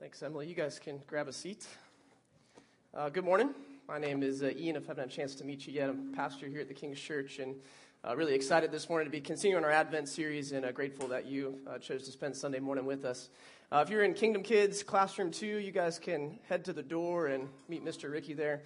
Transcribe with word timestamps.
Thanks, 0.00 0.22
Emily. 0.22 0.46
You 0.46 0.54
guys 0.54 0.78
can 0.78 0.98
grab 1.06 1.28
a 1.28 1.32
seat. 1.32 1.66
Uh, 2.94 3.10
good 3.10 3.22
morning. 3.22 3.50
My 3.86 3.98
name 3.98 4.22
is 4.22 4.42
uh, 4.42 4.50
Ian. 4.56 4.76
If 4.76 4.84
I 4.84 4.86
haven't 4.92 5.02
had 5.04 5.12
a 5.12 5.14
chance 5.14 5.34
to 5.34 5.44
meet 5.44 5.66
you 5.66 5.74
yet, 5.74 5.90
I'm 5.90 6.14
pastor 6.14 6.46
here 6.46 6.62
at 6.62 6.68
the 6.68 6.74
King's 6.74 6.98
Church, 6.98 7.38
and 7.38 7.54
uh, 8.02 8.16
really 8.16 8.32
excited 8.32 8.72
this 8.72 8.88
morning 8.88 9.06
to 9.06 9.10
be 9.10 9.20
continuing 9.20 9.62
our 9.62 9.70
Advent 9.70 10.08
series, 10.08 10.52
and 10.52 10.64
uh, 10.64 10.72
grateful 10.72 11.06
that 11.08 11.26
you 11.26 11.58
uh, 11.68 11.76
chose 11.76 12.04
to 12.04 12.12
spend 12.12 12.34
Sunday 12.34 12.60
morning 12.60 12.86
with 12.86 13.04
us. 13.04 13.28
Uh, 13.70 13.84
if 13.84 13.90
you're 13.90 14.02
in 14.02 14.14
Kingdom 14.14 14.42
Kids 14.42 14.82
Classroom 14.82 15.30
2, 15.30 15.46
you 15.58 15.70
guys 15.70 15.98
can 15.98 16.38
head 16.48 16.64
to 16.64 16.72
the 16.72 16.82
door 16.82 17.26
and 17.26 17.46
meet 17.68 17.84
Mr. 17.84 18.10
Ricky 18.10 18.32
there. 18.32 18.62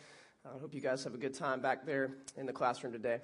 I 0.47 0.57
hope 0.61 0.73
you 0.73 0.81
guys 0.81 1.03
have 1.03 1.15
a 1.15 1.19
good 1.19 1.35
time 1.35 1.61
back 1.61 1.85
there 1.85 2.13
in 2.37 2.47
the 2.47 2.53
classroom 2.53 2.93
today. 2.93 3.19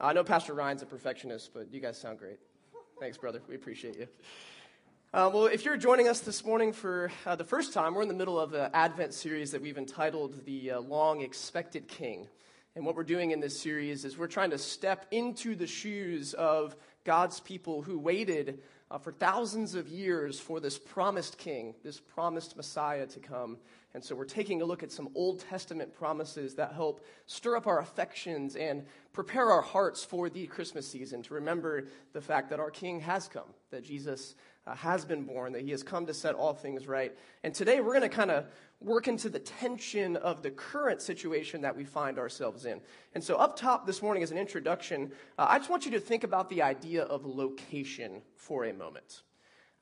I 0.00 0.14
know 0.14 0.24
Pastor 0.24 0.54
Ryan's 0.54 0.80
a 0.80 0.86
perfectionist, 0.86 1.52
but 1.52 1.70
you 1.70 1.80
guys 1.80 1.98
sound 1.98 2.20
great. 2.20 2.38
Thanks, 2.98 3.18
brother. 3.18 3.42
We 3.46 3.54
appreciate 3.54 3.98
you. 3.98 4.08
Uh, 5.12 5.28
well, 5.34 5.46
if 5.46 5.64
you're 5.64 5.76
joining 5.76 6.06
us 6.06 6.20
this 6.20 6.44
morning 6.44 6.72
for 6.72 7.10
uh, 7.26 7.34
the 7.34 7.42
first 7.42 7.72
time, 7.72 7.94
we're 7.94 8.02
in 8.02 8.06
the 8.06 8.14
middle 8.14 8.38
of 8.38 8.54
an 8.54 8.70
Advent 8.72 9.12
series 9.12 9.50
that 9.50 9.60
we've 9.60 9.76
entitled 9.76 10.44
The 10.44 10.70
uh, 10.70 10.80
Long 10.82 11.22
Expected 11.22 11.88
King. 11.88 12.28
And 12.76 12.86
what 12.86 12.94
we're 12.94 13.02
doing 13.02 13.32
in 13.32 13.40
this 13.40 13.58
series 13.58 14.04
is 14.04 14.16
we're 14.16 14.28
trying 14.28 14.50
to 14.50 14.58
step 14.58 15.06
into 15.10 15.56
the 15.56 15.66
shoes 15.66 16.32
of 16.34 16.76
God's 17.02 17.40
people 17.40 17.82
who 17.82 17.98
waited 17.98 18.60
uh, 18.88 18.98
for 18.98 19.10
thousands 19.10 19.74
of 19.74 19.88
years 19.88 20.38
for 20.38 20.60
this 20.60 20.78
promised 20.78 21.38
king, 21.38 21.74
this 21.82 21.98
promised 21.98 22.56
Messiah 22.56 23.08
to 23.08 23.18
come. 23.18 23.56
And 23.94 24.04
so 24.04 24.14
we're 24.14 24.24
taking 24.24 24.62
a 24.62 24.64
look 24.64 24.84
at 24.84 24.92
some 24.92 25.08
Old 25.16 25.40
Testament 25.40 25.92
promises 25.92 26.54
that 26.54 26.72
help 26.72 27.04
stir 27.26 27.56
up 27.56 27.66
our 27.66 27.80
affections 27.80 28.54
and 28.54 28.86
prepare 29.12 29.50
our 29.50 29.62
hearts 29.62 30.04
for 30.04 30.30
the 30.30 30.46
Christmas 30.46 30.86
season 30.86 31.22
to 31.24 31.34
remember 31.34 31.86
the 32.12 32.20
fact 32.20 32.50
that 32.50 32.60
our 32.60 32.70
king 32.70 33.00
has 33.00 33.26
come, 33.26 33.48
that 33.72 33.84
Jesus 33.84 34.36
uh, 34.66 34.74
has 34.74 35.04
been 35.04 35.24
born, 35.24 35.52
that 35.52 35.62
he 35.62 35.70
has 35.70 35.82
come 35.82 36.06
to 36.06 36.14
set 36.14 36.34
all 36.34 36.54
things 36.54 36.86
right. 36.86 37.16
And 37.44 37.54
today 37.54 37.80
we're 37.80 37.94
going 37.94 38.08
to 38.08 38.14
kind 38.14 38.30
of 38.30 38.46
work 38.80 39.08
into 39.08 39.28
the 39.28 39.38
tension 39.38 40.16
of 40.16 40.42
the 40.42 40.50
current 40.50 41.02
situation 41.02 41.60
that 41.62 41.76
we 41.76 41.84
find 41.84 42.18
ourselves 42.18 42.64
in. 42.64 42.80
And 43.14 43.22
so, 43.22 43.36
up 43.36 43.56
top 43.56 43.86
this 43.86 44.02
morning, 44.02 44.22
as 44.22 44.30
an 44.30 44.38
introduction, 44.38 45.12
uh, 45.38 45.46
I 45.48 45.58
just 45.58 45.70
want 45.70 45.84
you 45.84 45.92
to 45.92 46.00
think 46.00 46.24
about 46.24 46.48
the 46.48 46.62
idea 46.62 47.02
of 47.04 47.24
location 47.26 48.22
for 48.36 48.64
a 48.64 48.72
moment. 48.72 49.22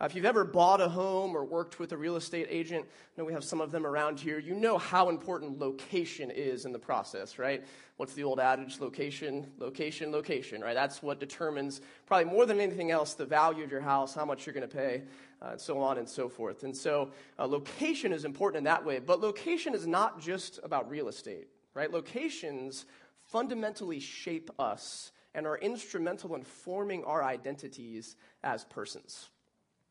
Uh, 0.01 0.05
if 0.05 0.15
you've 0.15 0.25
ever 0.25 0.45
bought 0.45 0.81
a 0.81 0.89
home 0.89 1.37
or 1.37 1.45
worked 1.45 1.81
with 1.81 1.91
a 1.91 1.97
real 1.97 2.15
estate 2.15 2.47
agent, 2.49 2.85
I 2.87 3.21
know 3.21 3.25
we 3.25 3.33
have 3.33 3.43
some 3.43 3.61
of 3.61 3.73
them 3.73 3.85
around 3.85 4.21
here, 4.21 4.39
you 4.39 4.55
know 4.55 4.79
how 4.79 5.09
important 5.09 5.59
location 5.59 6.31
is 6.31 6.65
in 6.65 6.73
the 6.73 6.79
process, 6.79 7.37
right? 7.37 7.65
What's 7.97 8.15
the 8.15 8.23
old 8.23 8.39
adage? 8.39 8.79
Location, 8.79 9.51
location, 9.59 10.13
location, 10.13 10.61
right? 10.61 10.75
That's 10.75 11.03
what 11.03 11.19
determines, 11.19 11.81
probably 12.07 12.27
more 12.27 12.47
than 12.47 12.61
anything 12.61 12.93
else, 12.93 13.15
the 13.15 13.27
value 13.27 13.65
of 13.65 13.73
your 13.73 13.81
house, 13.81 14.15
how 14.15 14.25
much 14.25 14.47
you're 14.47 14.55
going 14.55 14.69
to 14.69 14.77
pay, 14.77 15.03
uh, 15.43 15.49
and 15.53 15.61
so 15.61 15.81
on 15.81 15.99
and 15.99 16.09
so 16.09 16.29
forth. 16.29 16.63
And 16.63 16.77
so, 16.77 17.11
uh, 17.37 17.47
location 17.47 18.13
is 18.13 18.25
important 18.25 18.59
in 18.59 18.65
that 18.65 18.85
way, 18.85 19.01
but 19.01 19.21
location 19.21 19.75
is 19.75 19.85
not 19.85 20.21
just 20.21 20.61
about 20.63 20.89
real 20.89 21.09
estate, 21.09 21.49
right? 21.75 21.91
Locations 21.91 22.87
fundamentally 23.25 23.99
shape 23.99 24.49
us 24.61 25.11
and 25.35 25.45
are 25.45 25.59
instrumental 25.59 26.37
in 26.37 26.45
forming 26.45 27.03
our 27.03 27.25
identities 27.25 28.15
as 28.45 28.65
persons. 28.65 29.29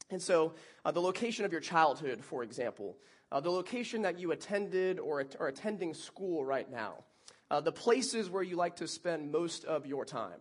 And 0.09 0.22
so, 0.22 0.53
uh, 0.86 0.91
the 0.91 1.02
location 1.02 1.44
of 1.45 1.52
your 1.52 1.61
childhood, 1.61 2.23
for 2.23 2.44
example, 2.44 2.97
uh, 3.31 3.39
the 3.41 3.50
location 3.52 4.03
that 4.03 4.19
you 4.19 4.31
attended 4.31 5.00
or 5.00 5.25
are 5.39 5.47
attending 5.47 5.94
school 5.94 6.45
right 6.45 6.69
now, 6.72 7.03
uh, 7.52 7.59
the 7.59 7.72
places 7.72 8.30
where 8.30 8.44
you 8.44 8.55
like 8.55 8.78
to 8.78 8.88
spend 8.88 9.31
most 9.31 9.66
of 9.66 9.85
your 9.85 10.05
time, 10.05 10.39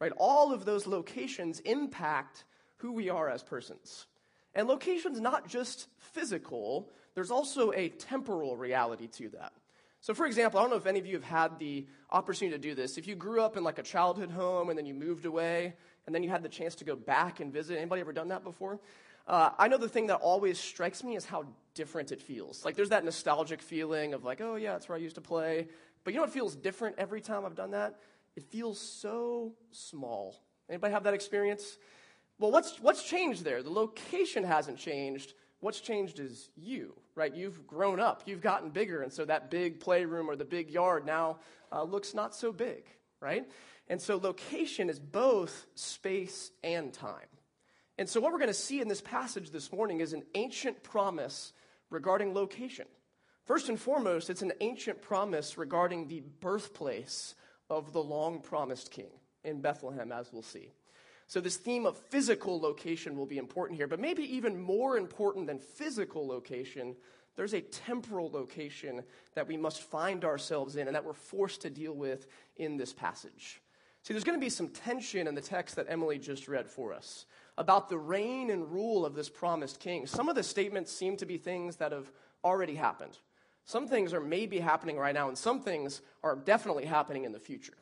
right? 0.00 0.12
All 0.18 0.52
of 0.52 0.64
those 0.64 0.86
locations 0.86 1.60
impact 1.60 2.44
who 2.76 2.92
we 2.92 3.08
are 3.08 3.28
as 3.28 3.42
persons. 3.42 4.06
And 4.54 4.68
location's 4.68 5.20
not 5.20 5.48
just 5.48 5.88
physical, 5.98 6.90
there's 7.14 7.30
also 7.30 7.72
a 7.72 7.88
temporal 7.88 8.56
reality 8.56 9.06
to 9.08 9.30
that. 9.30 9.52
So, 10.00 10.14
for 10.14 10.26
example, 10.26 10.60
I 10.60 10.62
don't 10.62 10.70
know 10.70 10.76
if 10.76 10.86
any 10.86 10.98
of 10.98 11.06
you 11.06 11.14
have 11.14 11.24
had 11.24 11.58
the 11.58 11.86
opportunity 12.10 12.56
to 12.56 12.62
do 12.62 12.74
this. 12.74 12.96
If 12.96 13.08
you 13.08 13.16
grew 13.16 13.40
up 13.40 13.56
in 13.56 13.64
like 13.64 13.78
a 13.78 13.82
childhood 13.82 14.30
home 14.30 14.68
and 14.68 14.78
then 14.78 14.86
you 14.86 14.94
moved 14.94 15.26
away 15.26 15.74
and 16.06 16.14
then 16.14 16.22
you 16.22 16.30
had 16.30 16.42
the 16.42 16.48
chance 16.48 16.76
to 16.76 16.84
go 16.84 16.94
back 16.94 17.40
and 17.40 17.52
visit, 17.52 17.76
anybody 17.76 18.02
ever 18.02 18.12
done 18.12 18.28
that 18.28 18.44
before? 18.44 18.78
Uh, 19.26 19.50
I 19.58 19.68
know 19.68 19.76
the 19.76 19.88
thing 19.88 20.06
that 20.06 20.16
always 20.16 20.58
strikes 20.58 21.02
me 21.02 21.16
is 21.16 21.24
how 21.24 21.46
different 21.74 22.12
it 22.12 22.22
feels. 22.22 22.64
Like 22.64 22.76
there's 22.76 22.90
that 22.90 23.04
nostalgic 23.04 23.60
feeling 23.60 24.14
of 24.14 24.24
like, 24.24 24.40
oh 24.40 24.56
yeah, 24.56 24.72
that's 24.72 24.88
where 24.88 24.96
I 24.96 25.00
used 25.00 25.16
to 25.16 25.20
play. 25.20 25.68
But 26.04 26.14
you 26.14 26.18
know 26.18 26.24
what 26.24 26.32
feels 26.32 26.54
different 26.54 26.96
every 26.98 27.20
time 27.20 27.44
I've 27.44 27.56
done 27.56 27.72
that? 27.72 27.98
It 28.36 28.44
feels 28.44 28.78
so 28.78 29.54
small. 29.72 30.40
Anybody 30.68 30.92
have 30.92 31.04
that 31.04 31.14
experience? 31.14 31.78
Well, 32.38 32.52
what's, 32.52 32.80
what's 32.80 33.02
changed 33.02 33.44
there? 33.44 33.62
The 33.62 33.70
location 33.70 34.44
hasn't 34.44 34.78
changed. 34.78 35.34
What's 35.60 35.80
changed 35.80 36.20
is 36.20 36.50
you, 36.54 36.94
right? 37.14 37.34
You've 37.34 37.66
grown 37.66 37.98
up, 37.98 38.22
you've 38.26 38.42
gotten 38.42 38.70
bigger, 38.70 39.02
and 39.02 39.12
so 39.12 39.24
that 39.24 39.50
big 39.50 39.80
playroom 39.80 40.28
or 40.28 40.36
the 40.36 40.44
big 40.44 40.70
yard 40.70 41.06
now 41.06 41.38
uh, 41.72 41.82
looks 41.82 42.14
not 42.14 42.34
so 42.34 42.52
big, 42.52 42.84
right? 43.20 43.48
And 43.88 44.00
so 44.00 44.16
location 44.16 44.90
is 44.90 44.98
both 44.98 45.66
space 45.74 46.50
and 46.62 46.92
time. 46.92 47.26
And 47.98 48.08
so, 48.08 48.20
what 48.20 48.32
we're 48.32 48.38
going 48.38 48.48
to 48.48 48.54
see 48.54 48.80
in 48.80 48.88
this 48.88 49.00
passage 49.00 49.50
this 49.50 49.72
morning 49.72 50.00
is 50.00 50.12
an 50.12 50.24
ancient 50.34 50.82
promise 50.82 51.52
regarding 51.88 52.34
location. 52.34 52.86
First 53.44 53.68
and 53.68 53.80
foremost, 53.80 54.28
it's 54.28 54.42
an 54.42 54.52
ancient 54.60 55.00
promise 55.00 55.56
regarding 55.56 56.08
the 56.08 56.22
birthplace 56.40 57.34
of 57.70 57.92
the 57.92 58.02
long 58.02 58.40
promised 58.42 58.90
king 58.90 59.10
in 59.44 59.60
Bethlehem, 59.60 60.12
as 60.12 60.32
we'll 60.32 60.42
see. 60.42 60.72
So, 61.26 61.40
this 61.40 61.56
theme 61.56 61.86
of 61.86 61.96
physical 61.96 62.60
location 62.60 63.16
will 63.16 63.26
be 63.26 63.38
important 63.38 63.78
here, 63.78 63.88
but 63.88 63.98
maybe 63.98 64.24
even 64.36 64.60
more 64.60 64.98
important 64.98 65.46
than 65.46 65.58
physical 65.58 66.26
location, 66.26 66.96
there's 67.34 67.54
a 67.54 67.62
temporal 67.62 68.30
location 68.30 69.04
that 69.34 69.48
we 69.48 69.56
must 69.56 69.82
find 69.82 70.24
ourselves 70.24 70.76
in 70.76 70.86
and 70.86 70.94
that 70.94 71.04
we're 71.04 71.14
forced 71.14 71.62
to 71.62 71.70
deal 71.70 71.94
with 71.94 72.26
in 72.56 72.76
this 72.76 72.92
passage. 72.92 73.62
See, 74.02 74.14
there's 74.14 74.24
going 74.24 74.38
to 74.38 74.44
be 74.44 74.50
some 74.50 74.68
tension 74.68 75.26
in 75.26 75.34
the 75.34 75.40
text 75.40 75.76
that 75.76 75.86
Emily 75.88 76.18
just 76.18 76.46
read 76.46 76.68
for 76.68 76.92
us 76.92 77.26
about 77.58 77.88
the 77.88 77.98
reign 77.98 78.50
and 78.50 78.70
rule 78.70 79.06
of 79.06 79.14
this 79.14 79.28
promised 79.28 79.80
king. 79.80 80.06
Some 80.06 80.28
of 80.28 80.34
the 80.34 80.42
statements 80.42 80.92
seem 80.92 81.16
to 81.18 81.26
be 81.26 81.38
things 81.38 81.76
that 81.76 81.92
have 81.92 82.10
already 82.44 82.74
happened. 82.74 83.18
Some 83.64 83.88
things 83.88 84.12
are 84.12 84.20
maybe 84.20 84.60
happening 84.60 84.96
right 84.96 85.14
now, 85.14 85.28
and 85.28 85.36
some 85.36 85.60
things 85.60 86.00
are 86.22 86.36
definitely 86.36 86.84
happening 86.84 87.24
in 87.24 87.32
the 87.32 87.40
future. 87.40 87.76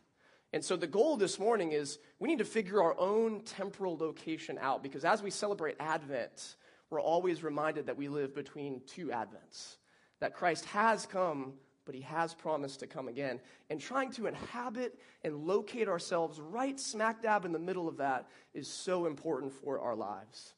And 0.55 0.65
so 0.65 0.77
the 0.77 0.87
goal 0.87 1.17
this 1.17 1.39
morning 1.39 1.73
is 1.73 1.99
we 2.21 2.29
need 2.29 2.39
to 2.39 2.45
figure 2.45 2.81
our 2.81 2.99
own 2.99 3.41
temporal 3.41 3.97
location 3.97 4.57
out 4.61 4.85
because 4.85 5.05
as 5.05 5.21
we 5.21 5.31
celebrate 5.31 5.75
Advent, 5.81 6.55
we're 6.91 7.01
always 7.01 7.43
reminded 7.43 7.87
that 7.87 7.97
we 7.97 8.09
live 8.09 8.35
between 8.35 8.81
two 8.87 9.09
Advents. 9.09 9.79
That 10.21 10.35
Christ 10.35 10.65
has 10.67 11.07
come 11.07 11.55
but 11.85 11.95
he 11.95 12.01
has 12.03 12.35
promised 12.35 12.81
to 12.81 12.87
come 12.87 13.09
again. 13.09 13.41
And 13.71 13.81
trying 13.81 14.11
to 14.13 14.27
inhabit 14.27 14.99
and 15.23 15.47
locate 15.47 15.89
ourselves 15.89 16.41
right 16.41 16.79
smack 16.79 17.23
dab 17.23 17.45
in 17.45 17.53
the 17.53 17.59
middle 17.59 17.89
of 17.89 17.99
that 17.99 18.29
is 18.55 18.69
so 18.69 19.07
important 19.07 19.53
for 19.53 19.81
our 19.81 19.95
lives. 19.95 20.55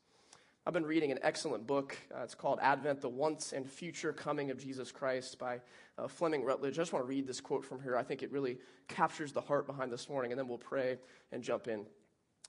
I've 0.66 0.72
been 0.72 0.86
reading 0.86 1.12
an 1.12 1.20
excellent 1.22 1.64
book. 1.64 1.96
Uh, 2.12 2.22
it's 2.24 2.34
called 2.34 2.58
Advent, 2.60 3.00
the 3.00 3.08
Once 3.08 3.52
and 3.52 3.70
Future 3.70 4.12
Coming 4.12 4.50
of 4.50 4.58
Jesus 4.58 4.90
Christ 4.90 5.38
by 5.38 5.60
uh, 5.96 6.08
Fleming 6.08 6.44
Rutledge. 6.44 6.74
I 6.74 6.82
just 6.82 6.92
want 6.92 7.04
to 7.04 7.08
read 7.08 7.24
this 7.24 7.40
quote 7.40 7.64
from 7.64 7.78
her. 7.80 7.96
I 7.96 8.02
think 8.02 8.24
it 8.24 8.32
really 8.32 8.58
captures 8.88 9.30
the 9.30 9.40
heart 9.40 9.68
behind 9.68 9.92
this 9.92 10.08
morning, 10.08 10.32
and 10.32 10.38
then 10.38 10.48
we'll 10.48 10.58
pray 10.58 10.98
and 11.30 11.40
jump 11.40 11.68
in. 11.68 11.86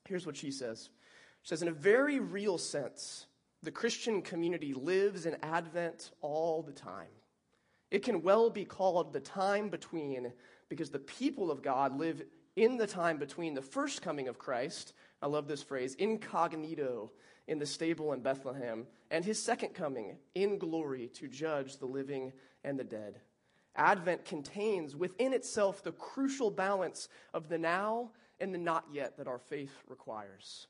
Here's 0.08 0.26
what 0.26 0.36
she 0.36 0.50
says 0.50 0.90
She 1.44 1.50
says, 1.50 1.62
In 1.62 1.68
a 1.68 1.74
very 1.74 2.20
real 2.20 2.58
sense, 2.58 3.28
the 3.62 3.72
Christian 3.72 4.24
community 4.24 4.74
lives 4.74 5.28
in 5.28 5.38
Advent 5.44 6.10
all 6.22 6.64
the 6.64 6.74
time. 6.74 7.08
It 7.90 8.04
can 8.04 8.22
well 8.22 8.50
be 8.50 8.66
called 8.66 9.14
the 9.14 9.20
time 9.20 9.70
between 9.70 10.34
because 10.70 10.90
the 10.90 11.00
people 11.00 11.50
of 11.52 11.62
God 11.62 11.98
live 11.98 12.22
in 12.56 12.78
the 12.78 12.88
time 12.88 13.18
between 13.18 13.54
the 13.54 13.62
first 13.62 14.02
coming 14.02 14.28
of 14.28 14.40
Christ, 14.40 14.94
I 15.22 15.28
love 15.28 15.48
this 15.48 15.64
phrase, 15.64 15.96
incognito 15.96 17.12
in 17.48 17.60
the 17.60 17.66
stable 17.66 18.14
in 18.14 18.22
Bethlehem, 18.22 18.88
and 19.10 19.24
his 19.24 19.42
second 19.42 19.70
coming 19.70 20.18
in 20.36 20.58
glory 20.58 21.08
to 21.14 21.28
judge 21.28 21.78
the 21.78 21.86
living 21.86 22.34
and 22.64 22.78
the 22.78 22.84
dead. 22.84 23.22
Advent 23.76 24.26
contains 24.26 24.96
within 24.96 25.34
itself 25.34 25.84
the 25.84 25.92
crucial 25.92 26.50
balance 26.50 27.10
of 27.34 27.48
the 27.48 27.60
now 27.60 28.12
and 28.40 28.54
the 28.54 28.58
not 28.58 28.86
yet 28.92 29.18
that 29.18 29.28
our 29.28 29.38
faith 29.38 29.72
requires. 29.88 30.68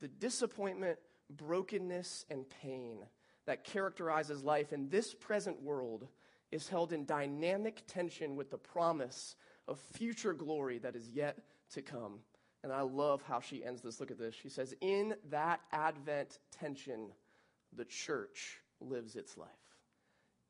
The 0.00 0.08
disappointment, 0.08 0.98
brokenness, 1.30 2.24
and 2.30 2.46
pain 2.62 3.04
that 3.44 3.64
characterizes 3.64 4.42
life 4.42 4.72
in 4.72 4.88
this 4.88 5.14
present 5.14 5.62
world 5.62 6.08
is 6.52 6.68
held 6.68 6.92
in 6.92 7.04
dynamic 7.04 7.82
tension 7.86 8.36
with 8.36 8.50
the 8.50 8.58
promise 8.58 9.36
of 9.68 9.78
future 9.78 10.32
glory 10.32 10.78
that 10.78 10.96
is 10.96 11.08
yet 11.10 11.38
to 11.72 11.82
come. 11.82 12.20
And 12.62 12.72
I 12.72 12.80
love 12.80 13.22
how 13.22 13.40
she 13.40 13.64
ends 13.64 13.82
this. 13.82 14.00
Look 14.00 14.10
at 14.10 14.18
this. 14.18 14.34
She 14.34 14.48
says, 14.48 14.74
In 14.80 15.14
that 15.30 15.60
Advent 15.72 16.38
tension, 16.58 17.10
the 17.76 17.84
church 17.84 18.58
lives 18.80 19.16
its 19.16 19.36
life. 19.36 19.48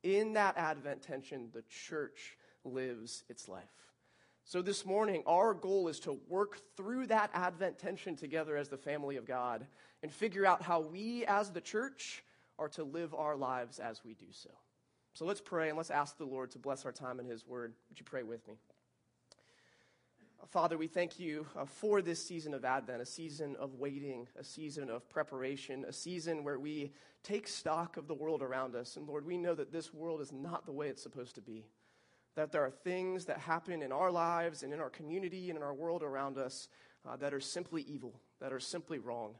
In 0.02 0.34
that 0.34 0.56
Advent 0.56 1.02
tension, 1.02 1.48
the 1.52 1.64
church 1.68 2.36
lives 2.64 3.24
its 3.28 3.48
life. 3.48 3.64
So 4.44 4.62
this 4.62 4.86
morning, 4.86 5.24
our 5.26 5.54
goal 5.54 5.88
is 5.88 5.98
to 6.00 6.20
work 6.28 6.60
through 6.76 7.08
that 7.08 7.30
Advent 7.34 7.78
tension 7.78 8.14
together 8.14 8.56
as 8.56 8.68
the 8.68 8.76
family 8.76 9.16
of 9.16 9.26
God 9.26 9.66
and 10.02 10.12
figure 10.12 10.46
out 10.46 10.62
how 10.62 10.80
we 10.80 11.24
as 11.26 11.50
the 11.50 11.60
church 11.60 12.22
are 12.58 12.68
to 12.68 12.84
live 12.84 13.12
our 13.12 13.36
lives 13.36 13.80
as 13.80 14.04
we 14.04 14.14
do 14.14 14.26
so. 14.30 14.50
So 15.16 15.24
let's 15.24 15.40
pray 15.40 15.70
and 15.70 15.78
let's 15.78 15.90
ask 15.90 16.18
the 16.18 16.26
Lord 16.26 16.50
to 16.50 16.58
bless 16.58 16.84
our 16.84 16.92
time 16.92 17.20
in 17.20 17.24
His 17.24 17.46
Word. 17.46 17.72
Would 17.88 17.98
you 17.98 18.04
pray 18.04 18.22
with 18.22 18.46
me? 18.46 18.58
Father, 20.50 20.76
we 20.76 20.88
thank 20.88 21.18
you 21.18 21.46
uh, 21.56 21.64
for 21.64 22.02
this 22.02 22.22
season 22.22 22.52
of 22.52 22.66
Advent, 22.66 23.00
a 23.00 23.06
season 23.06 23.56
of 23.58 23.76
waiting, 23.76 24.28
a 24.38 24.44
season 24.44 24.90
of 24.90 25.08
preparation, 25.08 25.86
a 25.88 25.92
season 25.92 26.44
where 26.44 26.58
we 26.58 26.92
take 27.22 27.48
stock 27.48 27.96
of 27.96 28.08
the 28.08 28.14
world 28.14 28.42
around 28.42 28.76
us. 28.76 28.98
And 28.98 29.08
Lord, 29.08 29.24
we 29.24 29.38
know 29.38 29.54
that 29.54 29.72
this 29.72 29.94
world 29.94 30.20
is 30.20 30.32
not 30.32 30.66
the 30.66 30.72
way 30.72 30.88
it's 30.88 31.02
supposed 31.02 31.34
to 31.36 31.40
be. 31.40 31.64
That 32.34 32.52
there 32.52 32.66
are 32.66 32.70
things 32.70 33.24
that 33.24 33.38
happen 33.38 33.80
in 33.80 33.92
our 33.92 34.10
lives 34.10 34.64
and 34.64 34.74
in 34.74 34.80
our 34.80 34.90
community 34.90 35.48
and 35.48 35.56
in 35.56 35.64
our 35.64 35.72
world 35.72 36.02
around 36.02 36.36
us 36.36 36.68
uh, 37.08 37.16
that 37.16 37.32
are 37.32 37.40
simply 37.40 37.80
evil, 37.88 38.20
that 38.38 38.52
are 38.52 38.60
simply 38.60 38.98
wrong. 38.98 39.36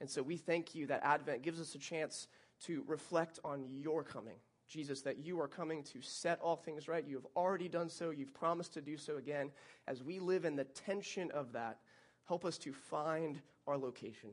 And 0.00 0.08
so 0.08 0.22
we 0.22 0.36
thank 0.36 0.76
you 0.76 0.86
that 0.86 1.02
Advent 1.02 1.42
gives 1.42 1.60
us 1.60 1.74
a 1.74 1.80
chance 1.80 2.28
to 2.66 2.84
reflect 2.86 3.40
on 3.44 3.66
your 3.68 4.04
coming. 4.04 4.36
Jesus, 4.68 5.02
that 5.02 5.24
you 5.24 5.40
are 5.40 5.48
coming 5.48 5.82
to 5.84 6.00
set 6.02 6.40
all 6.40 6.56
things 6.56 6.88
right. 6.88 7.06
You 7.06 7.16
have 7.16 7.26
already 7.36 7.68
done 7.68 7.88
so. 7.88 8.10
You've 8.10 8.34
promised 8.34 8.74
to 8.74 8.80
do 8.80 8.96
so 8.96 9.16
again. 9.16 9.50
As 9.86 10.02
we 10.02 10.18
live 10.18 10.44
in 10.44 10.56
the 10.56 10.64
tension 10.64 11.30
of 11.30 11.52
that, 11.52 11.78
help 12.26 12.44
us 12.44 12.58
to 12.58 12.72
find 12.72 13.40
our 13.66 13.78
location. 13.78 14.30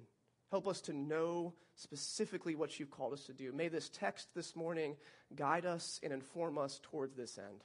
Help 0.49 0.67
us 0.67 0.81
to 0.81 0.93
know 0.93 1.53
specifically 1.75 2.55
what 2.55 2.79
you've 2.79 2.91
called 2.91 3.13
us 3.13 3.25
to 3.25 3.33
do. 3.33 3.51
May 3.51 3.67
this 3.67 3.89
text 3.89 4.29
this 4.35 4.55
morning 4.55 4.95
guide 5.35 5.65
us 5.65 5.99
and 6.03 6.13
inform 6.13 6.57
us 6.57 6.79
towards 6.83 7.15
this 7.15 7.37
end. 7.37 7.63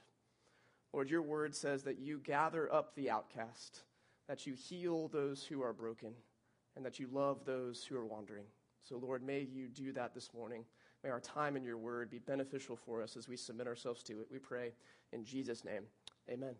Lord, 0.92 1.10
your 1.10 1.22
word 1.22 1.54
says 1.54 1.82
that 1.82 1.98
you 1.98 2.18
gather 2.18 2.72
up 2.72 2.94
the 2.94 3.10
outcast, 3.10 3.82
that 4.26 4.46
you 4.46 4.54
heal 4.54 5.08
those 5.08 5.44
who 5.44 5.62
are 5.62 5.74
broken, 5.74 6.14
and 6.76 6.84
that 6.84 6.98
you 6.98 7.08
love 7.12 7.44
those 7.44 7.84
who 7.84 7.96
are 7.96 8.06
wandering. 8.06 8.44
So, 8.88 8.96
Lord, 8.96 9.22
may 9.22 9.40
you 9.40 9.68
do 9.68 9.92
that 9.92 10.14
this 10.14 10.30
morning. 10.32 10.64
May 11.04 11.10
our 11.10 11.20
time 11.20 11.56
in 11.56 11.64
your 11.64 11.78
word 11.78 12.10
be 12.10 12.18
beneficial 12.18 12.76
for 12.76 13.02
us 13.02 13.16
as 13.16 13.28
we 13.28 13.36
submit 13.36 13.66
ourselves 13.66 14.02
to 14.04 14.20
it. 14.20 14.26
We 14.30 14.38
pray 14.38 14.72
in 15.12 15.24
Jesus' 15.24 15.64
name. 15.64 15.84
Amen. 16.28 16.54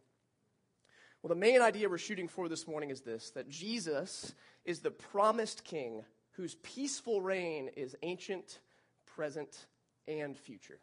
Well, 1.23 1.29
the 1.29 1.35
main 1.35 1.61
idea 1.61 1.88
we're 1.88 1.99
shooting 1.99 2.29
for 2.29 2.49
this 2.49 2.69
morning 2.69 2.90
is 2.90 3.00
this 3.00 3.31
that 3.31 3.49
Jesus 3.49 4.35
is 4.64 4.81
the 4.81 4.90
promised 4.90 5.64
king 5.64 6.05
whose 6.32 6.55
peaceful 6.56 7.20
reign 7.20 7.70
is 7.76 7.96
ancient, 8.02 8.61
present, 9.05 9.67
and 10.06 10.37
future. 10.37 10.79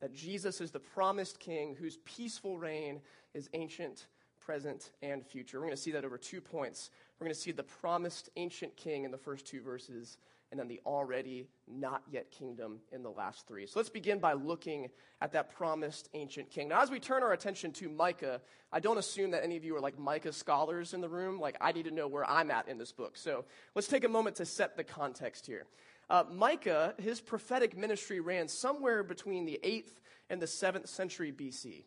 That 0.00 0.12
Jesus 0.12 0.60
is 0.60 0.72
the 0.72 0.80
promised 0.80 1.38
king 1.38 1.76
whose 1.78 1.98
peaceful 1.98 2.58
reign 2.58 3.00
is 3.32 3.48
ancient, 3.54 4.08
present, 4.40 4.90
and 5.00 5.24
future. 5.24 5.58
We're 5.58 5.66
going 5.66 5.76
to 5.76 5.82
see 5.82 5.92
that 5.92 6.04
over 6.04 6.18
two 6.18 6.40
points. 6.40 6.90
We're 7.18 7.26
going 7.26 7.34
to 7.34 7.40
see 7.40 7.52
the 7.52 7.62
promised 7.62 8.28
ancient 8.36 8.76
king 8.76 9.04
in 9.04 9.12
the 9.12 9.18
first 9.18 9.46
two 9.46 9.62
verses, 9.62 10.18
and 10.50 10.60
then 10.60 10.68
the 10.68 10.80
already 10.86 11.48
not 11.66 12.02
yet 12.10 12.30
kingdom 12.30 12.78
in 12.92 13.02
the 13.02 13.10
last 13.10 13.46
three. 13.48 13.66
So 13.66 13.78
let's 13.78 13.88
begin 13.88 14.18
by 14.18 14.34
looking 14.34 14.88
at 15.20 15.32
that 15.32 15.54
promised 15.54 16.08
ancient 16.14 16.50
king. 16.50 16.68
Now, 16.68 16.82
as 16.82 16.90
we 16.90 17.00
turn 17.00 17.22
our 17.22 17.32
attention 17.32 17.72
to 17.72 17.88
Micah, 17.88 18.40
I 18.72 18.80
don't 18.80 18.98
assume 18.98 19.32
that 19.32 19.42
any 19.42 19.56
of 19.56 19.64
you 19.64 19.74
are 19.76 19.80
like 19.80 19.98
Micah 19.98 20.32
scholars 20.32 20.94
in 20.94 21.00
the 21.00 21.08
room. 21.08 21.40
Like, 21.40 21.56
I 21.60 21.72
need 21.72 21.86
to 21.86 21.90
know 21.90 22.06
where 22.06 22.28
I'm 22.28 22.50
at 22.50 22.68
in 22.68 22.78
this 22.78 22.92
book. 22.92 23.16
So 23.16 23.44
let's 23.74 23.88
take 23.88 24.04
a 24.04 24.08
moment 24.08 24.36
to 24.36 24.46
set 24.46 24.76
the 24.76 24.84
context 24.84 25.46
here. 25.46 25.66
Uh, 26.08 26.22
Micah, 26.30 26.94
his 26.98 27.20
prophetic 27.20 27.76
ministry 27.76 28.20
ran 28.20 28.46
somewhere 28.46 29.02
between 29.02 29.44
the 29.44 29.58
8th 29.64 29.90
and 30.30 30.40
the 30.40 30.46
7th 30.46 30.88
century 30.88 31.32
BC, 31.32 31.84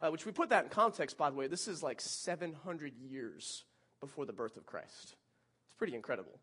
uh, 0.00 0.10
which 0.10 0.24
we 0.24 0.30
put 0.30 0.50
that 0.50 0.64
in 0.64 0.70
context, 0.70 1.18
by 1.18 1.30
the 1.30 1.36
way. 1.36 1.48
This 1.48 1.66
is 1.66 1.82
like 1.82 2.00
700 2.00 2.96
years 2.96 3.64
before 4.00 4.24
the 4.24 4.32
birth 4.32 4.56
of 4.56 4.66
Christ. 4.66 5.16
It's 5.66 5.76
pretty 5.78 5.96
incredible. 5.96 6.38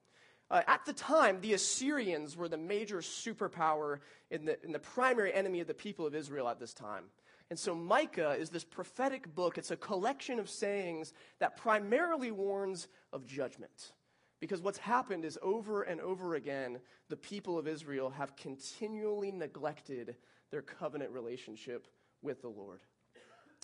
Uh, 0.53 0.61
at 0.67 0.85
the 0.85 0.93
time, 0.93 1.41
the 1.41 1.55
Assyrians 1.55 2.37
were 2.37 2.47
the 2.47 2.57
major 2.57 2.99
superpower 2.99 3.97
and 4.29 4.47
the, 4.47 4.55
the 4.69 4.77
primary 4.77 5.33
enemy 5.33 5.61
of 5.61 5.67
the 5.67 5.73
people 5.73 6.05
of 6.05 6.13
Israel 6.13 6.47
at 6.47 6.59
this 6.59 6.75
time. 6.75 7.05
And 7.49 7.57
so 7.57 7.73
Micah 7.73 8.35
is 8.39 8.51
this 8.51 8.63
prophetic 8.63 9.33
book. 9.33 9.57
It's 9.57 9.71
a 9.71 9.75
collection 9.75 10.37
of 10.37 10.47
sayings 10.47 11.11
that 11.39 11.57
primarily 11.57 12.29
warns 12.29 12.87
of 13.11 13.25
judgment. 13.25 13.93
Because 14.39 14.61
what's 14.61 14.77
happened 14.77 15.25
is 15.25 15.39
over 15.41 15.81
and 15.81 15.99
over 15.99 16.35
again, 16.35 16.77
the 17.09 17.17
people 17.17 17.57
of 17.57 17.67
Israel 17.67 18.11
have 18.11 18.35
continually 18.35 19.31
neglected 19.31 20.17
their 20.51 20.61
covenant 20.61 21.09
relationship 21.09 21.87
with 22.21 22.43
the 22.43 22.49
Lord. 22.49 22.81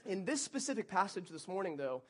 In 0.07 0.25
this 0.25 0.41
specific 0.41 0.87
passage 0.87 1.29
this 1.29 1.47
morning, 1.47 1.77
though, 1.77 2.01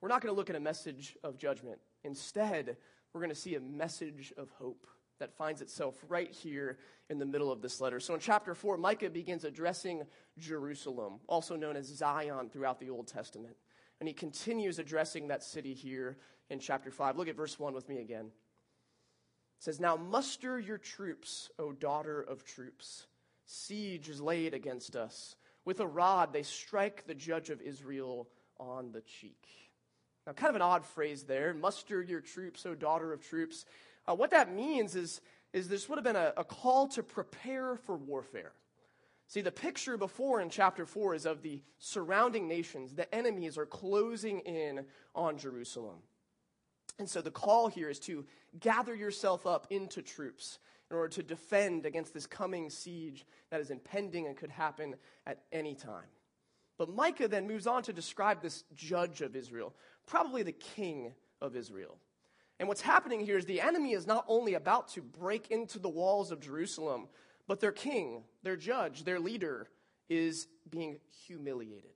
we're 0.00 0.08
not 0.08 0.22
going 0.22 0.32
to 0.32 0.36
look 0.36 0.48
at 0.48 0.54
a 0.54 0.60
message 0.60 1.16
of 1.24 1.38
judgment. 1.38 1.80
Instead, 2.04 2.76
we're 3.12 3.20
going 3.20 3.30
to 3.30 3.36
see 3.36 3.54
a 3.54 3.60
message 3.60 4.32
of 4.36 4.50
hope 4.50 4.86
that 5.18 5.36
finds 5.36 5.60
itself 5.60 5.96
right 6.08 6.30
here 6.30 6.78
in 7.10 7.18
the 7.18 7.26
middle 7.26 7.50
of 7.50 7.62
this 7.62 7.80
letter. 7.80 8.00
So 8.00 8.14
in 8.14 8.20
chapter 8.20 8.54
4, 8.54 8.76
Micah 8.76 9.10
begins 9.10 9.44
addressing 9.44 10.04
Jerusalem, 10.38 11.20
also 11.26 11.56
known 11.56 11.76
as 11.76 11.86
Zion 11.86 12.50
throughout 12.50 12.78
the 12.78 12.90
Old 12.90 13.08
Testament. 13.08 13.56
And 14.00 14.06
he 14.06 14.14
continues 14.14 14.78
addressing 14.78 15.28
that 15.28 15.42
city 15.42 15.74
here 15.74 16.18
in 16.50 16.60
chapter 16.60 16.90
5. 16.90 17.16
Look 17.16 17.28
at 17.28 17.36
verse 17.36 17.58
1 17.58 17.74
with 17.74 17.88
me 17.88 17.98
again. 17.98 18.26
It 18.26 19.64
says, 19.64 19.80
Now 19.80 19.96
muster 19.96 20.60
your 20.60 20.78
troops, 20.78 21.50
O 21.58 21.72
daughter 21.72 22.20
of 22.20 22.44
troops. 22.44 23.06
Siege 23.44 24.08
is 24.08 24.20
laid 24.20 24.54
against 24.54 24.94
us. 24.94 25.34
With 25.64 25.80
a 25.80 25.86
rod 25.86 26.32
they 26.32 26.44
strike 26.44 27.06
the 27.06 27.14
judge 27.14 27.50
of 27.50 27.60
Israel 27.60 28.28
on 28.58 28.92
the 28.92 29.00
cheek. 29.00 29.67
Now, 30.28 30.34
kind 30.34 30.50
of 30.50 30.56
an 30.56 30.62
odd 30.62 30.84
phrase 30.84 31.22
there 31.22 31.54
muster 31.54 32.02
your 32.02 32.20
troops, 32.20 32.66
O 32.66 32.74
daughter 32.74 33.14
of 33.14 33.26
troops. 33.26 33.64
Uh, 34.06 34.14
what 34.14 34.30
that 34.32 34.52
means 34.52 34.94
is, 34.94 35.22
is 35.54 35.68
this 35.68 35.88
would 35.88 35.96
have 35.96 36.04
been 36.04 36.16
a, 36.16 36.34
a 36.36 36.44
call 36.44 36.86
to 36.88 37.02
prepare 37.02 37.76
for 37.76 37.96
warfare. 37.96 38.52
See, 39.26 39.40
the 39.40 39.50
picture 39.50 39.96
before 39.96 40.42
in 40.42 40.50
chapter 40.50 40.84
4 40.84 41.14
is 41.14 41.24
of 41.24 41.40
the 41.40 41.62
surrounding 41.78 42.46
nations. 42.46 42.92
The 42.92 43.12
enemies 43.14 43.56
are 43.56 43.64
closing 43.64 44.40
in 44.40 44.84
on 45.14 45.38
Jerusalem. 45.38 45.96
And 46.98 47.08
so 47.08 47.22
the 47.22 47.30
call 47.30 47.68
here 47.68 47.88
is 47.88 47.98
to 48.00 48.26
gather 48.60 48.94
yourself 48.94 49.46
up 49.46 49.66
into 49.70 50.02
troops 50.02 50.58
in 50.90 50.96
order 50.98 51.08
to 51.08 51.22
defend 51.22 51.86
against 51.86 52.12
this 52.12 52.26
coming 52.26 52.68
siege 52.68 53.24
that 53.50 53.62
is 53.62 53.70
impending 53.70 54.26
and 54.26 54.36
could 54.36 54.50
happen 54.50 54.94
at 55.26 55.40
any 55.52 55.74
time. 55.74 56.08
But 56.78 56.94
Micah 56.94 57.28
then 57.28 57.48
moves 57.48 57.66
on 57.66 57.82
to 57.84 57.92
describe 57.92 58.40
this 58.40 58.64
judge 58.74 59.20
of 59.20 59.34
Israel, 59.34 59.74
probably 60.08 60.42
the 60.42 60.52
king 60.52 61.12
of 61.40 61.54
Israel. 61.54 61.96
And 62.58 62.68
what's 62.68 62.80
happening 62.80 63.20
here 63.20 63.38
is 63.38 63.44
the 63.44 63.60
enemy 63.60 63.92
is 63.92 64.06
not 64.06 64.24
only 64.26 64.54
about 64.54 64.88
to 64.88 65.02
break 65.02 65.50
into 65.50 65.78
the 65.78 65.88
walls 65.88 66.32
of 66.32 66.40
Jerusalem, 66.40 67.06
but 67.46 67.60
their 67.60 67.72
king, 67.72 68.24
their 68.42 68.56
judge, 68.56 69.04
their 69.04 69.20
leader 69.20 69.68
is 70.08 70.48
being 70.68 70.98
humiliated. 71.26 71.92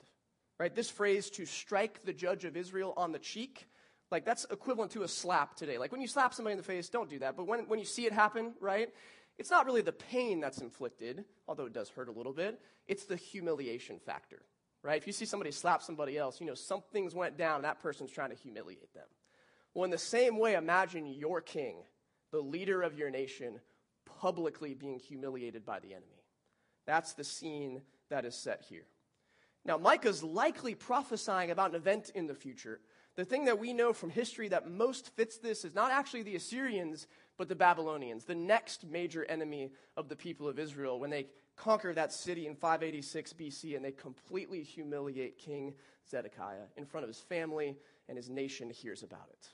Right? 0.61 0.73
This 0.73 0.91
phrase 0.91 1.31
to 1.31 1.47
strike 1.47 2.05
the 2.05 2.13
judge 2.13 2.45
of 2.45 2.57
Israel 2.57 2.95
on 2.97 3.11
the 3.11 3.19
cheek, 3.19 3.67
like 4.13 4.25
that's 4.25 4.47
equivalent 4.51 4.93
to 4.93 5.03
a 5.03 5.09
slap 5.09 5.57
today. 5.57 5.79
Like 5.79 5.91
when 5.91 6.01
you 6.01 6.07
slap 6.07 6.33
somebody 6.35 6.53
in 6.53 6.59
the 6.59 6.65
face, 6.65 6.89
don't 6.89 7.11
do 7.11 7.19
that. 7.21 7.37
But 7.37 7.49
when, 7.49 7.61
when 7.67 7.81
you 7.81 7.85
see 7.85 8.07
it 8.07 8.13
happen, 8.13 8.53
right? 8.61 8.91
It's 9.39 9.51
not 9.51 9.67
really 9.67 9.83
the 9.83 9.93
pain 9.93 10.39
that's 10.39 10.61
inflicted, 10.61 11.25
although 11.49 11.67
it 11.67 11.73
does 11.73 11.89
hurt 11.89 12.09
a 12.09 12.13
little 12.13 12.35
bit. 12.35 12.61
It's 12.87 13.07
the 13.07 13.17
humiliation 13.17 13.99
factor 13.99 14.43
right? 14.83 15.01
If 15.01 15.07
you 15.07 15.13
see 15.13 15.25
somebody 15.25 15.53
slap 15.53 15.83
somebody 15.83 16.19
else, 16.19 16.41
you 16.41 16.47
know 16.47 16.55
something's 16.55 17.15
went 17.15 17.37
down, 17.37 17.63
that 17.63 17.81
person's 17.81 18.11
trying 18.11 18.31
to 18.31 18.37
humiliate 18.37 18.93
them. 18.95 19.07
Well, 19.75 19.85
in 19.85 19.91
the 19.91 19.99
same 19.99 20.39
way, 20.39 20.55
imagine 20.55 21.07
your 21.07 21.41
king, 21.41 21.77
the 22.31 22.41
leader 22.41 22.83
of 22.83 22.99
your 22.99 23.11
nation, 23.11 23.61
publicly 24.21 24.75
being 24.75 24.99
humiliated 24.99 25.65
by 25.65 25.81
the 25.81 25.93
enemy. 25.93 26.25
That's 26.87 27.15
the 27.15 27.25
scene 27.25 27.83
that 28.11 28.25
is 28.25 28.35
set 28.35 28.65
here. 28.69 28.85
Now, 29.65 29.79
Micah's 29.79 30.23
likely 30.23 30.75
prophesying 30.75 31.51
about 31.51 31.71
an 31.71 31.77
event 31.77 32.11
in 32.15 32.27
the 32.27 32.35
future. 32.35 32.81
The 33.15 33.25
thing 33.25 33.45
that 33.45 33.59
we 33.61 33.73
know 33.73 33.93
from 33.93 34.11
history 34.11 34.49
that 34.49 34.69
most 34.69 35.15
fits 35.15 35.39
this 35.39 35.65
is 35.65 35.75
not 35.75 35.93
actually 35.93 36.23
the 36.23 36.35
Assyrians, 36.35 37.07
but 37.39 37.49
the 37.49 37.55
Babylonians, 37.55 38.25
the 38.25 38.35
next 38.35 38.85
major 38.87 39.25
enemy 39.25 39.71
of 39.97 40.09
the 40.09 40.17
people 40.17 40.49
of 40.49 40.59
Israel, 40.59 40.99
when 40.99 41.11
they 41.11 41.27
conquer 41.57 41.93
that 41.95 42.13
city 42.13 42.47
in 42.47 42.55
586 42.55 43.33
BC 43.35 43.77
and 43.77 43.85
they 43.85 43.93
completely 43.93 44.63
humiliate 44.63 45.39
King 45.39 45.75
Zedekiah 46.11 46.67
in 46.77 46.85
front 46.85 47.05
of 47.05 47.09
his 47.09 47.21
family, 47.21 47.77
and 48.09 48.17
his 48.17 48.29
nation 48.29 48.71
hears 48.71 49.03
about 49.03 49.29
it. 49.31 49.49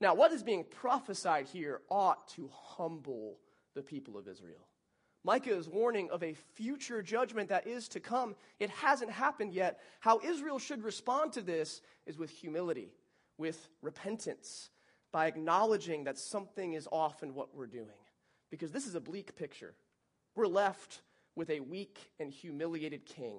Now, 0.00 0.14
what 0.14 0.32
is 0.32 0.42
being 0.42 0.64
prophesied 0.64 1.46
here 1.46 1.80
ought 1.88 2.26
to 2.30 2.50
humble 2.52 3.38
the 3.74 3.82
people 3.82 4.16
of 4.16 4.28
Israel. 4.28 4.66
Micah 5.24 5.56
is 5.56 5.68
warning 5.68 6.10
of 6.10 6.22
a 6.22 6.34
future 6.54 7.00
judgment 7.00 7.48
that 7.48 7.66
is 7.66 7.88
to 7.88 8.00
come. 8.00 8.34
It 8.58 8.70
hasn't 8.70 9.10
happened 9.10 9.54
yet. 9.54 9.80
How 10.00 10.20
Israel 10.20 10.58
should 10.58 10.82
respond 10.82 11.32
to 11.34 11.42
this 11.42 11.80
is 12.06 12.18
with 12.18 12.30
humility, 12.30 12.92
with 13.38 13.68
repentance, 13.82 14.70
by 15.12 15.26
acknowledging 15.26 16.04
that 16.04 16.18
something 16.18 16.72
is 16.72 16.88
off 16.90 17.22
in 17.22 17.34
what 17.34 17.54
we're 17.54 17.66
doing. 17.66 17.86
Because 18.50 18.72
this 18.72 18.86
is 18.86 18.96
a 18.96 19.00
bleak 19.00 19.36
picture. 19.36 19.74
We're 20.34 20.48
left 20.48 21.02
with 21.34 21.50
a 21.50 21.60
weak 21.60 22.10
and 22.20 22.30
humiliated 22.30 23.04
king 23.04 23.38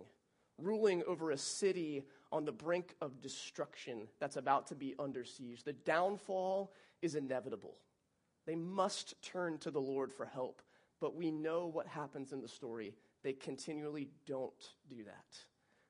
ruling 0.61 1.03
over 1.07 1.31
a 1.31 1.37
city 1.37 2.03
on 2.31 2.45
the 2.45 2.51
brink 2.51 2.95
of 3.01 3.21
destruction 3.21 4.07
that's 4.19 4.37
about 4.37 4.67
to 4.67 4.75
be 4.75 4.95
under 4.99 5.23
siege. 5.23 5.63
The 5.63 5.73
downfall 5.73 6.71
is 7.01 7.15
inevitable. 7.15 7.75
They 8.45 8.55
must 8.55 9.21
turn 9.21 9.57
to 9.59 9.71
the 9.71 9.81
Lord 9.81 10.11
for 10.11 10.25
help, 10.25 10.61
but 10.99 11.15
we 11.15 11.31
know 11.31 11.67
what 11.67 11.87
happens 11.87 12.33
in 12.33 12.41
the 12.41 12.47
story. 12.47 12.95
They 13.23 13.33
continually 13.33 14.09
don't 14.25 14.53
do 14.89 15.03
that. 15.05 15.37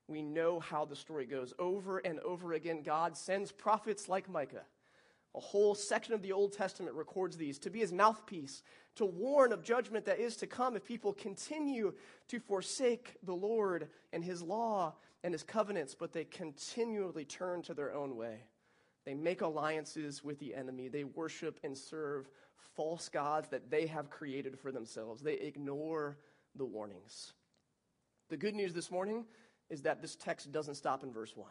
We 0.07 0.22
know 0.22 0.60
how 0.60 0.86
the 0.86 0.95
story 0.95 1.25
goes. 1.25 1.53
Over 1.57 2.00
and 2.00 2.19
over 2.19 2.53
again, 2.53 2.83
God 2.83 3.17
sends 3.17 3.51
prophets 3.51 4.10
like 4.10 4.29
Micah. 4.29 4.65
A 5.35 5.39
whole 5.39 5.73
section 5.73 6.13
of 6.13 6.21
the 6.21 6.31
Old 6.31 6.53
Testament 6.53 6.95
records 6.95 7.37
these 7.37 7.57
to 7.59 7.69
be 7.69 7.79
his 7.79 7.91
mouthpiece, 7.91 8.61
to 8.95 9.05
warn 9.05 9.51
of 9.51 9.63
judgment 9.63 10.05
that 10.05 10.19
is 10.19 10.35
to 10.37 10.47
come 10.47 10.75
if 10.75 10.85
people 10.85 11.13
continue 11.13 11.93
to 12.27 12.39
forsake 12.39 13.17
the 13.23 13.33
Lord 13.33 13.89
and 14.11 14.23
his 14.23 14.43
law 14.43 14.93
and 15.23 15.33
his 15.33 15.43
covenants, 15.43 15.95
but 15.95 16.13
they 16.13 16.25
continually 16.25 17.25
turn 17.25 17.63
to 17.63 17.73
their 17.73 17.93
own 17.93 18.15
way. 18.15 18.43
They 19.05 19.15
make 19.15 19.41
alliances 19.41 20.23
with 20.23 20.39
the 20.39 20.53
enemy. 20.53 20.87
They 20.87 21.03
worship 21.03 21.59
and 21.63 21.77
serve 21.77 22.29
false 22.75 23.09
gods 23.09 23.49
that 23.49 23.69
they 23.69 23.87
have 23.87 24.09
created 24.09 24.59
for 24.59 24.71
themselves. 24.71 25.21
They 25.21 25.33
ignore 25.33 26.17
the 26.55 26.65
warnings. 26.65 27.33
The 28.29 28.37
good 28.37 28.55
news 28.55 28.73
this 28.73 28.91
morning 28.91 29.25
is 29.69 29.81
that 29.81 30.01
this 30.01 30.15
text 30.15 30.51
doesn't 30.51 30.75
stop 30.75 31.03
in 31.03 31.11
verse 31.11 31.35
1. 31.35 31.47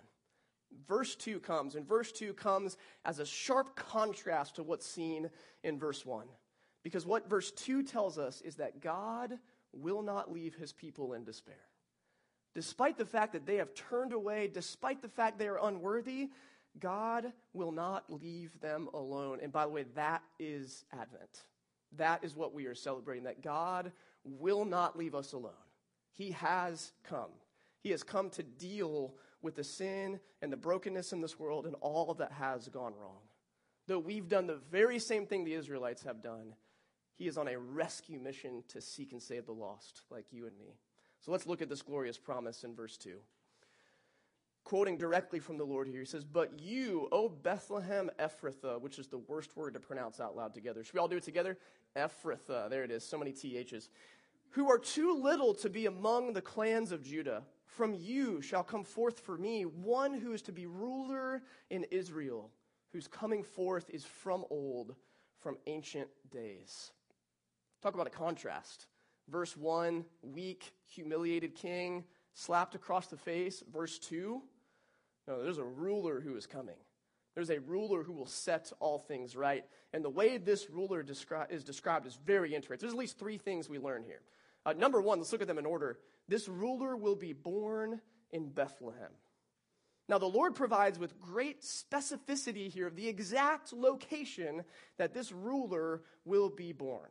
Verse 0.89 1.15
2 1.15 1.41
comes, 1.41 1.75
and 1.75 1.87
verse 1.87 2.13
2 2.13 2.35
comes 2.35 2.77
as 3.05 3.19
a 3.19 3.27
sharp 3.27 3.77
contrast 3.77 4.57
to 4.57 4.63
what's 4.63 4.87
seen 4.87 5.31
in 5.63 5.79
verse 5.79 6.05
1. 6.05 6.27
Because 6.83 7.07
what 7.07 7.29
verse 7.29 7.51
2 7.53 7.83
tells 7.83 8.19
us 8.19 8.41
is 8.41 8.57
that 8.57 8.81
God 8.81 9.39
will 9.73 10.03
not 10.03 10.33
leave 10.33 10.55
his 10.55 10.73
people 10.73 11.15
in 11.15 11.25
despair. 11.25 11.55
Despite 12.55 12.99
the 12.99 13.07
fact 13.07 13.33
that 13.33 13.47
they 13.47 13.57
have 13.57 13.75
turned 13.75 14.13
away, 14.13 14.51
despite 14.53 15.01
the 15.01 15.09
fact 15.09 15.39
they 15.39 15.49
are 15.49 15.65
unworthy, 15.65 16.31
God 16.79 17.33
will 17.53 17.73
not 17.73 18.05
leave 18.11 18.59
them 18.61 18.89
alone. 18.93 19.39
And 19.43 19.53
by 19.53 19.65
the 19.65 19.71
way, 19.71 19.85
that 19.95 20.23
is 20.39 20.85
Advent. 20.93 21.45
That 21.97 22.25
is 22.25 22.35
what 22.37 22.55
we 22.55 22.67
are 22.67 22.75
celebrating, 22.75 23.25
that 23.25 23.43
God 23.43 23.93
will 24.25 24.65
not 24.65 24.99
leave 24.99 25.15
us 25.15 25.33
alone. 25.33 25.53
He 26.13 26.33
has 26.33 26.93
come. 27.05 27.31
He 27.81 27.91
has 27.91 28.03
come 28.03 28.31
to 28.31 28.43
deal 28.43 29.15
with 29.43 29.57
the 29.57 29.65
sin 29.65 30.21
and 30.41 30.53
the 30.53 30.57
brokenness 30.57 31.13
in 31.13 31.21
this 31.21 31.39
world 31.39 31.67
and 31.67 31.75
all 31.81 32.15
that 32.15 32.33
has 32.33 32.69
gone 32.69 32.95
wrong. 33.01 33.19
Though 33.87 33.99
we've 33.99 34.29
done 34.29 34.47
the 34.47 34.61
very 34.71 34.99
same 34.99 35.27
thing 35.27 35.45
the 35.45 35.55
Israelites 35.55 36.03
have 36.05 36.23
done, 36.23 36.55
he 37.17 37.27
is 37.27 37.37
on 37.37 37.49
a 37.49 37.59
rescue 37.59 38.19
mission 38.19 38.63
to 38.69 38.81
seek 38.81 39.13
and 39.13 39.23
save 39.23 39.47
the 39.47 39.53
lost, 39.53 40.03
like 40.11 40.27
you 40.31 40.47
and 40.47 40.57
me. 40.59 40.77
So 41.21 41.33
let's 41.33 41.47
look 41.47 41.63
at 41.63 41.69
this 41.69 41.83
glorious 41.83 42.19
promise 42.19 42.65
in 42.65 42.75
verse 42.75 42.97
2 42.97 43.19
quoting 44.65 44.97
directly 44.97 45.39
from 45.39 45.59
the 45.59 45.65
Lord 45.65 45.89
here. 45.89 46.01
He 46.01 46.07
says, 46.07 46.25
But 46.25 46.59
you, 46.59 47.09
O 47.13 47.29
Bethlehem 47.29 48.11
Ephrathah, 48.19 48.81
which 48.81 48.99
is 48.99 49.09
the 49.09 49.19
worst 49.19 49.57
word 49.57 49.75
to 49.75 49.81
pronounce 49.81 50.21
out 50.21 50.37
loud 50.37 50.55
together. 50.55 50.85
Should 50.85 50.95
we 50.95 51.01
all 51.01 51.09
do 51.09 51.17
it 51.17 51.23
together? 51.23 51.59
Ephrathah. 51.97 52.71
There 52.71 52.85
it 52.85 52.91
is. 52.91 53.05
So 53.05 53.19
many 53.19 53.33
THs. 53.33 53.89
Who 54.51 54.71
are 54.71 54.79
too 54.79 55.15
little 55.15 55.55
to 55.55 55.71
be 55.71 55.87
among 55.87 56.33
the 56.33 56.43
clans 56.43 56.93
of 56.93 57.03
Judah. 57.03 57.43
From 57.77 57.95
you 57.95 58.43
shall 58.43 58.63
come 58.63 58.85
forth 58.85 59.21
for 59.21 59.39
me 59.39 59.63
one 59.63 60.13
who 60.13 60.33
is 60.33 60.43
to 60.43 60.53
be 60.53 60.67
ruler 60.67 61.43
in 61.71 61.85
Israel, 61.91 62.51
whose 62.93 63.09
coming 63.09 63.43
forth 63.43 63.89
is 63.89 64.05
from 64.05 64.45
old, 64.51 64.95
from 65.39 65.57
ancient 65.67 66.09
days. 66.31 66.93
Talk 67.83 67.95
about 67.95 68.07
a 68.07 68.11
contrast. 68.11 68.87
Verse 69.29 69.57
1, 69.57 70.05
weak, 70.23 70.75
humiliated 70.87 71.55
king, 71.55 72.05
slapped 72.35 72.75
across 72.75 73.07
the 73.07 73.17
face. 73.17 73.63
Verse 73.73 73.99
2, 74.01 74.43
no, 75.27 75.43
there's 75.43 75.59
a 75.59 75.65
ruler 75.65 76.21
who 76.21 76.37
is 76.37 76.47
coming. 76.47 76.77
There's 77.35 77.51
a 77.51 77.61
ruler 77.61 78.03
who 78.03 78.13
will 78.13 78.27
set 78.27 78.71
all 78.81 78.99
things 78.99 79.35
right. 79.35 79.65
And 79.95 80.05
the 80.05 80.11
way 80.11 80.37
this 80.37 80.69
ruler 80.69 81.03
descri- 81.03 81.51
is 81.51 81.65
described 81.65 82.07
is 82.07 82.19
very 82.27 82.55
interesting. 82.55 82.87
There's 82.87 82.93
at 82.93 82.99
least 82.99 83.19
three 83.19 83.39
things 83.39 83.71
we 83.71 83.79
learn 83.79 84.03
here. 84.03 84.21
Uh, 84.67 84.75
number 84.75 85.01
one, 85.01 85.19
let's 85.19 85.33
look 85.33 85.41
at 85.41 85.49
them 85.49 85.59
in 85.59 85.65
order. 85.65 85.99
This 86.29 86.49
ruler 86.49 86.97
will 86.97 87.17
be 87.17 87.33
born 87.33 88.01
in 88.31 88.49
Bethlehem. 88.49 89.11
Now, 90.09 90.19
the 90.19 90.27
Lord 90.27 90.55
provides 90.55 90.99
with 90.99 91.21
great 91.21 91.63
specificity 91.63 92.71
here 92.71 92.87
of 92.87 92.97
the 92.97 93.09
exact 93.09 93.73
location 93.73 94.65
that 94.99 95.15
this 95.15 95.33
ruler 95.33 96.03
will 96.25 96.51
be 96.51 96.73
born. 96.73 97.09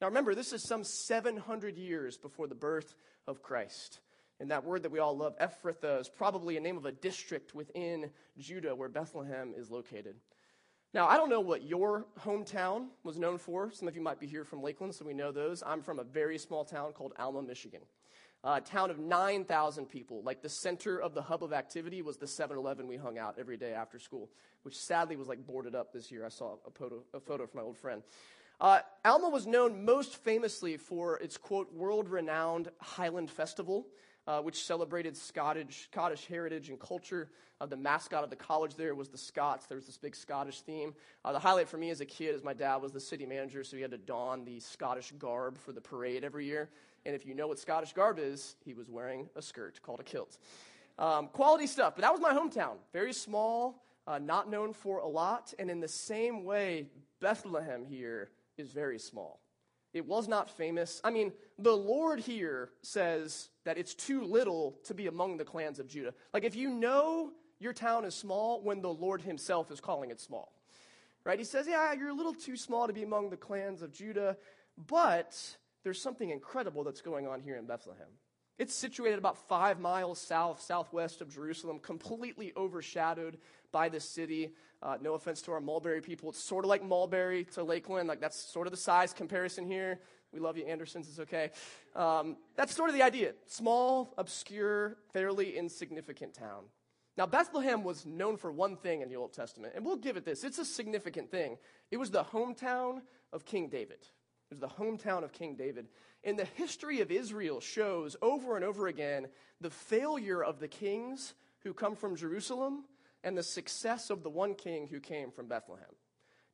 Now, 0.00 0.08
remember, 0.08 0.34
this 0.34 0.52
is 0.52 0.66
some 0.66 0.82
700 0.82 1.76
years 1.76 2.16
before 2.16 2.48
the 2.48 2.54
birth 2.54 2.94
of 3.28 3.42
Christ. 3.42 4.00
And 4.40 4.50
that 4.50 4.64
word 4.64 4.82
that 4.82 4.90
we 4.90 4.98
all 4.98 5.16
love, 5.16 5.38
Ephrathah, 5.38 6.00
is 6.00 6.08
probably 6.08 6.56
a 6.56 6.60
name 6.60 6.76
of 6.76 6.86
a 6.86 6.90
district 6.90 7.54
within 7.54 8.10
Judah 8.38 8.74
where 8.74 8.88
Bethlehem 8.88 9.54
is 9.56 9.70
located. 9.70 10.16
Now, 10.94 11.06
I 11.06 11.16
don't 11.16 11.30
know 11.30 11.40
what 11.40 11.62
your 11.62 12.06
hometown 12.20 12.88
was 13.04 13.18
known 13.18 13.38
for. 13.38 13.70
Some 13.70 13.86
of 13.86 13.94
you 13.94 14.02
might 14.02 14.18
be 14.18 14.26
here 14.26 14.44
from 14.44 14.62
Lakeland, 14.62 14.94
so 14.94 15.04
we 15.04 15.14
know 15.14 15.30
those. 15.30 15.62
I'm 15.64 15.80
from 15.80 15.98
a 16.00 16.04
very 16.04 16.38
small 16.38 16.64
town 16.64 16.92
called 16.92 17.12
Alma, 17.18 17.40
Michigan. 17.40 17.82
A 18.44 18.60
town 18.60 18.90
of 18.90 18.98
9,000 18.98 19.86
people. 19.86 20.22
Like 20.24 20.42
the 20.42 20.48
center 20.48 21.00
of 21.00 21.14
the 21.14 21.22
hub 21.22 21.44
of 21.44 21.52
activity 21.52 22.02
was 22.02 22.16
the 22.16 22.26
7 22.26 22.56
Eleven 22.56 22.88
we 22.88 22.96
hung 22.96 23.18
out 23.18 23.36
every 23.38 23.56
day 23.56 23.72
after 23.72 23.98
school, 23.98 24.28
which 24.62 24.76
sadly 24.76 25.16
was 25.16 25.28
like 25.28 25.46
boarded 25.46 25.74
up 25.74 25.92
this 25.92 26.10
year. 26.10 26.26
I 26.26 26.28
saw 26.28 26.56
a 26.66 26.70
photo, 26.70 27.02
a 27.14 27.20
photo 27.20 27.46
from 27.46 27.60
my 27.60 27.64
old 27.64 27.78
friend. 27.78 28.02
Uh, 28.60 28.80
Alma 29.04 29.28
was 29.28 29.46
known 29.46 29.84
most 29.84 30.16
famously 30.16 30.76
for 30.76 31.18
its, 31.18 31.36
quote, 31.36 31.72
world 31.72 32.08
renowned 32.08 32.68
Highland 32.80 33.30
Festival 33.30 33.86
uh, 34.26 34.40
which 34.40 34.64
celebrated 34.64 35.16
Scottish, 35.16 35.88
Scottish 35.90 36.26
heritage 36.26 36.68
and 36.68 36.78
culture. 36.78 37.30
Uh, 37.60 37.66
the 37.66 37.76
mascot 37.76 38.24
of 38.24 38.30
the 38.30 38.36
college 38.36 38.76
there 38.76 38.94
was 38.94 39.08
the 39.08 39.18
Scots. 39.18 39.66
There 39.66 39.76
was 39.76 39.86
this 39.86 39.98
big 39.98 40.14
Scottish 40.14 40.60
theme. 40.60 40.94
Uh, 41.24 41.32
the 41.32 41.38
highlight 41.38 41.68
for 41.68 41.76
me 41.76 41.90
as 41.90 42.00
a 42.00 42.06
kid 42.06 42.34
is 42.34 42.42
my 42.42 42.54
dad 42.54 42.76
was 42.76 42.92
the 42.92 43.00
city 43.00 43.26
manager, 43.26 43.64
so 43.64 43.76
he 43.76 43.82
had 43.82 43.90
to 43.90 43.98
don 43.98 44.44
the 44.44 44.60
Scottish 44.60 45.12
garb 45.18 45.58
for 45.58 45.72
the 45.72 45.80
parade 45.80 46.24
every 46.24 46.46
year. 46.46 46.70
And 47.04 47.14
if 47.14 47.26
you 47.26 47.34
know 47.34 47.48
what 47.48 47.58
Scottish 47.58 47.92
garb 47.92 48.18
is, 48.18 48.56
he 48.64 48.74
was 48.74 48.88
wearing 48.88 49.28
a 49.34 49.42
skirt 49.42 49.80
called 49.82 50.00
a 50.00 50.04
kilt. 50.04 50.38
Um, 50.98 51.28
quality 51.28 51.66
stuff, 51.66 51.94
but 51.96 52.02
that 52.02 52.12
was 52.12 52.20
my 52.20 52.32
hometown. 52.32 52.76
Very 52.92 53.12
small, 53.12 53.82
uh, 54.06 54.18
not 54.18 54.50
known 54.50 54.72
for 54.72 54.98
a 54.98 55.08
lot. 55.08 55.52
And 55.58 55.70
in 55.70 55.80
the 55.80 55.88
same 55.88 56.44
way, 56.44 56.86
Bethlehem 57.20 57.84
here 57.84 58.30
is 58.56 58.72
very 58.72 58.98
small. 58.98 59.40
It 59.92 60.06
was 60.06 60.26
not 60.26 60.50
famous. 60.50 61.00
I 61.04 61.10
mean, 61.10 61.32
the 61.58 61.76
Lord 61.76 62.20
here 62.20 62.70
says 62.82 63.50
that 63.64 63.76
it's 63.76 63.94
too 63.94 64.22
little 64.22 64.78
to 64.84 64.94
be 64.94 65.06
among 65.06 65.36
the 65.36 65.44
clans 65.44 65.78
of 65.78 65.86
Judah. 65.86 66.14
Like, 66.32 66.44
if 66.44 66.56
you 66.56 66.70
know 66.70 67.32
your 67.58 67.72
town 67.72 68.04
is 68.04 68.14
small 68.14 68.62
when 68.62 68.80
the 68.80 68.92
Lord 68.92 69.22
himself 69.22 69.70
is 69.70 69.80
calling 69.80 70.10
it 70.10 70.20
small, 70.20 70.52
right? 71.24 71.38
He 71.38 71.44
says, 71.44 71.66
Yeah, 71.68 71.92
you're 71.92 72.08
a 72.08 72.14
little 72.14 72.34
too 72.34 72.56
small 72.56 72.86
to 72.86 72.92
be 72.92 73.02
among 73.02 73.30
the 73.30 73.36
clans 73.36 73.82
of 73.82 73.92
Judah, 73.92 74.36
but 74.88 75.56
there's 75.84 76.00
something 76.00 76.30
incredible 76.30 76.84
that's 76.84 77.00
going 77.00 77.26
on 77.26 77.40
here 77.40 77.56
in 77.56 77.66
Bethlehem. 77.66 78.08
It's 78.58 78.74
situated 78.74 79.18
about 79.18 79.48
five 79.48 79.80
miles 79.80 80.20
south, 80.20 80.60
southwest 80.60 81.20
of 81.20 81.32
Jerusalem, 81.32 81.78
completely 81.78 82.52
overshadowed 82.56 83.38
by 83.72 83.88
the 83.88 83.98
city. 83.98 84.52
Uh, 84.82 84.98
no 85.00 85.14
offense 85.14 85.42
to 85.42 85.52
our 85.52 85.60
Mulberry 85.60 86.00
people. 86.00 86.28
It's 86.28 86.42
sort 86.42 86.64
of 86.64 86.68
like 86.68 86.84
Mulberry 86.84 87.44
to 87.54 87.64
Lakeland. 87.64 88.08
Like, 88.08 88.20
that's 88.20 88.36
sort 88.36 88.66
of 88.66 88.70
the 88.70 88.76
size 88.76 89.12
comparison 89.12 89.66
here. 89.66 90.00
We 90.32 90.40
love 90.40 90.56
you, 90.56 90.64
Andersons. 90.64 91.08
It's 91.08 91.18
okay. 91.20 91.50
Um, 91.96 92.36
that's 92.56 92.74
sort 92.74 92.88
of 92.88 92.94
the 92.94 93.02
idea. 93.02 93.32
Small, 93.46 94.14
obscure, 94.16 94.96
fairly 95.12 95.56
insignificant 95.56 96.34
town. 96.34 96.64
Now, 97.16 97.26
Bethlehem 97.26 97.84
was 97.84 98.06
known 98.06 98.36
for 98.36 98.50
one 98.50 98.76
thing 98.76 99.02
in 99.02 99.08
the 99.08 99.16
Old 99.16 99.34
Testament, 99.34 99.74
and 99.76 99.84
we'll 99.84 99.96
give 99.96 100.16
it 100.16 100.24
this. 100.24 100.44
It's 100.44 100.58
a 100.58 100.64
significant 100.64 101.30
thing. 101.30 101.58
It 101.90 101.98
was 101.98 102.10
the 102.10 102.24
hometown 102.24 103.02
of 103.32 103.44
King 103.44 103.68
David. 103.68 103.98
It 104.52 104.60
was 104.60 104.70
the 104.70 104.82
hometown 104.84 105.24
of 105.24 105.32
King 105.32 105.54
David. 105.54 105.86
And 106.24 106.38
the 106.38 106.44
history 106.44 107.00
of 107.00 107.10
Israel 107.10 107.58
shows 107.58 108.16
over 108.20 108.54
and 108.54 108.64
over 108.64 108.86
again 108.86 109.28
the 109.62 109.70
failure 109.70 110.44
of 110.44 110.60
the 110.60 110.68
kings 110.68 111.32
who 111.60 111.72
come 111.72 111.96
from 111.96 112.16
Jerusalem 112.16 112.84
and 113.24 113.36
the 113.36 113.42
success 113.42 114.10
of 114.10 114.22
the 114.22 114.28
one 114.28 114.54
king 114.54 114.88
who 114.88 115.00
came 115.00 115.30
from 115.30 115.48
Bethlehem. 115.48 115.86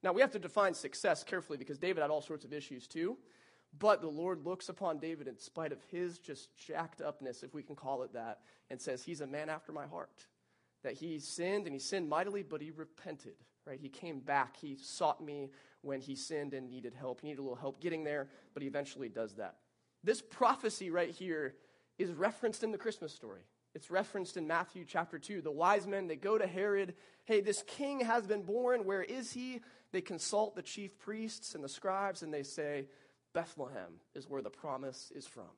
Now, 0.00 0.12
we 0.12 0.20
have 0.20 0.30
to 0.30 0.38
define 0.38 0.74
success 0.74 1.24
carefully 1.24 1.58
because 1.58 1.78
David 1.78 2.02
had 2.02 2.10
all 2.10 2.22
sorts 2.22 2.44
of 2.44 2.52
issues 2.52 2.86
too. 2.86 3.18
But 3.76 4.00
the 4.00 4.06
Lord 4.06 4.46
looks 4.46 4.68
upon 4.68 5.00
David 5.00 5.26
in 5.26 5.36
spite 5.36 5.72
of 5.72 5.82
his 5.90 6.20
just 6.20 6.56
jacked 6.56 7.02
upness, 7.02 7.42
if 7.42 7.52
we 7.52 7.64
can 7.64 7.74
call 7.74 8.04
it 8.04 8.12
that, 8.12 8.38
and 8.70 8.80
says, 8.80 9.02
He's 9.02 9.22
a 9.22 9.26
man 9.26 9.48
after 9.48 9.72
my 9.72 9.86
heart. 9.86 10.26
That 10.84 10.94
he 10.94 11.18
sinned 11.18 11.66
and 11.66 11.74
he 11.74 11.80
sinned 11.80 12.08
mightily, 12.08 12.44
but 12.44 12.62
he 12.62 12.70
repented 12.70 13.34
right? 13.68 13.78
He 13.80 13.88
came 13.88 14.20
back. 14.20 14.56
He 14.56 14.76
sought 14.80 15.22
me 15.22 15.50
when 15.82 16.00
he 16.00 16.16
sinned 16.16 16.54
and 16.54 16.70
needed 16.70 16.94
help. 16.94 17.20
He 17.20 17.28
needed 17.28 17.40
a 17.40 17.42
little 17.42 17.56
help 17.56 17.80
getting 17.80 18.02
there, 18.02 18.28
but 18.54 18.62
he 18.62 18.68
eventually 18.68 19.08
does 19.08 19.34
that. 19.34 19.56
This 20.02 20.22
prophecy 20.22 20.90
right 20.90 21.10
here 21.10 21.54
is 21.98 22.10
referenced 22.12 22.62
in 22.62 22.72
the 22.72 22.78
Christmas 22.78 23.12
story. 23.12 23.42
It's 23.74 23.90
referenced 23.90 24.36
in 24.36 24.46
Matthew 24.46 24.84
chapter 24.86 25.18
2. 25.18 25.42
The 25.42 25.50
wise 25.50 25.86
men, 25.86 26.06
they 26.06 26.16
go 26.16 26.38
to 26.38 26.46
Herod. 26.46 26.94
Hey, 27.26 27.42
this 27.42 27.62
king 27.66 28.00
has 28.00 28.26
been 28.26 28.42
born. 28.42 28.84
Where 28.84 29.02
is 29.02 29.32
he? 29.32 29.60
They 29.92 30.00
consult 30.00 30.56
the 30.56 30.62
chief 30.62 30.98
priests 30.98 31.54
and 31.54 31.62
the 31.62 31.68
scribes, 31.68 32.22
and 32.22 32.32
they 32.32 32.42
say, 32.42 32.86
Bethlehem 33.34 34.00
is 34.14 34.28
where 34.28 34.42
the 34.42 34.50
promise 34.50 35.12
is 35.14 35.26
from. 35.26 35.50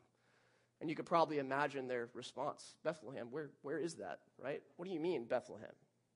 And 0.81 0.91
you 0.91 0.97
could 0.97 1.07
probably 1.07 1.39
imagine 1.39 1.87
their 1.87 2.09
response 2.15 2.75
Bethlehem, 2.83 3.29
where, 3.31 3.51
where 3.63 3.79
is 3.79 3.95
that, 3.95 4.21
right? 4.43 4.63
What 4.77 4.87
do 4.87 4.93
you 4.93 5.01
mean, 5.01 5.25
Bethlehem? 5.25 5.71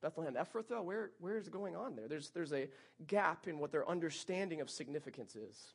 Bethlehem 0.05 0.35
Ephrathah, 0.35 0.83
where, 0.83 1.09
where 1.17 1.35
is 1.35 1.49
going 1.49 1.75
on 1.75 1.95
there? 1.95 2.07
There's, 2.07 2.29
there's 2.29 2.53
a 2.53 2.69
gap 3.07 3.47
in 3.47 3.57
what 3.57 3.71
their 3.71 3.89
understanding 3.89 4.61
of 4.61 4.69
significance 4.69 5.35
is. 5.35 5.73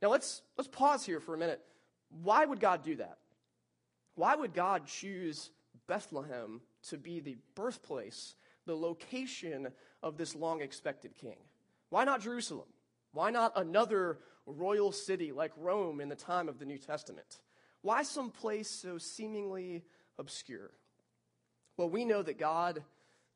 Now 0.00 0.08
let's, 0.08 0.42
let's 0.56 0.68
pause 0.68 1.04
here 1.04 1.18
for 1.18 1.34
a 1.34 1.38
minute. 1.38 1.60
Why 2.22 2.44
would 2.44 2.60
God 2.60 2.84
do 2.84 2.94
that? 2.94 3.18
Why 4.14 4.36
would 4.36 4.54
God 4.54 4.86
choose 4.86 5.50
Bethlehem 5.88 6.60
to 6.90 6.96
be 6.96 7.18
the 7.18 7.36
birthplace, 7.56 8.36
the 8.66 8.76
location 8.76 9.66
of 10.00 10.16
this 10.16 10.36
long 10.36 10.62
expected 10.62 11.16
king? 11.16 11.38
Why 11.90 12.04
not 12.04 12.20
Jerusalem? 12.20 12.68
Why 13.12 13.32
not 13.32 13.52
another 13.56 14.20
royal 14.46 14.92
city 14.92 15.32
like 15.32 15.50
Rome 15.56 16.00
in 16.00 16.08
the 16.08 16.14
time 16.14 16.48
of 16.48 16.60
the 16.60 16.66
New 16.66 16.78
Testament? 16.78 17.40
Why 17.80 18.04
some 18.04 18.30
place 18.30 18.70
so 18.70 18.98
seemingly 18.98 19.82
obscure? 20.20 20.70
Well, 21.76 21.90
we 21.90 22.04
know 22.04 22.22
that 22.22 22.38
God 22.38 22.84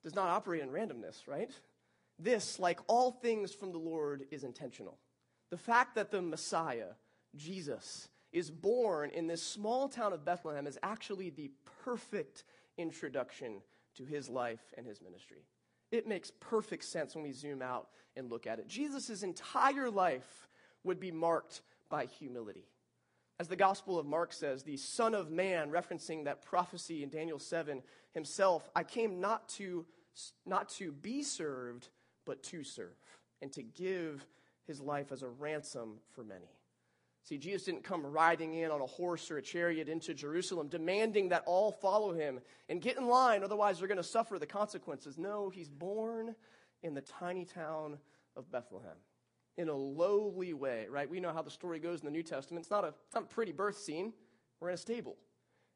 does 0.07 0.15
not 0.15 0.29
operate 0.29 0.63
in 0.63 0.69
randomness, 0.69 1.27
right? 1.27 1.51
This, 2.17 2.61
like 2.61 2.79
all 2.87 3.11
things 3.11 3.53
from 3.53 3.73
the 3.73 3.79
Lord, 3.79 4.25
is 4.31 4.45
intentional. 4.45 4.99
The 5.51 5.57
fact 5.57 5.97
that 5.97 6.13
the 6.13 6.23
Messiah, 6.23 6.91
Jesus, 7.35 8.09
is 8.31 8.49
born 8.49 9.11
in 9.11 9.27
this 9.27 9.43
small 9.43 9.89
town 9.89 10.13
of 10.13 10.25
Bethlehem 10.25 10.69
is 10.69 10.79
actually 10.81 11.31
the 11.31 11.51
perfect 11.85 12.45
introduction 12.79 13.61
to 13.97 14.05
his 14.05 14.29
life 14.29 14.73
and 14.79 14.87
his 14.87 15.03
ministry. 15.03 15.45
It 15.91 16.07
makes 16.07 16.31
perfect 16.39 16.85
sense 16.85 17.17
when 17.17 17.25
we 17.25 17.33
zoom 17.33 17.61
out 17.61 17.89
and 18.17 18.31
look 18.31 18.47
at 18.47 18.61
it. 18.61 18.69
Jesus' 18.69 19.25
entire 19.25 19.91
life 19.91 20.47
would 20.85 21.01
be 21.01 21.11
marked 21.11 21.63
by 21.91 22.05
humility. 22.05 22.69
As 23.39 23.49
the 23.49 23.57
Gospel 23.57 23.99
of 23.99 24.07
Mark 24.07 24.33
says, 24.33 24.63
the 24.63 24.77
Son 24.77 25.15
of 25.15 25.31
Man, 25.31 25.71
referencing 25.71 26.25
that 26.25 26.43
prophecy 26.43 27.03
in 27.03 27.11
Daniel 27.11 27.39
7 27.39 27.83
himself, 28.13 28.71
I 28.75 28.83
came 28.83 29.21
not 29.21 29.49
to, 29.51 29.85
not 30.44 30.68
to 30.70 30.92
be 30.92 31.23
served, 31.23 31.88
but 32.25 32.42
to 32.44 32.64
serve, 32.64 32.96
and 33.42 33.52
to 33.52 33.62
give 33.62 34.26
his 34.66 34.80
life 34.80 35.12
as 35.12 35.23
a 35.23 35.28
ransom 35.28 35.99
for 36.11 36.25
many. 36.25 36.50
See, 37.23 37.38
Jesus 37.38 37.64
didn't 37.64 37.82
come 37.82 38.06
riding 38.06 38.54
in 38.54 38.70
on 38.70 38.80
a 38.80 38.87
horse 38.87 39.30
or 39.32 39.38
a 39.38 39.42
chariot 39.42 39.88
into 39.88 40.14
Jerusalem, 40.14 40.68
demanding 40.68 41.30
that 41.30 41.42
all 41.44 41.73
follow 41.73 42.12
him 42.12 42.40
and 42.68 42.80
get 42.80 42.99
in 42.99 43.08
line, 43.08 43.42
otherwise, 43.42 43.78
they're 43.78 43.88
going 43.88 43.96
to 43.96 44.04
suffer 44.04 44.38
the 44.38 44.46
consequences. 44.46 45.18
No, 45.18 45.50
he's 45.50 45.68
born 45.68 46.37
in 46.82 46.94
the 46.94 47.00
tiny 47.00 47.44
town 47.44 47.99
of 48.37 48.50
Bethlehem 48.52 48.96
in 49.56 49.68
a 49.68 49.75
lowly 49.75 50.52
way, 50.52 50.87
right? 50.88 51.11
We 51.11 51.18
know 51.18 51.32
how 51.32 51.42
the 51.42 51.50
story 51.50 51.80
goes 51.80 52.00
in 52.00 52.04
the 52.04 52.12
New 52.12 52.23
Testament. 52.23 52.62
It's 52.62 52.70
not 52.70 52.85
a, 52.85 52.88
it's 52.88 53.14
not 53.14 53.25
a 53.25 53.35
pretty 53.35 53.52
birth 53.52 53.78
scene. 53.78 54.12
We're 54.61 54.68
in 54.68 54.75
a 54.75 54.78
stable. 54.78 55.16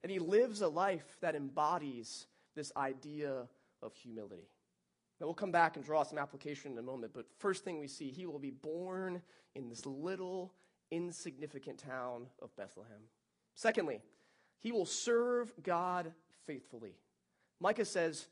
And 0.03 0.13
he 0.13 0.19
lives 0.19 0.61
a 0.61 0.69
life 0.69 1.17
that 1.21 1.35
embodies 1.35 2.27
this 2.55 2.71
idea 2.77 3.49
of 3.83 3.95
humility. 3.95 4.49
Now, 5.21 5.27
we'll 5.27 5.35
come 5.35 5.53
back 5.53 5.77
and 5.77 5.85
draw 5.85 6.03
some 6.03 6.19
application 6.19 6.73
in 6.73 6.79
a 6.79 6.83
moment, 6.83 7.13
but 7.15 7.27
first 7.39 7.63
thing 7.65 7.79
we 7.79 7.89
see, 7.89 8.11
he 8.11 8.27
will 8.27 8.39
be 8.39 8.51
born 8.51 9.21
in 9.55 9.69
this 9.69 9.85
little, 9.85 10.53
insignificant 10.91 11.79
town 11.79 12.27
of 12.41 12.55
Bethlehem. 12.57 13.03
Secondly, 13.55 14.01
he 14.61 14.73
will 14.73 14.87
serve 14.87 15.53
God 15.63 16.13
faithfully. 16.47 16.95
Micah 17.61 17.85
says, 17.85 18.29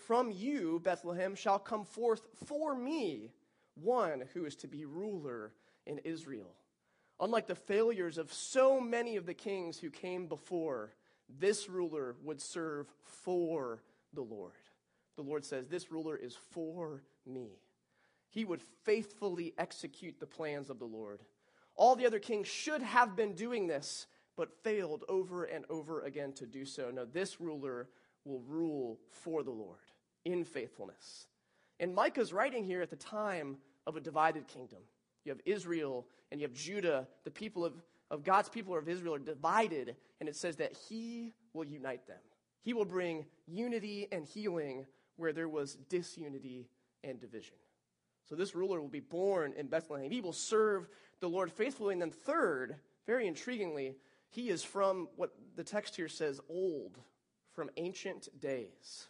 From 0.00 0.30
you, 0.30 0.80
Bethlehem, 0.82 1.34
shall 1.34 1.58
come 1.58 1.84
forth 1.84 2.22
for 2.46 2.74
me 2.74 3.30
one 3.74 4.24
who 4.32 4.46
is 4.46 4.56
to 4.56 4.68
be 4.68 4.84
ruler 4.84 5.52
in 5.86 5.98
Israel. 5.98 6.54
Unlike 7.20 7.46
the 7.48 7.54
failures 7.54 8.18
of 8.18 8.32
so 8.32 8.80
many 8.80 9.16
of 9.16 9.26
the 9.26 9.34
kings 9.34 9.78
who 9.78 9.90
came 9.90 10.26
before, 10.26 10.94
this 11.28 11.68
ruler 11.68 12.16
would 12.22 12.40
serve 12.40 12.86
for 13.04 13.82
the 14.12 14.22
Lord. 14.22 14.52
The 15.16 15.22
Lord 15.22 15.44
says, 15.44 15.68
This 15.68 15.90
ruler 15.90 16.16
is 16.16 16.36
for 16.50 17.02
me. 17.26 17.60
He 18.30 18.44
would 18.44 18.62
faithfully 18.84 19.54
execute 19.58 20.18
the 20.18 20.26
plans 20.26 20.70
of 20.70 20.78
the 20.78 20.84
Lord. 20.84 21.20
All 21.76 21.96
the 21.96 22.06
other 22.06 22.18
kings 22.18 22.48
should 22.48 22.82
have 22.82 23.16
been 23.16 23.34
doing 23.34 23.66
this, 23.66 24.06
but 24.36 24.62
failed 24.62 25.04
over 25.08 25.44
and 25.44 25.64
over 25.70 26.02
again 26.02 26.32
to 26.34 26.46
do 26.46 26.64
so. 26.64 26.90
No, 26.90 27.04
this 27.04 27.40
ruler 27.40 27.88
will 28.24 28.40
rule 28.40 28.98
for 29.10 29.42
the 29.42 29.50
Lord 29.50 29.78
in 30.24 30.44
faithfulness. 30.44 31.26
And 31.80 31.94
Micah's 31.94 32.32
writing 32.32 32.64
here 32.64 32.82
at 32.82 32.90
the 32.90 32.96
time 32.96 33.58
of 33.86 33.96
a 33.96 34.00
divided 34.00 34.48
kingdom. 34.48 34.78
You 35.24 35.30
have 35.30 35.40
Israel 35.44 36.06
and 36.30 36.40
you 36.40 36.46
have 36.46 36.56
Judah. 36.56 37.06
The 37.24 37.30
people 37.30 37.64
of, 37.64 37.74
of 38.10 38.24
God's 38.24 38.48
people 38.48 38.74
or 38.74 38.78
of 38.78 38.88
Israel 38.88 39.14
are 39.14 39.18
divided, 39.18 39.96
and 40.20 40.28
it 40.28 40.36
says 40.36 40.56
that 40.56 40.76
he 40.88 41.32
will 41.52 41.64
unite 41.64 42.06
them. 42.06 42.18
He 42.62 42.72
will 42.72 42.84
bring 42.84 43.26
unity 43.46 44.08
and 44.10 44.24
healing 44.24 44.86
where 45.16 45.32
there 45.32 45.48
was 45.48 45.74
disunity 45.88 46.68
and 47.02 47.20
division. 47.20 47.56
So 48.28 48.34
this 48.34 48.54
ruler 48.54 48.80
will 48.80 48.88
be 48.88 49.00
born 49.00 49.52
in 49.56 49.66
Bethlehem. 49.66 50.10
He 50.10 50.20
will 50.20 50.32
serve 50.32 50.88
the 51.20 51.28
Lord 51.28 51.52
faithfully. 51.52 51.92
And 51.92 52.02
then, 52.02 52.10
third, 52.10 52.76
very 53.06 53.30
intriguingly, 53.30 53.94
he 54.30 54.48
is 54.48 54.64
from 54.64 55.08
what 55.16 55.34
the 55.56 55.64
text 55.64 55.94
here 55.96 56.08
says 56.08 56.40
old, 56.48 56.98
from 57.52 57.70
ancient 57.76 58.28
days. 58.40 59.08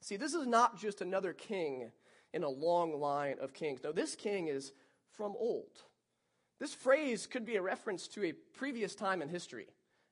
See, 0.00 0.16
this 0.16 0.34
is 0.34 0.46
not 0.46 0.80
just 0.80 1.00
another 1.00 1.32
king 1.32 1.92
in 2.32 2.42
a 2.42 2.48
long 2.48 2.98
line 2.98 3.36
of 3.40 3.52
kings. 3.52 3.80
No, 3.84 3.92
this 3.92 4.16
king 4.16 4.48
is 4.48 4.72
from 5.10 5.34
old. 5.38 5.82
This 6.58 6.74
phrase 6.74 7.26
could 7.26 7.44
be 7.44 7.56
a 7.56 7.62
reference 7.62 8.08
to 8.08 8.24
a 8.24 8.32
previous 8.32 8.94
time 8.94 9.20
in 9.20 9.28
history, 9.28 9.66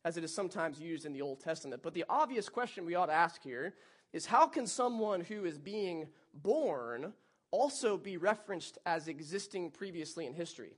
as 0.04 0.16
it 0.16 0.24
is 0.24 0.34
sometimes 0.34 0.80
used 0.80 1.06
in 1.06 1.12
the 1.12 1.22
Old 1.22 1.40
Testament. 1.40 1.82
But 1.82 1.94
the 1.94 2.04
obvious 2.08 2.48
question 2.48 2.84
we 2.84 2.94
ought 2.94 3.06
to 3.06 3.12
ask 3.12 3.42
here 3.42 3.74
is 4.12 4.26
how 4.26 4.46
can 4.46 4.66
someone 4.66 5.20
who 5.20 5.44
is 5.44 5.58
being 5.58 6.08
born 6.34 7.12
also 7.50 7.96
be 7.96 8.16
referenced 8.16 8.78
as 8.86 9.08
existing 9.08 9.70
previously 9.70 10.26
in 10.26 10.34
history? 10.34 10.72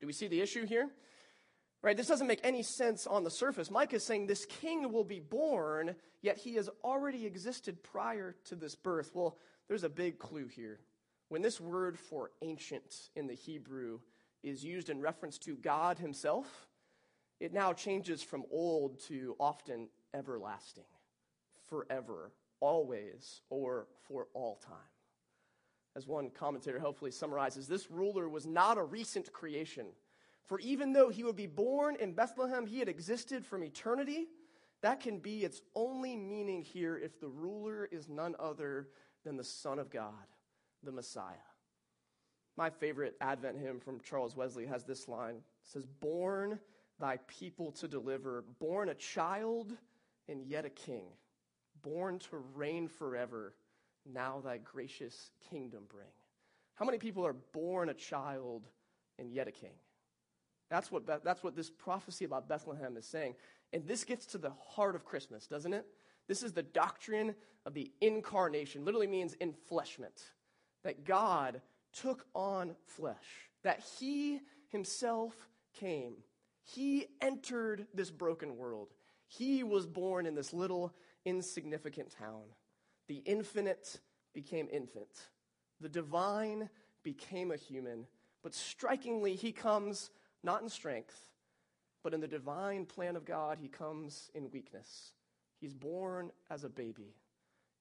Do 0.00 0.06
we 0.06 0.12
see 0.12 0.28
the 0.28 0.40
issue 0.40 0.66
here? 0.66 0.88
Right, 1.80 1.96
this 1.96 2.08
doesn't 2.08 2.26
make 2.26 2.40
any 2.42 2.64
sense 2.64 3.06
on 3.06 3.22
the 3.22 3.30
surface. 3.30 3.70
Micah 3.70 3.96
is 3.96 4.04
saying 4.04 4.26
this 4.26 4.46
king 4.46 4.92
will 4.92 5.04
be 5.04 5.20
born, 5.20 5.94
yet 6.22 6.36
he 6.36 6.54
has 6.54 6.68
already 6.82 7.24
existed 7.24 7.84
prior 7.84 8.34
to 8.46 8.56
this 8.56 8.74
birth. 8.74 9.12
Well, 9.14 9.36
there's 9.68 9.84
a 9.84 9.88
big 9.88 10.18
clue 10.18 10.48
here. 10.48 10.80
When 11.28 11.40
this 11.40 11.60
word 11.60 11.96
for 11.96 12.32
ancient 12.42 13.10
in 13.14 13.28
the 13.28 13.34
Hebrew 13.34 14.00
is 14.42 14.64
used 14.64 14.90
in 14.90 15.00
reference 15.00 15.38
to 15.38 15.54
God 15.54 15.98
himself, 15.98 16.66
it 17.38 17.52
now 17.52 17.72
changes 17.72 18.22
from 18.22 18.44
old 18.50 18.98
to 19.04 19.36
often 19.38 19.88
everlasting, 20.12 20.84
forever, 21.68 22.32
always, 22.60 23.42
or 23.50 23.86
for 24.06 24.28
all 24.34 24.56
time. 24.56 24.76
As 25.96 26.06
one 26.06 26.30
commentator 26.30 26.78
hopefully 26.78 27.10
summarizes, 27.10 27.66
this 27.66 27.90
ruler 27.90 28.28
was 28.28 28.46
not 28.46 28.78
a 28.78 28.84
recent 28.84 29.32
creation 29.32 29.86
for 30.48 30.58
even 30.60 30.94
though 30.94 31.10
he 31.10 31.24
would 31.24 31.36
be 31.36 31.46
born 31.46 31.96
in 32.00 32.14
Bethlehem, 32.14 32.66
he 32.66 32.78
had 32.78 32.88
existed 32.88 33.44
from 33.44 33.62
eternity. 33.62 34.28
That 34.80 35.00
can 35.00 35.18
be 35.18 35.44
its 35.44 35.60
only 35.74 36.16
meaning 36.16 36.62
here 36.62 36.96
if 36.96 37.20
the 37.20 37.28
ruler 37.28 37.86
is 37.92 38.08
none 38.08 38.34
other 38.40 38.88
than 39.24 39.36
the 39.36 39.44
Son 39.44 39.78
of 39.78 39.90
God, 39.90 40.12
the 40.82 40.90
Messiah. 40.90 41.34
My 42.56 42.70
favorite 42.70 43.14
Advent 43.20 43.58
hymn 43.58 43.78
from 43.78 44.00
Charles 44.00 44.34
Wesley 44.34 44.64
has 44.66 44.84
this 44.84 45.06
line 45.06 45.36
it 45.36 45.42
says, 45.62 45.84
Born 45.86 46.58
thy 46.98 47.18
people 47.28 47.70
to 47.72 47.86
deliver, 47.86 48.44
born 48.58 48.88
a 48.88 48.94
child 48.94 49.76
and 50.28 50.42
yet 50.42 50.64
a 50.64 50.70
king, 50.70 51.04
born 51.82 52.18
to 52.30 52.38
reign 52.54 52.88
forever, 52.88 53.54
now 54.06 54.40
thy 54.44 54.58
gracious 54.58 55.30
kingdom 55.50 55.84
bring. 55.88 56.08
How 56.74 56.84
many 56.84 56.98
people 56.98 57.26
are 57.26 57.36
born 57.52 57.88
a 57.88 57.94
child 57.94 58.66
and 59.18 59.32
yet 59.32 59.48
a 59.48 59.52
king? 59.52 59.74
That's 60.70 60.92
what, 60.92 61.06
that's 61.24 61.42
what 61.42 61.56
this 61.56 61.70
prophecy 61.70 62.24
about 62.24 62.48
Bethlehem 62.48 62.96
is 62.96 63.06
saying. 63.06 63.34
And 63.72 63.86
this 63.86 64.04
gets 64.04 64.26
to 64.26 64.38
the 64.38 64.52
heart 64.68 64.94
of 64.94 65.04
Christmas, 65.04 65.46
doesn't 65.46 65.72
it? 65.72 65.86
This 66.26 66.42
is 66.42 66.52
the 66.52 66.62
doctrine 66.62 67.34
of 67.64 67.74
the 67.74 67.90
incarnation, 68.00 68.84
literally 68.84 69.06
means 69.06 69.34
enfleshment. 69.36 70.30
That 70.84 71.04
God 71.04 71.60
took 71.92 72.26
on 72.34 72.76
flesh, 72.86 73.16
that 73.64 73.82
He 73.98 74.40
Himself 74.68 75.34
came. 75.78 76.14
He 76.62 77.06
entered 77.20 77.86
this 77.94 78.10
broken 78.10 78.56
world. 78.56 78.88
He 79.26 79.62
was 79.62 79.86
born 79.86 80.26
in 80.26 80.34
this 80.34 80.52
little 80.52 80.94
insignificant 81.24 82.14
town. 82.18 82.42
The 83.08 83.22
infinite 83.24 84.00
became 84.34 84.68
infant. 84.70 85.28
The 85.80 85.88
divine 85.88 86.68
became 87.02 87.50
a 87.50 87.56
human. 87.56 88.06
But 88.42 88.54
strikingly, 88.54 89.34
He 89.34 89.52
comes 89.52 90.10
not 90.42 90.62
in 90.62 90.68
strength, 90.68 91.28
but 92.02 92.14
in 92.14 92.20
the 92.20 92.28
divine 92.28 92.86
plan 92.86 93.16
of 93.16 93.24
God, 93.24 93.58
he 93.60 93.68
comes 93.68 94.30
in 94.34 94.50
weakness. 94.50 95.12
He's 95.60 95.74
born 95.74 96.30
as 96.50 96.64
a 96.64 96.68
baby. 96.68 97.14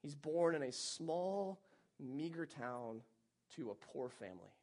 He's 0.01 0.15
born 0.15 0.55
in 0.55 0.63
a 0.63 0.71
small, 0.71 1.59
meager 1.99 2.45
town 2.45 3.01
to 3.55 3.71
a 3.71 3.75
poor 3.75 4.09
family. 4.09 4.53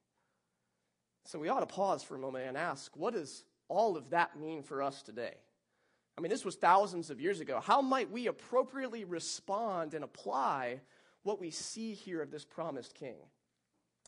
So 1.25 1.39
we 1.39 1.49
ought 1.49 1.61
to 1.61 1.67
pause 1.67 2.03
for 2.03 2.17
a 2.17 2.19
moment 2.19 2.47
and 2.49 2.57
ask 2.57 2.97
what 2.97 3.15
does 3.15 3.45
all 3.69 3.97
of 3.97 4.11
that 4.11 4.39
mean 4.39 4.63
for 4.63 4.83
us 4.83 5.03
today? 5.03 5.35
I 6.17 6.21
mean, 6.21 6.31
this 6.31 6.45
was 6.45 6.57
thousands 6.57 7.11
of 7.11 7.21
years 7.21 7.41
ago. 7.41 7.61
How 7.61 7.81
might 7.81 8.11
we 8.11 8.29
appropriately 8.29 9.05
respond 9.05 9.95
and 9.95 10.05
apply 10.05 10.81
what 11.23 11.41
we 11.41 11.51
see 11.51 11.93
here 11.95 12.23
of 12.23 12.31
this 12.31 12.45
promised 12.45 12.95
king? 12.95 13.17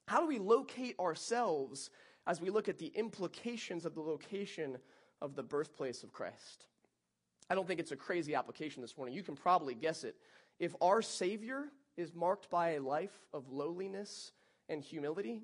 How 0.07 0.21
do 0.21 0.27
we 0.27 0.38
locate 0.38 0.99
ourselves 1.01 1.90
as 2.27 2.40
we 2.40 2.51
look 2.51 2.69
at 2.69 2.79
the 2.79 2.92
implications 2.95 3.85
of 3.85 3.95
the 3.95 4.01
location 4.01 4.79
of 5.21 5.35
the 5.35 5.42
birthplace 5.42 6.03
of 6.03 6.12
Christ. 6.12 6.66
I 7.49 7.55
don't 7.55 7.66
think 7.66 7.81
it's 7.81 7.92
a 7.92 7.97
crazy 7.97 8.35
application 8.35 8.83
this 8.83 8.97
morning. 8.97 9.14
You 9.14 9.23
can 9.23 9.37
probably 9.37 9.75
guess 9.75 10.05
it. 10.05 10.16
If 10.59 10.75
our 10.81 11.01
Savior 11.01 11.64
is 11.97 12.14
marked 12.14 12.51
by 12.51 12.71
a 12.71 12.81
life 12.81 13.27
of 13.33 13.51
lowliness 13.51 14.33
and 14.69 14.83
humility, 14.83 15.42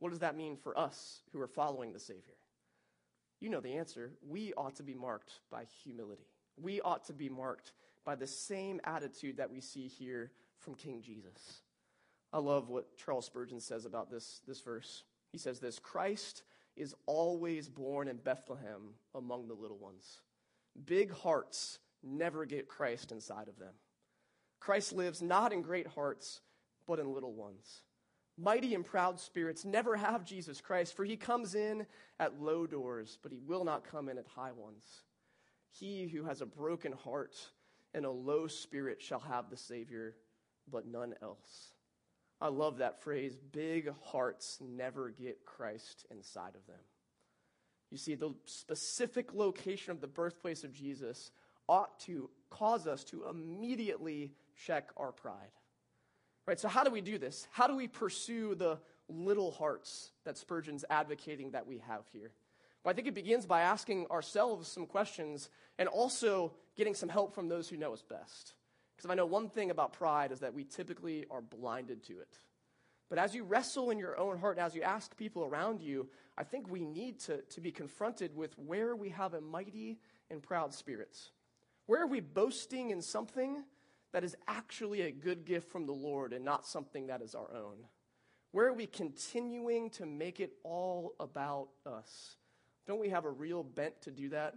what 0.00 0.10
does 0.10 0.18
that 0.18 0.36
mean 0.36 0.56
for 0.56 0.76
us 0.76 1.22
who 1.32 1.40
are 1.40 1.46
following 1.46 1.92
the 1.92 2.00
Savior? 2.00 2.34
You 3.40 3.50
know 3.50 3.60
the 3.60 3.76
answer. 3.76 4.12
We 4.26 4.52
ought 4.54 4.76
to 4.76 4.82
be 4.82 4.94
marked 4.94 5.40
by 5.50 5.64
humility. 5.82 6.26
We 6.56 6.80
ought 6.80 7.04
to 7.06 7.12
be 7.12 7.28
marked 7.28 7.72
by 8.04 8.14
the 8.14 8.26
same 8.26 8.80
attitude 8.84 9.36
that 9.36 9.50
we 9.50 9.60
see 9.60 9.88
here 9.88 10.30
from 10.58 10.74
King 10.74 11.02
Jesus. 11.02 11.60
I 12.32 12.38
love 12.38 12.68
what 12.68 12.96
Charles 12.96 13.26
Spurgeon 13.26 13.60
says 13.60 13.84
about 13.84 14.10
this, 14.10 14.40
this 14.46 14.60
verse. 14.60 15.04
He 15.32 15.38
says 15.38 15.60
this 15.60 15.78
Christ 15.78 16.42
is 16.76 16.94
always 17.06 17.68
born 17.68 18.08
in 18.08 18.16
Bethlehem 18.16 18.94
among 19.14 19.48
the 19.48 19.54
little 19.54 19.78
ones. 19.78 20.20
Big 20.84 21.12
hearts 21.12 21.78
never 22.02 22.44
get 22.44 22.68
Christ 22.68 23.12
inside 23.12 23.48
of 23.48 23.58
them. 23.58 23.72
Christ 24.60 24.92
lives 24.92 25.22
not 25.22 25.52
in 25.52 25.62
great 25.62 25.86
hearts, 25.86 26.40
but 26.86 26.98
in 26.98 27.12
little 27.12 27.32
ones. 27.32 27.82
Mighty 28.38 28.74
and 28.74 28.84
proud 28.84 29.18
spirits 29.18 29.64
never 29.64 29.96
have 29.96 30.24
Jesus 30.24 30.60
Christ, 30.60 30.94
for 30.94 31.04
he 31.04 31.16
comes 31.16 31.54
in 31.54 31.86
at 32.20 32.40
low 32.40 32.66
doors, 32.66 33.18
but 33.22 33.32
he 33.32 33.38
will 33.38 33.64
not 33.64 33.90
come 33.90 34.08
in 34.08 34.18
at 34.18 34.26
high 34.26 34.52
ones. 34.52 34.84
He 35.70 36.06
who 36.06 36.24
has 36.24 36.42
a 36.42 36.46
broken 36.46 36.92
heart 36.92 37.34
and 37.94 38.04
a 38.04 38.10
low 38.10 38.46
spirit 38.46 39.00
shall 39.00 39.20
have 39.20 39.48
the 39.48 39.56
Savior, 39.56 40.16
but 40.70 40.86
none 40.86 41.14
else. 41.22 41.72
I 42.40 42.48
love 42.48 42.78
that 42.78 43.02
phrase 43.02 43.36
big 43.52 43.90
hearts 44.02 44.58
never 44.60 45.08
get 45.08 45.46
Christ 45.46 46.04
inside 46.10 46.54
of 46.54 46.66
them. 46.66 46.76
You 47.90 47.96
see, 47.96 48.14
the 48.14 48.34
specific 48.44 49.32
location 49.32 49.92
of 49.92 50.00
the 50.00 50.06
birthplace 50.06 50.64
of 50.64 50.72
Jesus 50.72 51.30
ought 51.68 51.98
to 52.00 52.28
cause 52.50 52.86
us 52.86 53.04
to 53.04 53.28
immediately 53.28 54.32
check 54.66 54.90
our 54.96 55.12
pride. 55.12 55.52
Right? 56.46 56.60
So, 56.60 56.68
how 56.68 56.84
do 56.84 56.90
we 56.90 57.00
do 57.00 57.18
this? 57.18 57.48
How 57.50 57.66
do 57.66 57.76
we 57.76 57.88
pursue 57.88 58.54
the 58.54 58.78
little 59.08 59.50
hearts 59.50 60.10
that 60.24 60.38
Spurgeon's 60.38 60.84
advocating 60.88 61.52
that 61.52 61.66
we 61.66 61.78
have 61.78 62.02
here? 62.12 62.30
Well, 62.84 62.92
I 62.92 62.94
think 62.94 63.08
it 63.08 63.14
begins 63.14 63.46
by 63.46 63.62
asking 63.62 64.06
ourselves 64.08 64.68
some 64.68 64.86
questions 64.86 65.50
and 65.78 65.88
also 65.88 66.52
getting 66.76 66.94
some 66.94 67.08
help 67.08 67.34
from 67.34 67.48
those 67.48 67.68
who 67.68 67.76
know 67.76 67.92
us 67.92 68.02
best. 68.02 68.54
Because 68.94 69.06
if 69.06 69.10
I 69.10 69.14
know 69.14 69.26
one 69.26 69.48
thing 69.48 69.70
about 69.70 69.92
pride 69.92 70.30
is 70.30 70.40
that 70.40 70.54
we 70.54 70.62
typically 70.64 71.26
are 71.30 71.40
blinded 71.40 72.04
to 72.04 72.20
it. 72.20 72.38
But 73.08 73.18
as 73.18 73.34
you 73.34 73.44
wrestle 73.44 73.90
in 73.90 73.98
your 73.98 74.18
own 74.18 74.38
heart, 74.38 74.58
as 74.58 74.74
you 74.74 74.82
ask 74.82 75.16
people 75.16 75.44
around 75.44 75.80
you, 75.80 76.08
I 76.38 76.44
think 76.44 76.68
we 76.68 76.84
need 76.84 77.20
to, 77.20 77.38
to 77.42 77.60
be 77.60 77.70
confronted 77.70 78.36
with 78.36 78.56
where 78.58 78.96
we 78.96 79.10
have 79.10 79.34
a 79.34 79.40
mighty 79.40 79.98
and 80.30 80.42
proud 80.42 80.72
spirit. 80.72 81.16
Where 81.86 82.02
are 82.02 82.08
we 82.08 82.20
boasting 82.20 82.90
in 82.90 83.02
something 83.02 83.62
that 84.12 84.24
is 84.24 84.36
actually 84.46 85.02
a 85.02 85.10
good 85.10 85.44
gift 85.44 85.70
from 85.70 85.86
the 85.86 85.92
Lord 85.92 86.32
and 86.32 86.44
not 86.44 86.66
something 86.66 87.08
that 87.08 87.22
is 87.22 87.34
our 87.34 87.50
own? 87.52 87.86
Where 88.52 88.66
are 88.66 88.72
we 88.72 88.86
continuing 88.86 89.90
to 89.90 90.06
make 90.06 90.40
it 90.40 90.52
all 90.62 91.14
about 91.20 91.68
us? 91.84 92.36
Don't 92.86 93.00
we 93.00 93.10
have 93.10 93.24
a 93.24 93.30
real 93.30 93.62
bent 93.62 94.00
to 94.02 94.10
do 94.10 94.28
that? 94.30 94.54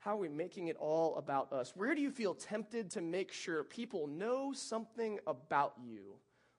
How 0.00 0.14
are 0.14 0.20
we 0.20 0.28
making 0.28 0.68
it 0.68 0.76
all 0.78 1.16
about 1.16 1.52
us? 1.52 1.72
Where 1.76 1.94
do 1.94 2.00
you 2.00 2.10
feel 2.10 2.34
tempted 2.34 2.90
to 2.92 3.00
make 3.00 3.32
sure 3.32 3.62
people 3.64 4.06
know 4.06 4.52
something 4.52 5.18
about 5.26 5.74
you? 5.82 6.16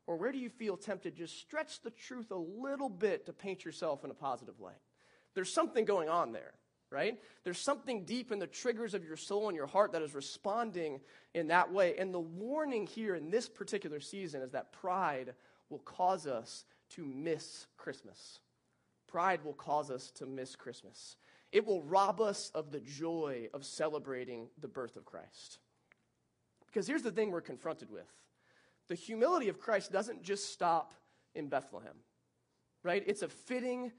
Or 0.08 0.18
where 0.18 0.32
do 0.32 0.38
you 0.38 0.50
feel 0.50 0.76
tempted 0.76 1.16
to 1.16 1.24
just 1.24 1.38
stretch 1.38 1.82
the 1.82 1.92
truth 1.92 2.32
a 2.32 2.36
little 2.36 2.90
bit 2.90 3.26
to 3.26 3.34
paint 3.34 3.64
yourself 3.64 4.04
in 4.04 4.12
a 4.12 4.16
positive 4.16 4.60
light? 4.60 4.82
There's 5.36 5.54
something 5.54 5.86
going 5.86 6.10
on 6.10 6.32
there 6.32 6.54
right? 6.92 7.20
There's 7.44 7.60
something 7.60 8.04
deep 8.04 8.32
in 8.32 8.40
the 8.40 8.48
triggers 8.48 8.94
of 8.94 9.06
your 9.06 9.18
soul 9.18 9.48
and 9.48 9.56
your 9.56 9.68
heart 9.68 9.92
that 9.92 10.02
is 10.02 10.16
responding 10.16 11.00
in 11.34 11.48
that 11.48 11.72
way. 11.72 11.96
And 11.98 12.14
the 12.14 12.20
warning 12.20 12.88
here 12.88 13.16
in 13.16 13.30
this 13.30 13.48
particular 13.48 14.00
season 14.00 14.42
is 14.42 14.52
that 14.52 14.72
pride 14.72 15.36
will 15.70 15.80
cause 15.80 16.26
us 16.26 16.66
to 16.92 17.06
miss 17.06 17.68
Christmas. 17.78 18.40
Pride 19.08 19.44
will 19.44 19.54
cause 19.54 19.92
us 19.92 20.12
to 20.12 20.26
miss 20.26 20.56
Christmas. 20.56 21.16
It 21.52 21.66
will 21.66 21.82
rob 21.84 22.22
us 22.22 22.52
of 22.54 22.72
the 22.72 22.80
joy 22.80 23.50
of 23.54 23.66
celebrating 23.66 24.50
the 24.60 24.68
birth 24.68 24.96
of 24.96 25.06
Christ. 25.06 25.60
Because 26.68 26.88
here's 26.88 27.02
the 27.02 27.12
thing 27.12 27.32
we're 27.32 27.42
confronted 27.42 27.90
with 27.92 28.08
the 28.88 28.96
humility 28.96 29.50
of 29.50 29.60
Christ 29.60 29.92
doesn't 29.92 30.24
just 30.24 30.52
stop 30.52 30.94
in 31.36 31.48
Bethlehem, 31.48 31.94
right? 32.84 33.04
It's 33.06 33.22
a 33.22 33.30
fitting 33.30 33.92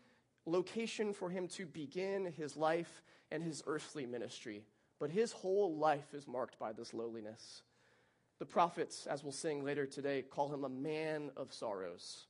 location 0.46 1.12
for 1.12 1.30
him 1.30 1.48
to 1.48 1.66
begin 1.66 2.32
his 2.36 2.56
life 2.56 3.02
and 3.30 3.42
his 3.42 3.62
earthly 3.66 4.06
ministry. 4.06 4.64
But 4.98 5.10
his 5.10 5.32
whole 5.32 5.76
life 5.76 6.12
is 6.14 6.28
marked 6.28 6.58
by 6.58 6.72
this 6.72 6.92
lowliness. 6.92 7.62
The 8.38 8.46
prophets, 8.46 9.06
as 9.06 9.22
we'll 9.22 9.32
sing 9.32 9.64
later 9.64 9.86
today, 9.86 10.22
call 10.22 10.52
him 10.52 10.64
a 10.64 10.68
man 10.68 11.30
of 11.36 11.52
sorrows. 11.52 12.26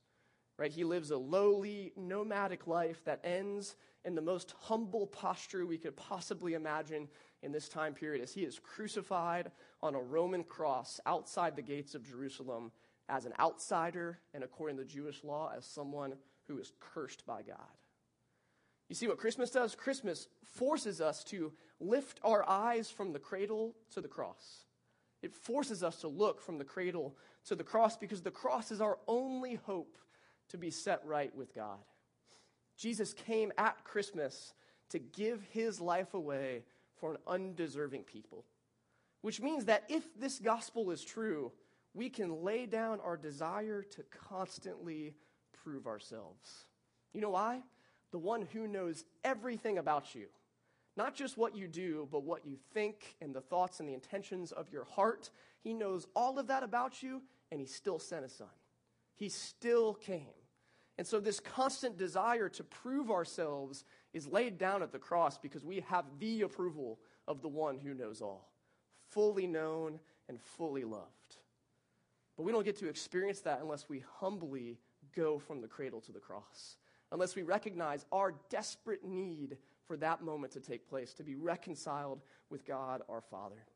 Right? 0.58 0.72
He 0.72 0.84
lives 0.84 1.10
a 1.10 1.16
lowly, 1.16 1.92
nomadic 1.96 2.66
life 2.66 3.02
that 3.04 3.20
ends 3.24 3.76
in 4.04 4.14
the 4.14 4.20
most 4.20 4.54
humble 4.58 5.06
posture 5.06 5.66
we 5.66 5.78
could 5.78 5.96
possibly 5.96 6.54
imagine 6.54 7.08
in 7.42 7.52
this 7.52 7.68
time 7.68 7.94
period 7.94 8.22
as 8.22 8.32
he 8.32 8.42
is 8.42 8.58
crucified 8.58 9.50
on 9.82 9.94
a 9.94 10.00
Roman 10.00 10.44
cross 10.44 11.00
outside 11.06 11.56
the 11.56 11.62
gates 11.62 11.94
of 11.94 12.06
Jerusalem 12.06 12.72
as 13.08 13.24
an 13.24 13.32
outsider 13.40 14.18
and 14.34 14.44
according 14.44 14.76
to 14.76 14.84
Jewish 14.84 15.24
law 15.24 15.52
as 15.56 15.64
someone 15.64 16.14
who 16.46 16.58
is 16.58 16.72
cursed 16.80 17.24
by 17.26 17.42
God. 17.42 17.56
You 18.90 18.96
see 18.96 19.06
what 19.06 19.18
Christmas 19.18 19.50
does? 19.50 19.76
Christmas 19.76 20.26
forces 20.42 21.00
us 21.00 21.22
to 21.24 21.52
lift 21.78 22.18
our 22.24 22.46
eyes 22.48 22.90
from 22.90 23.12
the 23.12 23.20
cradle 23.20 23.76
to 23.92 24.00
the 24.00 24.08
cross. 24.08 24.64
It 25.22 25.32
forces 25.32 25.84
us 25.84 26.00
to 26.00 26.08
look 26.08 26.42
from 26.42 26.58
the 26.58 26.64
cradle 26.64 27.16
to 27.46 27.54
the 27.54 27.62
cross 27.62 27.96
because 27.96 28.20
the 28.20 28.32
cross 28.32 28.72
is 28.72 28.80
our 28.80 28.98
only 29.06 29.54
hope 29.54 29.96
to 30.48 30.58
be 30.58 30.72
set 30.72 31.06
right 31.06 31.32
with 31.36 31.54
God. 31.54 31.78
Jesus 32.76 33.14
came 33.14 33.52
at 33.56 33.84
Christmas 33.84 34.54
to 34.88 34.98
give 34.98 35.40
his 35.52 35.80
life 35.80 36.12
away 36.12 36.64
for 36.96 37.12
an 37.12 37.18
undeserving 37.28 38.02
people, 38.02 38.44
which 39.20 39.40
means 39.40 39.66
that 39.66 39.84
if 39.88 40.02
this 40.18 40.40
gospel 40.40 40.90
is 40.90 41.04
true, 41.04 41.52
we 41.94 42.10
can 42.10 42.42
lay 42.42 42.66
down 42.66 42.98
our 43.04 43.16
desire 43.16 43.82
to 43.82 44.02
constantly 44.28 45.14
prove 45.62 45.86
ourselves. 45.86 46.64
You 47.12 47.20
know 47.20 47.30
why? 47.30 47.62
The 48.10 48.18
one 48.18 48.46
who 48.52 48.66
knows 48.66 49.04
everything 49.24 49.78
about 49.78 50.14
you. 50.14 50.26
Not 50.96 51.14
just 51.14 51.38
what 51.38 51.54
you 51.54 51.68
do, 51.68 52.08
but 52.10 52.24
what 52.24 52.44
you 52.44 52.56
think 52.74 53.16
and 53.20 53.34
the 53.34 53.40
thoughts 53.40 53.80
and 53.80 53.88
the 53.88 53.94
intentions 53.94 54.52
of 54.52 54.70
your 54.72 54.84
heart. 54.84 55.30
He 55.62 55.72
knows 55.72 56.06
all 56.14 56.38
of 56.38 56.48
that 56.48 56.62
about 56.62 57.02
you, 57.02 57.22
and 57.50 57.60
He 57.60 57.66
still 57.66 57.98
sent 57.98 58.24
His 58.24 58.32
Son. 58.32 58.48
He 59.14 59.28
still 59.28 59.94
came. 59.94 60.26
And 60.98 61.06
so, 61.06 61.20
this 61.20 61.40
constant 61.40 61.96
desire 61.96 62.48
to 62.50 62.64
prove 62.64 63.10
ourselves 63.10 63.84
is 64.12 64.26
laid 64.26 64.58
down 64.58 64.82
at 64.82 64.92
the 64.92 64.98
cross 64.98 65.38
because 65.38 65.64
we 65.64 65.80
have 65.88 66.04
the 66.18 66.42
approval 66.42 66.98
of 67.26 67.40
the 67.40 67.48
one 67.48 67.78
who 67.78 67.94
knows 67.94 68.20
all, 68.20 68.50
fully 69.08 69.46
known 69.46 70.00
and 70.28 70.40
fully 70.40 70.84
loved. 70.84 71.36
But 72.36 72.42
we 72.42 72.52
don't 72.52 72.64
get 72.64 72.78
to 72.78 72.88
experience 72.88 73.40
that 73.40 73.60
unless 73.62 73.88
we 73.88 74.02
humbly 74.18 74.78
go 75.14 75.38
from 75.38 75.60
the 75.60 75.68
cradle 75.68 76.00
to 76.02 76.12
the 76.12 76.18
cross 76.18 76.76
unless 77.12 77.36
we 77.36 77.42
recognize 77.42 78.04
our 78.12 78.34
desperate 78.48 79.04
need 79.04 79.56
for 79.86 79.96
that 79.96 80.22
moment 80.22 80.52
to 80.52 80.60
take 80.60 80.88
place, 80.88 81.12
to 81.14 81.24
be 81.24 81.34
reconciled 81.34 82.20
with 82.48 82.64
God 82.64 83.02
our 83.08 83.20
Father. 83.20 83.66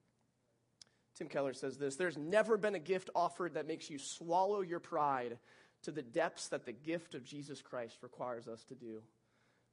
Tim 1.16 1.28
Keller 1.28 1.54
says 1.54 1.76
this 1.76 1.96
There's 1.96 2.18
never 2.18 2.56
been 2.56 2.74
a 2.74 2.80
gift 2.80 3.10
offered 3.14 3.54
that 3.54 3.66
makes 3.66 3.90
you 3.90 3.98
swallow 3.98 4.60
your 4.60 4.80
pride 4.80 5.38
to 5.82 5.90
the 5.90 6.02
depths 6.02 6.48
that 6.48 6.64
the 6.64 6.72
gift 6.72 7.14
of 7.14 7.24
Jesus 7.24 7.62
Christ 7.62 7.98
requires 8.02 8.48
us 8.48 8.64
to 8.64 8.74
do. 8.74 9.02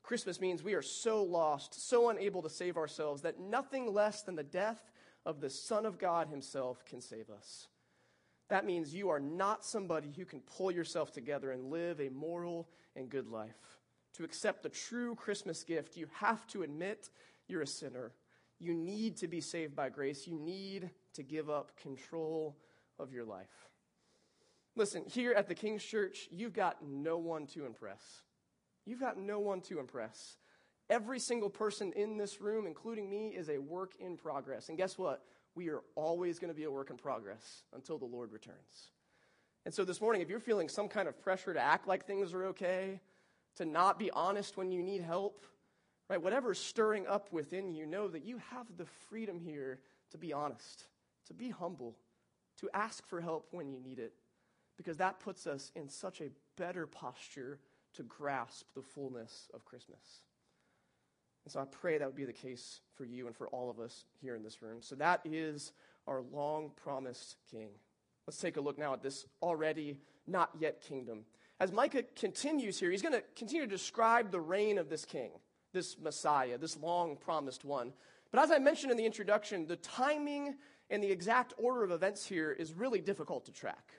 Christmas 0.04 0.41
means 0.41 0.63
we 0.63 0.74
are 0.74 0.82
so 0.82 1.24
lost, 1.24 1.88
so 1.88 2.10
unable 2.10 2.41
to 2.41 2.50
save 2.50 2.76
ourselves, 2.78 3.21
that 3.21 3.39
nothing 3.39 3.93
less 3.93 4.24
than 4.24 4.36
the 4.36 4.43
death 4.43 4.91
of 5.26 5.41
the 5.41 5.50
Son 5.50 5.86
of 5.86 6.00
God 6.00 6.28
Himself 6.28 6.84
can 6.86 7.02
save 7.02 7.30
us. 7.30 7.67
That 8.52 8.66
means 8.66 8.94
you 8.94 9.08
are 9.08 9.20
not 9.22 9.64
somebody 9.64 10.12
who 10.14 10.26
can 10.26 10.42
pull 10.42 10.72
yourself 10.72 11.14
together 11.14 11.52
and 11.52 11.72
live 11.72 12.02
a 12.02 12.10
moral 12.10 12.68
and 12.98 13.10
good 13.10 13.30
life. 13.30 13.80
To 14.16 14.26
accept 14.26 14.62
the 14.62 14.68
true 14.68 15.16
Christmas 15.16 15.64
gift, 15.64 15.96
you 15.96 16.08
have 16.16 16.46
to 16.48 16.64
admit 16.64 17.12
you're 17.48 17.62
a 17.62 17.68
sinner. 17.68 18.12
You 18.60 18.74
need 18.74 19.16
to 19.18 19.30
be 19.30 19.40
saved 19.40 19.74
by 19.74 19.88
grace. 19.88 20.28
You 20.28 20.38
need 20.38 20.90
to 21.14 21.24
give 21.24 21.50
up 21.50 21.72
control 21.78 22.58
of 23.00 23.14
your 23.14 23.24
life. 23.24 23.70
Listen, 24.76 25.06
here 25.08 25.32
at 25.32 25.48
the 25.48 25.56
King's 25.56 25.86
Church, 25.86 26.28
you've 26.30 26.52
got 26.52 26.86
no 26.86 27.18
one 27.18 27.48
to 27.48 27.66
impress. 27.66 28.04
You've 28.86 29.00
got 29.00 29.18
no 29.18 29.40
one 29.40 29.62
to 29.62 29.80
impress. 29.80 30.36
Every 30.90 31.20
single 31.20 31.50
person 31.50 31.94
in 31.94 32.18
this 32.18 32.42
room, 32.42 32.68
including 32.68 33.10
me, 33.10 33.30
is 33.30 33.50
a 33.50 33.60
work 33.60 33.94
in 33.98 34.18
progress. 34.18 34.68
And 34.68 34.78
guess 34.78 34.98
what? 34.98 35.24
We 35.56 35.70
are 35.70 35.82
always 35.96 36.40
going 36.40 36.52
to 36.52 36.56
be 36.56 36.64
a 36.64 36.72
work 36.72 36.90
in 36.90 36.98
progress 36.98 37.64
until 37.74 37.98
the 37.98 38.06
Lord 38.06 38.32
returns. 38.32 38.92
And 39.66 39.74
so 39.74 39.84
this 39.84 40.02
morning, 40.02 40.22
if 40.22 40.30
you're 40.30 40.40
feeling 40.40 40.70
some 40.70 40.88
kind 40.88 41.08
of 41.08 41.22
pressure 41.22 41.54
to 41.54 41.60
act 41.60 41.88
like 41.88 42.06
things 42.06 42.34
are 42.34 42.46
okay, 42.46 43.00
to 43.58 43.66
not 43.66 44.00
be 44.00 44.10
honest 44.12 44.58
when 44.58 44.72
you 44.72 44.82
need 44.82 45.02
help, 45.02 45.46
right? 46.10 46.22
Whatever's 46.22 46.60
stirring 46.60 47.06
up 47.08 47.32
within 47.32 47.74
you, 47.74 47.86
know 47.86 48.08
that 48.08 48.24
you 48.24 48.40
have 48.52 48.66
the 48.78 48.86
freedom 49.10 49.40
here 49.40 49.80
to 50.12 50.18
be 50.18 50.34
honest, 50.34 50.86
to 51.28 51.34
be 51.34 51.50
humble, 51.50 51.96
to 52.60 52.70
ask 52.74 53.06
for 53.08 53.22
help 53.22 53.48
when 53.52 53.70
you 53.70 53.80
need 53.80 54.00
it, 54.00 54.14
because 54.78 54.98
that 54.98 55.20
puts 55.20 55.48
us 55.48 55.72
in 55.76 55.90
such 55.90 56.22
a 56.22 56.30
better 56.58 56.86
posture 56.86 57.60
to 57.94 58.04
grasp 58.04 58.66
the 58.76 58.82
fullness 58.82 59.50
of 59.54 59.66
Christmas. 59.66 60.22
And 61.45 61.51
so 61.51 61.60
I 61.60 61.65
pray 61.65 61.97
that 61.97 62.06
would 62.08 62.15
be 62.15 62.25
the 62.25 62.34
case 62.34 62.82
for 62.95 63.06
you 63.06 63.27
and 63.27 63.36
for 63.36 63.47
all 63.47 63.69
of 63.69 63.80
us 63.80 64.06
here 64.21 64.36
in 64.36 64.43
this 64.43 64.62
room. 64.62 64.77
So 64.82 64.95
that 64.95 65.21
is 65.25 65.71
our 66.08 66.21
long 66.21 66.71
promised 66.75 67.38
king. 67.49 67.69
Let's 68.27 68.38
take 68.38 68.58
a 68.58 68.62
look 68.62 68.77
now 68.77 68.93
at 68.93 69.01
this 69.01 69.25
already 69.41 69.97
not 70.27 70.51
yet 70.60 70.82
kingdom. 70.82 71.25
As 71.60 71.71
Micah 71.71 72.04
continues 72.15 72.80
here, 72.80 72.91
he's 72.91 73.01
going 73.01 73.13
to 73.13 73.23
continue 73.36 73.65
to 73.65 73.69
describe 73.69 74.32
the 74.32 74.39
reign 74.39 74.77
of 74.77 74.89
this 74.89 75.06
king, 75.06 75.32
this 75.73 75.97
Messiah, 75.99 76.58
this 76.58 76.77
long 76.77 77.17
promised 77.17 77.65
one. 77.65 77.93
But 78.32 78.43
as 78.43 78.51
I 78.51 78.60
mentioned 78.60 78.91
in 78.91 78.97
the 78.97 79.06
introduction, 79.06 79.67
the 79.67 79.75
timing 79.75 80.56
and 80.89 81.04
the 81.04 81.12
exact 81.12 81.54
order 81.58 81.84
of 81.84 81.91
events 81.91 82.25
here 82.25 82.51
is 82.51 82.73
really 82.73 83.01
difficult 83.01 83.45
to 83.45 83.51
track. 83.51 83.91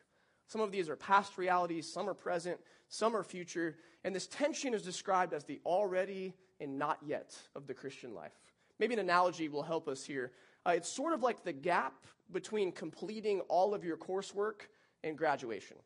Some 0.47 0.61
of 0.61 0.73
these 0.73 0.89
are 0.89 0.97
past 0.97 1.39
realities, 1.39 1.91
some 1.91 2.09
are 2.09 2.15
present, 2.15 2.59
some 2.89 3.17
are 3.17 3.23
future, 3.23 3.77
and 4.05 4.15
this 4.15 4.27
tension 4.27 4.75
is 4.75 4.83
described 4.83 5.33
as 5.33 5.45
the 5.45 5.61
already 5.65 6.35
and 6.63 6.79
not 6.79 6.99
yet 7.05 7.37
of 7.55 7.67
the 7.67 7.75
Christian 7.75 8.15
life. 8.15 8.33
Maybe 8.79 8.95
an 8.95 9.01
analogy 9.01 9.49
will 9.49 9.63
help 9.63 9.89
us 9.89 10.05
here. 10.05 10.33
Uh, 10.65 10.71
it's 10.71 10.89
sort 10.89 11.13
of 11.13 11.23
like 11.23 11.45
the 11.45 11.53
gap 11.53 12.07
between 12.33 12.73
completing 12.73 13.41
all 13.43 13.75
of 13.75 13.85
your 13.85 13.97
coursework 13.97 14.63
and 15.05 15.19
graduation. 15.19 15.77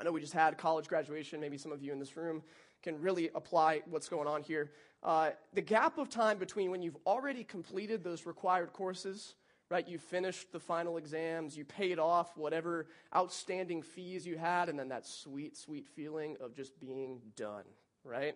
I 0.00 0.04
know 0.04 0.12
we 0.12 0.20
just 0.20 0.32
had 0.32 0.56
college 0.56 0.88
graduation. 0.88 1.40
Maybe 1.40 1.58
some 1.58 1.72
of 1.72 1.82
you 1.82 1.92
in 1.92 1.98
this 1.98 2.16
room 2.16 2.42
can 2.82 3.00
really 3.00 3.30
apply 3.34 3.82
what's 3.88 4.08
going 4.08 4.26
on 4.26 4.42
here. 4.42 4.72
Uh, 5.02 5.30
the 5.52 5.60
gap 5.60 5.98
of 5.98 6.08
time 6.08 6.38
between 6.38 6.70
when 6.70 6.82
you've 6.82 6.96
already 7.06 7.44
completed 7.44 8.02
those 8.02 8.24
required 8.24 8.72
courses, 8.72 9.34
right? 9.70 9.86
You 9.86 9.98
finished 9.98 10.52
the 10.52 10.60
final 10.60 10.96
exams, 10.96 11.56
you 11.56 11.64
paid 11.64 11.98
off 11.98 12.36
whatever 12.36 12.86
outstanding 13.14 13.82
fees 13.82 14.26
you 14.26 14.38
had, 14.38 14.68
and 14.68 14.78
then 14.78 14.88
that 14.88 15.06
sweet, 15.06 15.56
sweet 15.56 15.86
feeling 15.86 16.36
of 16.40 16.54
just 16.54 16.78
being 16.80 17.20
done, 17.36 17.64
right? 18.04 18.34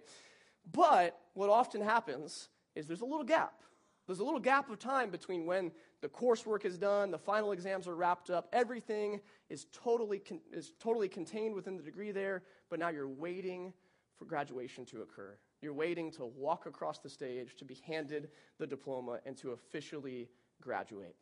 But 0.72 1.18
what 1.34 1.50
often 1.50 1.80
happens 1.80 2.48
is 2.74 2.86
there's 2.86 3.00
a 3.00 3.06
little 3.06 3.24
gap. 3.24 3.62
There's 4.06 4.18
a 4.18 4.24
little 4.24 4.40
gap 4.40 4.68
of 4.70 4.78
time 4.78 5.10
between 5.10 5.46
when 5.46 5.72
the 6.02 6.08
coursework 6.08 6.66
is 6.66 6.76
done, 6.76 7.10
the 7.10 7.18
final 7.18 7.52
exams 7.52 7.88
are 7.88 7.94
wrapped 7.94 8.28
up, 8.28 8.48
everything 8.52 9.20
is 9.48 9.66
totally, 9.72 10.18
con- 10.18 10.40
is 10.52 10.72
totally 10.78 11.08
contained 11.08 11.54
within 11.54 11.76
the 11.76 11.82
degree 11.82 12.10
there, 12.10 12.42
but 12.68 12.78
now 12.78 12.90
you're 12.90 13.08
waiting 13.08 13.72
for 14.18 14.26
graduation 14.26 14.84
to 14.86 15.00
occur. 15.00 15.38
You're 15.62 15.72
waiting 15.72 16.10
to 16.12 16.26
walk 16.26 16.66
across 16.66 16.98
the 16.98 17.08
stage 17.08 17.56
to 17.56 17.64
be 17.64 17.78
handed 17.86 18.28
the 18.58 18.66
diploma 18.66 19.20
and 19.24 19.36
to 19.38 19.52
officially 19.52 20.28
graduate. 20.60 21.16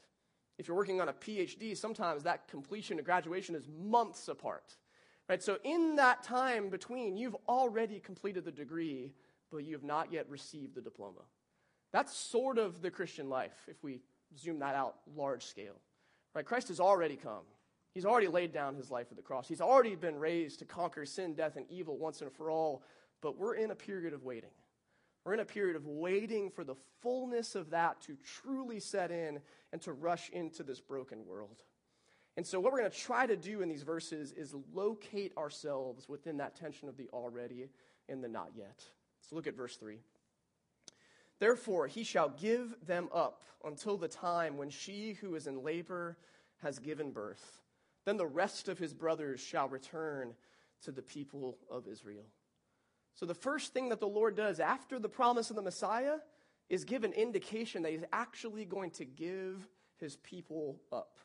If 0.58 0.66
you're 0.66 0.76
working 0.76 1.00
on 1.00 1.08
a 1.08 1.12
PhD, 1.12 1.76
sometimes 1.76 2.24
that 2.24 2.48
completion 2.48 2.98
of 2.98 3.04
graduation 3.04 3.54
is 3.54 3.68
months 3.68 4.26
apart. 4.26 4.76
Right? 5.28 5.42
So 5.42 5.58
in 5.62 5.96
that 5.96 6.22
time 6.24 6.68
between, 6.68 7.16
you've 7.16 7.36
already 7.48 8.00
completed 8.00 8.44
the 8.44 8.50
degree, 8.50 9.12
but 9.52 9.64
you 9.64 9.74
have 9.74 9.84
not 9.84 10.12
yet 10.12 10.28
received 10.28 10.74
the 10.74 10.80
diploma. 10.80 11.20
That's 11.92 12.16
sort 12.16 12.58
of 12.58 12.80
the 12.80 12.90
Christian 12.90 13.28
life 13.28 13.66
if 13.68 13.82
we 13.84 14.00
zoom 14.38 14.58
that 14.60 14.74
out 14.74 14.96
large 15.14 15.44
scale. 15.44 15.76
Right? 16.34 16.44
Christ 16.44 16.68
has 16.68 16.80
already 16.80 17.16
come. 17.16 17.44
He's 17.94 18.06
already 18.06 18.28
laid 18.28 18.52
down 18.52 18.74
his 18.74 18.90
life 18.90 19.08
at 19.10 19.16
the 19.16 19.22
cross. 19.22 19.46
He's 19.46 19.60
already 19.60 19.94
been 19.94 20.18
raised 20.18 20.60
to 20.60 20.64
conquer 20.64 21.04
sin, 21.04 21.34
death, 21.34 21.56
and 21.56 21.66
evil 21.68 21.98
once 21.98 22.22
and 22.22 22.32
for 22.32 22.50
all, 22.50 22.82
but 23.20 23.36
we're 23.36 23.54
in 23.54 23.70
a 23.70 23.74
period 23.74 24.14
of 24.14 24.24
waiting. 24.24 24.50
We're 25.24 25.34
in 25.34 25.40
a 25.40 25.44
period 25.44 25.76
of 25.76 25.86
waiting 25.86 26.50
for 26.50 26.64
the 26.64 26.74
fullness 27.02 27.54
of 27.54 27.70
that 27.70 28.00
to 28.02 28.16
truly 28.24 28.80
set 28.80 29.10
in 29.10 29.40
and 29.72 29.80
to 29.82 29.92
rush 29.92 30.30
into 30.30 30.62
this 30.62 30.80
broken 30.80 31.26
world. 31.26 31.62
And 32.36 32.46
so, 32.46 32.58
what 32.58 32.72
we're 32.72 32.78
going 32.78 32.90
to 32.90 32.96
try 32.96 33.26
to 33.26 33.36
do 33.36 33.60
in 33.60 33.68
these 33.68 33.82
verses 33.82 34.32
is 34.32 34.54
locate 34.72 35.36
ourselves 35.36 36.08
within 36.08 36.38
that 36.38 36.56
tension 36.56 36.88
of 36.88 36.96
the 36.96 37.08
already 37.12 37.68
and 38.08 38.24
the 38.24 38.28
not 38.28 38.52
yet. 38.56 38.82
So, 39.28 39.36
look 39.36 39.46
at 39.46 39.56
verse 39.56 39.76
3. 39.76 39.98
Therefore, 41.38 41.86
he 41.86 42.04
shall 42.04 42.28
give 42.28 42.76
them 42.86 43.08
up 43.12 43.42
until 43.64 43.96
the 43.96 44.08
time 44.08 44.56
when 44.56 44.70
she 44.70 45.14
who 45.14 45.34
is 45.34 45.46
in 45.46 45.64
labor 45.64 46.16
has 46.62 46.78
given 46.78 47.10
birth. 47.10 47.60
Then 48.04 48.16
the 48.16 48.26
rest 48.26 48.68
of 48.68 48.78
his 48.78 48.94
brothers 48.94 49.40
shall 49.40 49.68
return 49.68 50.34
to 50.82 50.92
the 50.92 51.02
people 51.02 51.58
of 51.70 51.86
Israel. 51.86 52.26
So, 53.14 53.26
the 53.26 53.34
first 53.34 53.72
thing 53.72 53.88
that 53.90 54.00
the 54.00 54.06
Lord 54.06 54.36
does 54.36 54.60
after 54.60 54.98
the 54.98 55.08
promise 55.08 55.50
of 55.50 55.56
the 55.56 55.62
Messiah 55.62 56.16
is 56.68 56.84
give 56.84 57.04
an 57.04 57.12
indication 57.12 57.82
that 57.82 57.92
he's 57.92 58.04
actually 58.12 58.64
going 58.64 58.90
to 58.92 59.04
give 59.04 59.68
his 59.98 60.16
people 60.16 60.80
up. 60.90 61.18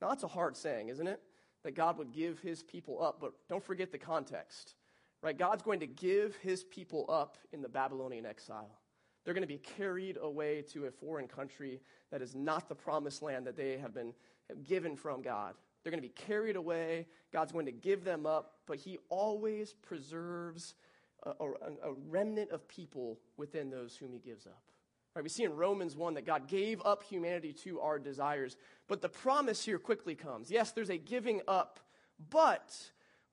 Now, 0.00 0.08
that's 0.08 0.24
a 0.24 0.28
hard 0.28 0.56
saying, 0.56 0.88
isn't 0.88 1.06
it? 1.06 1.20
That 1.62 1.76
God 1.76 1.98
would 1.98 2.12
give 2.12 2.40
his 2.40 2.62
people 2.62 3.00
up, 3.00 3.18
but 3.20 3.32
don't 3.48 3.62
forget 3.62 3.92
the 3.92 3.98
context, 3.98 4.74
right? 5.22 5.38
God's 5.38 5.62
going 5.62 5.80
to 5.80 5.86
give 5.86 6.36
his 6.36 6.64
people 6.64 7.06
up 7.08 7.38
in 7.52 7.62
the 7.62 7.68
Babylonian 7.68 8.26
exile. 8.26 8.78
They're 9.24 9.34
going 9.34 9.42
to 9.42 9.48
be 9.48 9.58
carried 9.58 10.18
away 10.20 10.62
to 10.72 10.86
a 10.86 10.90
foreign 10.90 11.28
country 11.28 11.80
that 12.10 12.22
is 12.22 12.34
not 12.34 12.68
the 12.68 12.74
promised 12.74 13.22
land 13.22 13.46
that 13.46 13.56
they 13.56 13.78
have 13.78 13.94
been 13.94 14.12
given 14.64 14.96
from 14.96 15.22
God. 15.22 15.54
They're 15.82 15.92
going 15.92 16.02
to 16.02 16.08
be 16.08 16.14
carried 16.14 16.56
away. 16.56 17.06
God's 17.32 17.52
going 17.52 17.66
to 17.66 17.72
give 17.72 18.04
them 18.04 18.26
up, 18.26 18.54
but 18.66 18.78
He 18.78 18.98
always 19.08 19.74
preserves 19.74 20.74
a, 21.24 21.30
a, 21.30 21.90
a 21.90 21.92
remnant 22.08 22.50
of 22.50 22.66
people 22.68 23.18
within 23.36 23.70
those 23.70 23.96
whom 23.96 24.12
He 24.12 24.18
gives 24.18 24.46
up. 24.46 24.62
Right, 25.14 25.22
we 25.22 25.28
see 25.28 25.44
in 25.44 25.54
Romans 25.54 25.94
1 25.94 26.14
that 26.14 26.24
God 26.24 26.48
gave 26.48 26.80
up 26.84 27.02
humanity 27.02 27.52
to 27.64 27.80
our 27.80 27.98
desires, 27.98 28.56
but 28.88 29.02
the 29.02 29.10
promise 29.10 29.62
here 29.62 29.78
quickly 29.78 30.14
comes. 30.14 30.50
Yes, 30.50 30.72
there's 30.72 30.88
a 30.88 30.96
giving 30.96 31.42
up, 31.46 31.80
but 32.30 32.74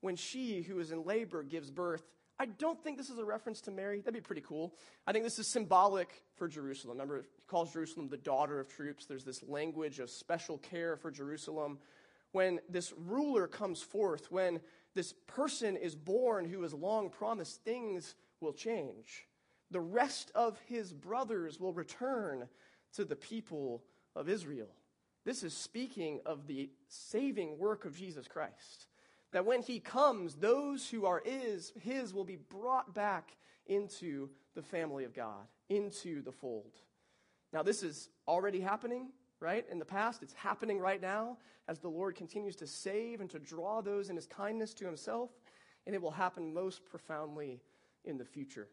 when 0.02 0.16
she 0.16 0.62
who 0.62 0.80
is 0.80 0.92
in 0.92 1.04
labor 1.04 1.44
gives 1.44 1.70
birth, 1.70 2.04
I 2.42 2.46
don't 2.46 2.82
think 2.82 2.98
this 2.98 3.10
is 3.10 3.20
a 3.20 3.26
reference 3.26 3.60
to 3.62 3.72
Mary. 3.72 4.00
That'd 4.00 4.14
be 4.14 4.22
pretty 4.22 4.44
cool. 4.48 4.74
I 5.06 5.12
think 5.12 5.26
this 5.26 5.40
is 5.40 5.48
symbolic 5.48 6.24
for 6.38 6.48
Jerusalem. 6.48 6.98
Remember, 6.98 7.26
he 7.38 7.46
calls 7.48 7.74
Jerusalem 7.74 8.08
the 8.08 8.18
daughter 8.18 8.62
of 8.62 8.70
troops. 8.70 9.06
There's 9.06 9.26
this 9.26 9.44
language 9.44 10.00
of 10.00 10.10
special 10.10 10.58
care 10.58 10.96
for 10.96 11.12
Jerusalem. 11.12 11.80
When 12.32 12.62
this 12.70 12.94
ruler 12.98 13.46
comes 13.46 13.82
forth, 13.82 14.32
when 14.32 14.62
this 14.96 15.14
person 15.28 15.76
is 15.76 15.96
born 15.96 16.46
who 16.46 16.64
is 16.64 16.74
long 16.74 17.10
promised, 17.10 17.62
things 17.64 18.16
will 18.40 18.54
change. 18.54 19.28
The 19.72 19.82
rest 19.82 20.32
of 20.34 20.58
his 20.68 20.94
brothers 20.94 21.60
will 21.60 21.74
return 21.74 22.48
to 22.94 23.04
the 23.04 23.18
people 23.18 23.84
of 24.16 24.30
Israel. 24.30 24.70
This 25.26 25.44
is 25.44 25.54
speaking 25.54 26.22
of 26.26 26.48
the 26.48 26.70
saving 26.88 27.58
work 27.58 27.84
of 27.84 27.98
Jesus 27.98 28.28
Christ 28.28 28.88
that 29.32 29.46
when 29.46 29.62
he 29.62 29.80
comes, 29.80 30.36
those 30.36 30.90
who 30.90 31.06
are 31.06 31.22
is, 31.24 31.72
his 31.80 32.14
will 32.14 32.24
be 32.24 32.38
brought 32.38 32.94
back 32.94 33.36
into 33.68 34.30
the 34.56 34.62
family 34.62 35.04
of 35.04 35.14
God, 35.14 35.48
into 35.70 36.22
the 36.22 36.32
fold. 36.32 36.74
Now, 37.54 37.64
this 37.64 37.84
is 37.84 38.10
already 38.28 38.60
happening, 38.60 39.10
right? 39.40 39.66
In 39.72 39.80
the 39.80 39.86
past, 39.86 40.24
it's 40.24 40.34
happening 40.34 40.80
right 40.80 41.02
now 41.02 41.38
as 41.68 41.80
the 41.80 41.88
Lord 41.88 42.16
continues 42.16 42.56
to 42.58 42.68
save 42.68 43.22
and 43.22 43.30
to 43.30 43.40
draw 43.40 43.82
those 43.82 44.10
in 44.10 44.16
his 44.16 44.26
kindness 44.26 44.74
to 44.76 44.86
himself, 44.86 45.30
and 45.86 45.96
it 45.96 46.02
will 46.02 46.12
happen 46.12 46.54
most 46.54 46.86
profoundly 46.86 47.62
in 48.06 48.18
the 48.18 48.26
future. 48.26 48.68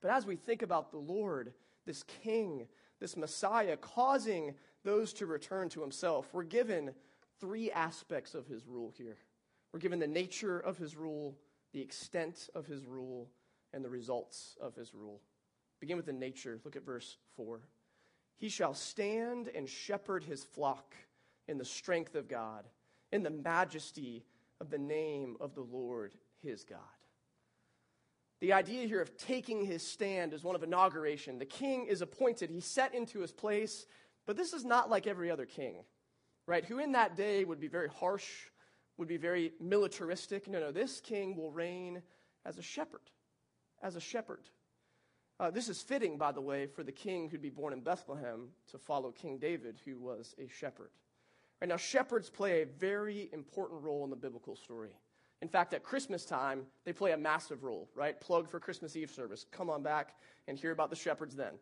But 0.00 0.10
as 0.10 0.26
we 0.26 0.36
think 0.36 0.62
about 0.62 0.90
the 0.90 0.98
Lord, 0.98 1.52
this 1.86 2.02
King, 2.02 2.66
this 3.00 3.16
Messiah, 3.16 3.76
causing 3.76 4.54
those 4.84 5.12
to 5.14 5.26
return 5.26 5.68
to 5.70 5.80
himself, 5.80 6.28
we're 6.32 6.42
given 6.42 6.92
three 7.40 7.70
aspects 7.70 8.34
of 8.34 8.46
his 8.46 8.66
rule 8.66 8.92
here. 8.96 9.18
We're 9.74 9.80
given 9.80 9.98
the 9.98 10.06
nature 10.06 10.60
of 10.60 10.78
his 10.78 10.94
rule, 10.94 11.34
the 11.72 11.80
extent 11.80 12.48
of 12.54 12.64
his 12.64 12.86
rule, 12.86 13.28
and 13.72 13.84
the 13.84 13.90
results 13.90 14.56
of 14.60 14.76
his 14.76 14.94
rule. 14.94 15.20
Begin 15.80 15.96
with 15.96 16.06
the 16.06 16.12
nature. 16.12 16.60
Look 16.64 16.76
at 16.76 16.86
verse 16.86 17.16
4. 17.34 17.58
He 18.36 18.48
shall 18.48 18.74
stand 18.74 19.48
and 19.52 19.68
shepherd 19.68 20.22
his 20.22 20.44
flock 20.44 20.94
in 21.48 21.58
the 21.58 21.64
strength 21.64 22.14
of 22.14 22.28
God, 22.28 22.68
in 23.10 23.24
the 23.24 23.30
majesty 23.30 24.24
of 24.60 24.70
the 24.70 24.78
name 24.78 25.36
of 25.40 25.56
the 25.56 25.62
Lord 25.62 26.14
his 26.40 26.62
God. 26.62 26.78
The 28.38 28.52
idea 28.52 28.86
here 28.86 29.00
of 29.00 29.16
taking 29.16 29.64
his 29.64 29.84
stand 29.84 30.34
is 30.34 30.44
one 30.44 30.54
of 30.54 30.62
inauguration. 30.62 31.40
The 31.40 31.46
king 31.46 31.86
is 31.86 32.00
appointed, 32.00 32.48
he's 32.48 32.64
set 32.64 32.94
into 32.94 33.18
his 33.18 33.32
place, 33.32 33.86
but 34.24 34.36
this 34.36 34.52
is 34.52 34.64
not 34.64 34.88
like 34.88 35.08
every 35.08 35.32
other 35.32 35.46
king, 35.46 35.82
right? 36.46 36.64
Who 36.64 36.78
in 36.78 36.92
that 36.92 37.16
day 37.16 37.44
would 37.44 37.58
be 37.58 37.66
very 37.66 37.88
harsh, 37.88 38.30
would 38.96 39.08
be 39.08 39.16
very 39.16 39.52
militaristic. 39.60 40.48
No, 40.48 40.60
no, 40.60 40.72
this 40.72 41.00
king 41.00 41.36
will 41.36 41.50
reign 41.50 42.02
as 42.44 42.58
a 42.58 42.62
shepherd. 42.62 43.00
As 43.82 43.96
a 43.96 44.00
shepherd. 44.00 44.48
Uh, 45.40 45.50
this 45.50 45.68
is 45.68 45.82
fitting, 45.82 46.16
by 46.16 46.30
the 46.30 46.40
way, 46.40 46.66
for 46.66 46.84
the 46.84 46.92
king 46.92 47.28
who'd 47.28 47.42
be 47.42 47.50
born 47.50 47.72
in 47.72 47.80
Bethlehem 47.80 48.48
to 48.70 48.78
follow 48.78 49.10
King 49.10 49.38
David, 49.38 49.80
who 49.84 49.98
was 49.98 50.34
a 50.38 50.46
shepherd. 50.46 50.90
Right 51.60 51.68
now, 51.68 51.76
shepherds 51.76 52.30
play 52.30 52.62
a 52.62 52.66
very 52.66 53.28
important 53.32 53.82
role 53.82 54.04
in 54.04 54.10
the 54.10 54.16
biblical 54.16 54.54
story. 54.54 54.90
In 55.42 55.48
fact, 55.48 55.74
at 55.74 55.82
Christmas 55.82 56.24
time, 56.24 56.62
they 56.84 56.92
play 56.92 57.12
a 57.12 57.16
massive 57.16 57.64
role, 57.64 57.88
right? 57.94 58.18
Plug 58.20 58.48
for 58.48 58.60
Christmas 58.60 58.96
Eve 58.96 59.10
service. 59.10 59.44
Come 59.50 59.68
on 59.68 59.82
back 59.82 60.14
and 60.46 60.56
hear 60.56 60.70
about 60.70 60.88
the 60.88 60.96
shepherds 60.96 61.34
then. 61.34 61.52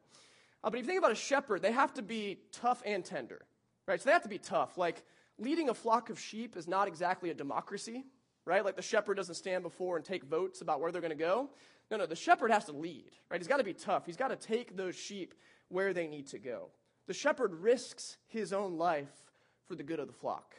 Uh, 0.63 0.71
but 0.71 0.75
if 0.75 0.83
you 0.83 0.87
think 0.87 0.99
about 0.99 1.13
a 1.13 1.17
shepherd, 1.17 1.63
they 1.63 1.73
have 1.73 1.95
to 1.95 2.03
be 2.03 2.39
tough 2.53 2.83
and 2.85 3.05
tender, 3.05 3.43
right? 3.89 4.01
So 4.01 4.05
they 4.05 4.13
have 4.13 4.23
to 4.23 4.29
be 4.29 4.39
tough. 4.39 4.77
Like, 4.77 5.03
leading 5.39 5.69
a 5.69 5.75
flock 5.75 6.11
of 6.11 6.19
sheep 6.19 6.57
is 6.57 6.69
not 6.69 6.89
exactly 6.89 7.31
a 7.31 7.35
democracy, 7.35 8.05
right? 8.45 8.65
Like, 8.65 8.77
the 8.77 8.83
shepherd 8.83 9.17
doesn't 9.17 9.35
stand 9.35 9.63
before 9.63 9.97
and 9.97 10.05
take 10.05 10.25
votes 10.25 10.61
about 10.61 10.81
where 10.81 10.93
they're 10.93 11.01
going 11.01 11.11
to 11.11 11.17
go. 11.17 11.51
No, 11.91 11.97
no, 11.97 12.07
the 12.07 12.17
shepherd 12.17 12.51
has 12.51 12.65
to 12.67 12.73
lead, 12.73 13.11
right? 13.31 13.41
He's 13.41 13.49
got 13.49 13.59
to 13.59 13.65
be 13.65 13.75
tough. 13.75 14.07
He's 14.07 14.17
got 14.17 14.29
to 14.29 14.37
take 14.37 14.77
those 14.77 14.97
sheep 14.97 15.35
where 15.69 15.93
they 15.93 16.07
need 16.07 16.27
to 16.29 16.39
go. 16.39 16.69
The 17.07 17.15
shepherd 17.15 17.55
risks 17.55 18.17
his 18.29 18.53
own 18.53 18.79
life 18.79 19.13
for 19.67 19.75
the 19.75 19.83
good 19.83 19.99
of 19.99 20.07
the 20.07 20.13
flock. 20.13 20.55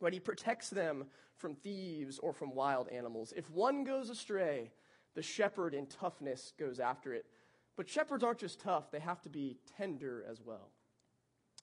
Right? 0.00 0.12
He 0.12 0.20
protects 0.20 0.70
them 0.70 1.04
from 1.36 1.54
thieves 1.54 2.18
or 2.18 2.32
from 2.32 2.54
wild 2.54 2.88
animals. 2.88 3.32
If 3.36 3.50
one 3.50 3.84
goes 3.84 4.10
astray, 4.10 4.70
the 5.14 5.22
shepherd 5.22 5.74
in 5.74 5.86
toughness 5.86 6.52
goes 6.58 6.80
after 6.80 7.12
it. 7.14 7.26
But 7.76 7.88
shepherds 7.88 8.22
aren't 8.22 8.38
just 8.38 8.60
tough, 8.60 8.90
they 8.90 9.00
have 9.00 9.20
to 9.22 9.28
be 9.28 9.56
tender 9.76 10.24
as 10.30 10.40
well. 10.40 10.70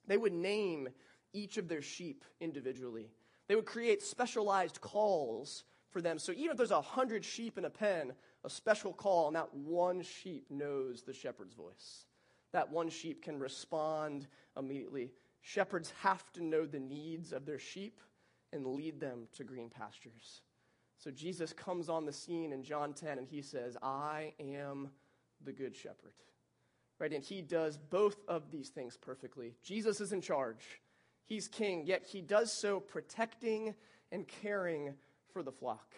They 0.06 0.16
would 0.16 0.32
name 0.32 0.88
each 1.32 1.56
of 1.56 1.68
their 1.68 1.82
sheep 1.82 2.24
individually. 2.40 3.10
They 3.48 3.56
would 3.56 3.66
create 3.66 4.02
specialized 4.02 4.80
calls 4.80 5.64
for 5.90 6.00
them. 6.00 6.18
So 6.18 6.32
even 6.32 6.50
if 6.50 6.56
there's 6.56 6.70
a 6.70 6.80
hundred 6.80 7.24
sheep 7.24 7.58
in 7.58 7.64
a 7.64 7.70
pen, 7.70 8.12
a 8.44 8.50
special 8.50 8.92
call, 8.92 9.28
and 9.28 9.36
that 9.36 9.54
one 9.54 10.02
sheep 10.02 10.46
knows 10.50 11.02
the 11.02 11.12
shepherd's 11.12 11.54
voice. 11.54 12.06
That 12.52 12.70
one 12.70 12.88
sheep 12.88 13.22
can 13.22 13.38
respond 13.38 14.26
immediately. 14.56 15.12
Shepherds 15.40 15.92
have 16.00 16.30
to 16.32 16.44
know 16.44 16.66
the 16.66 16.78
needs 16.78 17.32
of 17.32 17.46
their 17.46 17.58
sheep 17.58 18.00
and 18.52 18.66
lead 18.66 19.00
them 19.00 19.26
to 19.36 19.44
green 19.44 19.70
pastures. 19.70 20.42
So 20.98 21.10
Jesus 21.10 21.52
comes 21.52 21.88
on 21.88 22.04
the 22.04 22.12
scene 22.12 22.52
in 22.52 22.62
John 22.62 22.92
10 22.92 23.18
and 23.18 23.26
he 23.26 23.42
says, 23.42 23.76
I 23.82 24.34
am 24.38 24.90
the 25.44 25.52
good 25.52 25.74
shepherd. 25.74 26.14
Right? 26.98 27.12
And 27.12 27.24
he 27.24 27.42
does 27.42 27.76
both 27.76 28.16
of 28.28 28.50
these 28.50 28.68
things 28.68 28.96
perfectly. 28.96 29.54
Jesus 29.64 30.00
is 30.00 30.12
in 30.12 30.20
charge. 30.20 30.80
He's 31.24 31.48
king, 31.48 31.86
yet 31.86 32.04
he 32.04 32.20
does 32.20 32.52
so 32.52 32.80
protecting 32.80 33.74
and 34.10 34.26
caring 34.26 34.94
for 35.32 35.42
the 35.42 35.52
flock. 35.52 35.94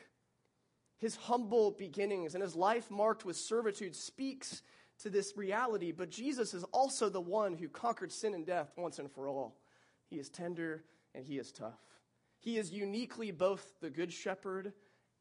His 0.99 1.17
humble 1.17 1.73
beginnings 1.73 2.35
and 2.35 2.43
his 2.43 2.55
life 2.55 2.91
marked 2.91 3.25
with 3.25 3.37
servitude 3.37 3.95
speaks 3.95 4.63
to 5.01 5.11
this 5.11 5.37
reality, 5.37 5.93
but 5.93 6.11
Jesus 6.11 6.55
is 6.55 6.65
also 6.65 7.09
the 7.09 7.21
one 7.21 7.55
who 7.55 7.69
conquered 7.69 8.13
sin 8.13 8.35
and 8.35 8.47
death 8.47 8.73
once 8.77 8.99
and 8.99 9.11
for 9.11 9.29
all. 9.29 9.57
He 10.09 10.17
is 10.17 10.29
tender 10.29 10.85
and 11.15 11.25
he 11.27 11.39
is 11.39 11.51
tough. 11.51 11.81
He 12.39 12.59
is 12.59 12.71
uniquely 12.71 13.31
both 13.31 13.81
the 13.81 13.91
good 13.91 14.13
shepherd 14.13 14.73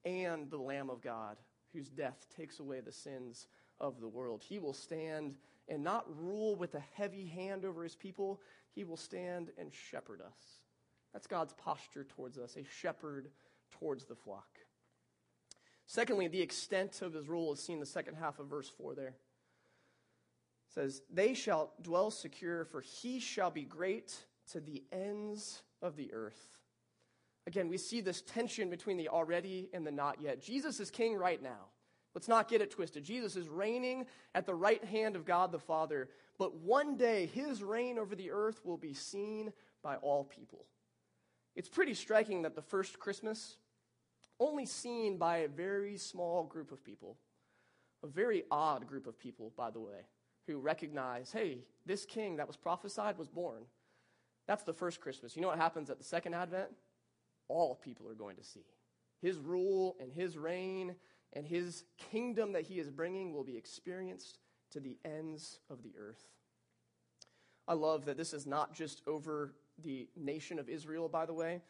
and 0.05 0.49
the 0.49 0.57
Lamb 0.57 0.89
of 0.89 1.01
God, 1.01 1.37
whose 1.73 1.89
death 1.89 2.27
takes 2.35 2.59
away 2.59 2.81
the 2.81 2.91
sins 2.91 3.47
of 3.83 3.99
the 3.99 4.07
world. 4.07 4.43
He 4.47 4.57
will 4.57 4.73
stand 4.73 5.35
and 5.67 5.83
not 5.83 6.05
rule 6.17 6.55
with 6.55 6.73
a 6.73 6.83
heavy 6.93 7.27
hand 7.27 7.65
over 7.65 7.83
his 7.83 7.95
people, 7.95 8.41
he 8.73 8.83
will 8.83 8.97
stand 8.97 9.51
and 9.57 9.71
shepherd 9.71 10.21
us. 10.21 10.61
That's 11.11 11.27
God's 11.27 11.53
posture 11.53 12.05
towards 12.05 12.37
us, 12.37 12.55
a 12.57 12.63
shepherd 12.63 13.29
towards 13.71 14.05
the 14.05 14.15
flock. 14.15 14.47
Secondly, 15.85 16.27
the 16.27 16.41
extent 16.41 17.01
of 17.01 17.13
his 17.13 17.27
rule 17.27 17.53
is 17.53 17.59
seen 17.59 17.75
in 17.75 17.79
the 17.79 17.85
second 17.85 18.15
half 18.15 18.39
of 18.39 18.47
verse 18.47 18.69
4 18.69 18.95
there. 18.95 19.07
It 19.07 19.15
says, 20.73 21.01
They 21.11 21.33
shall 21.33 21.73
dwell 21.81 22.09
secure, 22.09 22.65
for 22.65 22.81
he 22.81 23.19
shall 23.19 23.51
be 23.51 23.63
great 23.63 24.15
to 24.51 24.59
the 24.59 24.83
ends 24.91 25.61
of 25.81 25.95
the 25.95 26.13
earth. 26.13 26.47
Again, 27.45 27.67
we 27.67 27.77
see 27.77 28.01
this 28.01 28.21
tension 28.21 28.69
between 28.69 28.97
the 28.97 29.09
already 29.09 29.69
and 29.73 29.85
the 29.85 29.91
not 29.91 30.21
yet. 30.21 30.41
Jesus 30.41 30.79
is 30.79 30.89
king 30.89 31.15
right 31.15 31.41
now. 31.43 31.67
Let's 32.13 32.27
not 32.27 32.47
get 32.47 32.61
it 32.61 32.71
twisted. 32.71 33.03
Jesus 33.03 33.35
is 33.35 33.49
reigning 33.49 34.05
at 34.35 34.45
the 34.45 34.53
right 34.53 34.83
hand 34.83 35.15
of 35.15 35.25
God 35.25 35.51
the 35.51 35.59
Father, 35.59 36.09
but 36.37 36.55
one 36.55 36.95
day 36.95 37.25
his 37.25 37.63
reign 37.63 37.97
over 37.97 38.15
the 38.15 38.31
earth 38.31 38.61
will 38.63 38.77
be 38.77 38.93
seen 38.93 39.51
by 39.81 39.95
all 39.97 40.23
people. 40.23 40.65
It's 41.55 41.69
pretty 41.69 41.93
striking 41.93 42.43
that 42.43 42.55
the 42.55 42.61
first 42.61 42.99
Christmas, 42.99 43.57
only 44.39 44.65
seen 44.65 45.17
by 45.17 45.37
a 45.37 45.47
very 45.47 45.97
small 45.97 46.43
group 46.43 46.71
of 46.71 46.83
people, 46.83 47.17
a 48.03 48.07
very 48.07 48.43
odd 48.51 48.87
group 48.87 49.07
of 49.07 49.17
people, 49.17 49.51
by 49.55 49.71
the 49.71 49.79
way, 49.79 50.07
who 50.47 50.57
recognize 50.57 51.31
hey, 51.31 51.59
this 51.85 52.05
king 52.05 52.37
that 52.37 52.47
was 52.47 52.57
prophesied 52.57 53.17
was 53.17 53.27
born. 53.27 53.63
That's 54.47 54.63
the 54.63 54.73
first 54.73 54.99
Christmas. 54.99 55.35
You 55.35 55.41
know 55.41 55.47
what 55.47 55.57
happens 55.57 55.89
at 55.89 55.97
the 55.97 56.03
second 56.03 56.33
Advent? 56.33 56.69
All 57.47 57.75
people 57.75 58.07
are 58.09 58.15
going 58.15 58.35
to 58.35 58.43
see. 58.43 58.65
His 59.21 59.37
rule 59.37 59.95
and 60.01 60.11
his 60.11 60.37
reign 60.37 60.95
and 61.33 61.45
his 61.45 61.83
kingdom 62.11 62.53
that 62.53 62.63
he 62.63 62.79
is 62.79 62.89
bringing 62.89 63.33
will 63.33 63.43
be 63.43 63.57
experienced 63.57 64.39
to 64.71 64.79
the 64.79 64.97
ends 65.03 65.59
of 65.69 65.83
the 65.83 65.93
earth. 65.99 66.27
I 67.67 67.73
love 67.73 68.05
that 68.05 68.17
this 68.17 68.33
is 68.33 68.45
not 68.45 68.73
just 68.73 69.01
over 69.07 69.53
the 69.83 70.07
nation 70.15 70.59
of 70.59 70.69
Israel, 70.69 71.09
by 71.09 71.25
the 71.25 71.33
way. 71.33 71.61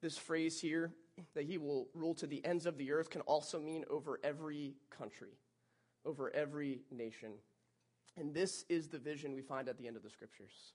This 0.00 0.16
phrase 0.16 0.60
here, 0.60 0.92
that 1.34 1.44
he 1.44 1.58
will 1.58 1.88
rule 1.94 2.14
to 2.14 2.26
the 2.26 2.44
ends 2.44 2.66
of 2.66 2.78
the 2.78 2.92
earth, 2.92 3.10
can 3.10 3.20
also 3.22 3.60
mean 3.60 3.84
over 3.90 4.18
every 4.24 4.74
country, 4.90 5.36
over 6.04 6.34
every 6.34 6.80
nation. 6.90 7.32
And 8.16 8.32
this 8.32 8.64
is 8.68 8.88
the 8.88 8.98
vision 8.98 9.34
we 9.34 9.42
find 9.42 9.68
at 9.68 9.76
the 9.76 9.86
end 9.86 9.96
of 9.96 10.02
the 10.02 10.10
scriptures. 10.10 10.72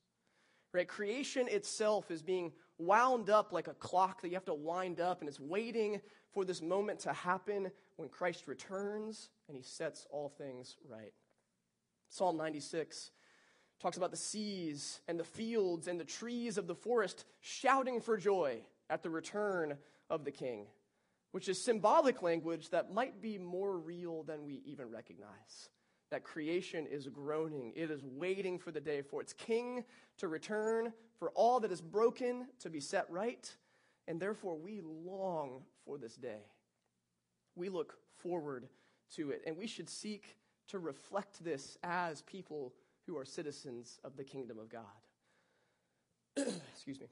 Right? 0.76 0.86
Creation 0.86 1.48
itself 1.48 2.12
is 2.12 2.22
being 2.22 2.52
wound 2.78 3.30
up 3.30 3.54
like 3.54 3.68
a 3.68 3.74
clock 3.74 4.22
that 4.22 4.28
you 4.28 4.34
have 4.34 4.44
to 4.44 4.54
wind 4.54 5.00
up, 5.00 5.22
and 5.22 5.30
it's 5.30 5.40
waiting 5.40 6.02
for 6.34 6.44
this 6.44 6.62
moment 6.62 7.00
to 7.00 7.14
happen 7.14 7.72
when 7.96 8.10
Christ 8.10 8.46
returns 8.46 9.30
and 9.48 9.56
he 9.56 9.64
sets 9.64 10.06
all 10.10 10.28
things 10.28 10.76
right. 10.90 11.14
Psalm 12.10 12.36
96 12.36 13.12
talks 13.80 13.96
about 13.96 14.12
the 14.12 14.18
seas 14.18 15.00
and 15.08 15.18
the 15.18 15.24
fields 15.24 15.88
and 15.88 15.98
the 15.98 16.04
trees 16.04 16.58
of 16.58 16.68
the 16.68 16.76
forest 16.76 17.24
shouting 17.40 18.02
for 18.02 18.18
joy 18.18 18.60
at 18.90 19.02
the 19.02 19.10
return 19.10 19.78
of 20.10 20.26
the 20.26 20.32
king, 20.32 20.66
which 21.32 21.48
is 21.48 21.64
symbolic 21.64 22.22
language 22.22 22.70
that 22.72 22.94
might 22.94 23.22
be 23.22 23.38
more 23.38 23.78
real 23.78 24.24
than 24.24 24.44
we 24.44 24.62
even 24.66 24.92
recognize 24.92 25.70
that 26.12 26.24
creation 26.24 26.86
is 26.88 27.08
groaning. 27.08 27.74
It 27.76 27.92
is 27.92 28.02
waiting 28.04 28.60
for 28.60 28.72
the 28.72 28.80
day 28.80 29.02
for 29.02 29.22
its 29.22 29.34
king 29.34 29.84
to 30.18 30.28
return, 30.28 30.94
for 31.18 31.32
all 31.32 31.60
that 31.62 31.72
is 31.72 31.82
broken 31.82 32.48
to 32.60 32.70
be 32.70 32.80
set 32.80 33.10
right, 33.10 33.54
and 34.08 34.20
therefore 34.20 34.56
we 34.56 34.82
long 34.82 35.64
for 35.86 35.98
this 35.98 36.16
day. 36.16 36.46
We 37.56 37.70
look 37.70 37.96
forward 38.16 38.68
to 39.16 39.32
it, 39.32 39.42
and 39.46 39.58
we 39.58 39.68
should 39.68 39.90
seek 39.90 40.38
to 40.68 40.80
reflect 40.80 41.44
this 41.44 41.78
as 41.84 42.22
people 42.24 42.74
who 43.06 43.18
are 43.18 43.26
citizens 43.26 44.00
of 44.04 44.18
the 44.18 44.24
kingdom 44.24 44.58
of 44.60 44.70
God. 44.70 44.82
Excuse 46.74 47.00
me. 47.00 47.08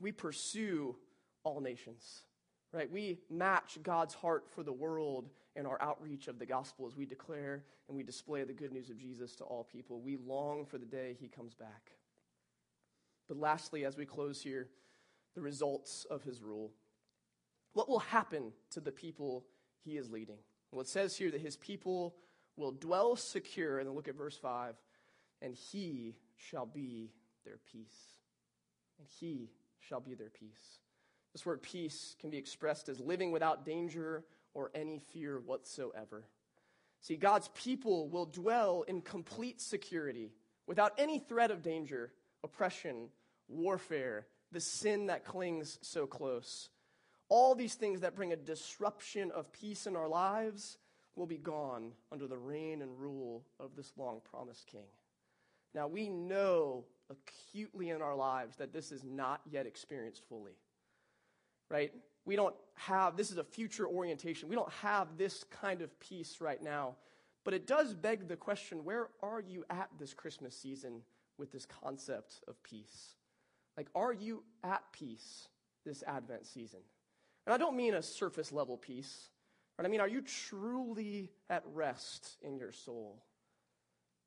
We 0.00 0.12
pursue 0.12 0.96
all 1.44 1.60
nations 1.60 2.22
right? 2.74 2.90
We 2.90 3.18
match 3.30 3.78
God's 3.82 4.14
heart 4.14 4.44
for 4.50 4.62
the 4.62 4.72
world 4.72 5.28
in 5.56 5.66
our 5.66 5.80
outreach 5.80 6.28
of 6.28 6.38
the 6.38 6.46
gospel 6.46 6.86
as 6.86 6.96
we 6.96 7.06
declare 7.06 7.64
and 7.88 7.96
we 7.96 8.02
display 8.02 8.42
the 8.42 8.52
good 8.52 8.72
news 8.72 8.90
of 8.90 8.98
Jesus 8.98 9.34
to 9.36 9.44
all 9.44 9.64
people. 9.64 10.00
We 10.00 10.16
long 10.16 10.66
for 10.66 10.78
the 10.78 10.86
day 10.86 11.16
he 11.20 11.28
comes 11.28 11.54
back. 11.54 11.92
But 13.28 13.38
lastly, 13.38 13.84
as 13.84 13.96
we 13.96 14.04
close 14.04 14.42
here, 14.42 14.68
the 15.34 15.40
results 15.40 16.06
of 16.10 16.22
his 16.22 16.42
rule. 16.42 16.72
What 17.72 17.88
will 17.88 18.00
happen 18.00 18.52
to 18.70 18.80
the 18.80 18.92
people 18.92 19.46
he 19.84 19.96
is 19.96 20.10
leading? 20.10 20.38
Well, 20.70 20.80
it 20.80 20.88
says 20.88 21.16
here 21.16 21.30
that 21.30 21.40
his 21.40 21.56
people 21.56 22.14
will 22.56 22.72
dwell 22.72 23.16
secure, 23.16 23.78
and 23.78 23.88
then 23.88 23.96
look 23.96 24.08
at 24.08 24.16
verse 24.16 24.36
5 24.36 24.74
and 25.44 25.54
he 25.54 26.16
shall 26.36 26.66
be 26.66 27.12
their 27.44 27.58
peace. 27.70 28.18
And 28.98 29.06
he 29.20 29.50
shall 29.78 30.00
be 30.00 30.14
their 30.14 30.30
peace. 30.30 30.78
This 31.32 31.44
word 31.44 31.62
peace 31.62 32.16
can 32.18 32.30
be 32.30 32.38
expressed 32.38 32.88
as 32.88 32.98
living 32.98 33.30
without 33.30 33.66
danger 33.66 34.24
or 34.54 34.70
any 34.74 34.98
fear 35.12 35.38
whatsoever. 35.40 36.24
See, 37.00 37.16
God's 37.16 37.48
people 37.48 38.08
will 38.08 38.26
dwell 38.26 38.82
in 38.88 39.02
complete 39.02 39.60
security 39.60 40.32
without 40.66 40.92
any 40.96 41.18
threat 41.18 41.50
of 41.50 41.62
danger, 41.62 42.12
oppression, 42.42 43.08
warfare, 43.48 44.26
the 44.52 44.60
sin 44.60 45.06
that 45.06 45.24
clings 45.24 45.78
so 45.82 46.06
close. 46.06 46.70
All 47.28 47.54
these 47.54 47.74
things 47.74 48.00
that 48.00 48.14
bring 48.14 48.32
a 48.32 48.36
disruption 48.36 49.30
of 49.32 49.52
peace 49.52 49.86
in 49.86 49.96
our 49.96 50.08
lives 50.08 50.78
will 51.16 51.26
be 51.26 51.36
gone 51.36 51.92
under 52.10 52.26
the 52.26 52.38
reign 52.38 52.80
and 52.80 52.98
rule 52.98 53.44
of 53.60 53.76
this 53.76 53.92
long 53.96 54.20
promised 54.30 54.66
king. 54.66 54.86
Now, 55.74 55.88
we 55.88 56.08
know 56.08 56.84
acutely 57.10 57.90
in 57.90 58.00
our 58.00 58.14
lives 58.14 58.56
that 58.56 58.72
this 58.72 58.92
is 58.92 59.04
not 59.04 59.40
yet 59.50 59.66
experienced 59.66 60.22
fully 60.28 60.54
right? 61.74 61.92
We 62.24 62.36
don't 62.36 62.54
have, 62.74 63.16
this 63.16 63.30
is 63.30 63.38
a 63.38 63.44
future 63.44 63.86
orientation. 63.86 64.48
We 64.48 64.56
don't 64.56 64.72
have 64.82 65.16
this 65.16 65.44
kind 65.44 65.82
of 65.82 65.98
peace 66.00 66.36
right 66.40 66.62
now. 66.62 66.96
But 67.44 67.54
it 67.54 67.66
does 67.66 67.94
beg 67.94 68.28
the 68.28 68.36
question 68.36 68.84
where 68.84 69.08
are 69.22 69.40
you 69.40 69.64
at 69.68 69.90
this 69.98 70.14
Christmas 70.14 70.56
season 70.56 71.02
with 71.38 71.52
this 71.52 71.66
concept 71.66 72.40
of 72.48 72.62
peace? 72.62 73.14
Like, 73.76 73.88
are 73.94 74.12
you 74.12 74.42
at 74.62 74.82
peace 74.92 75.48
this 75.84 76.02
Advent 76.06 76.46
season? 76.46 76.80
And 77.46 77.52
I 77.52 77.58
don't 77.58 77.76
mean 77.76 77.94
a 77.94 78.02
surface 78.02 78.52
level 78.52 78.76
peace. 78.76 79.28
Right? 79.78 79.84
I 79.84 79.88
mean, 79.90 80.00
are 80.00 80.08
you 80.08 80.22
truly 80.22 81.30
at 81.50 81.64
rest 81.72 82.36
in 82.42 82.56
your 82.56 82.72
soul? 82.72 83.22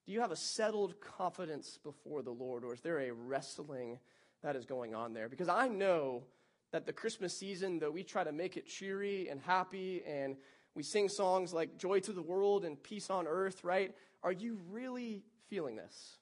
Do 0.05 0.13
you 0.13 0.21
have 0.21 0.31
a 0.31 0.37
settled 0.37 1.01
confidence 1.01 1.79
before 1.83 2.21
the 2.21 2.31
Lord, 2.31 2.63
or 2.63 2.73
is 2.73 2.81
there 2.81 2.99
a 2.99 3.11
wrestling 3.11 3.99
that 4.43 4.55
is 4.55 4.65
going 4.65 4.95
on 4.95 5.13
there? 5.13 5.27
Because 5.27 5.49
I 5.49 5.67
know 5.67 6.23
that 6.71 6.85
the 6.85 6.93
Christmas 6.93 7.37
season, 7.37 7.79
though 7.79 7.91
we 7.91 8.03
try 8.03 8.23
to 8.23 8.31
make 8.31 8.57
it 8.57 8.67
cheery 8.67 9.29
and 9.29 9.39
happy 9.41 10.03
and 10.05 10.35
we 10.75 10.83
sing 10.83 11.09
songs 11.09 11.53
like 11.53 11.77
Joy 11.77 11.99
to 12.01 12.13
the 12.13 12.21
World 12.21 12.65
and 12.65 12.81
Peace 12.81 13.09
on 13.09 13.25
Earth, 13.25 13.63
right? 13.63 13.95
Are 14.23 14.31
you 14.31 14.59
really 14.69 15.23
feeling 15.49 15.75
this? 15.75 16.17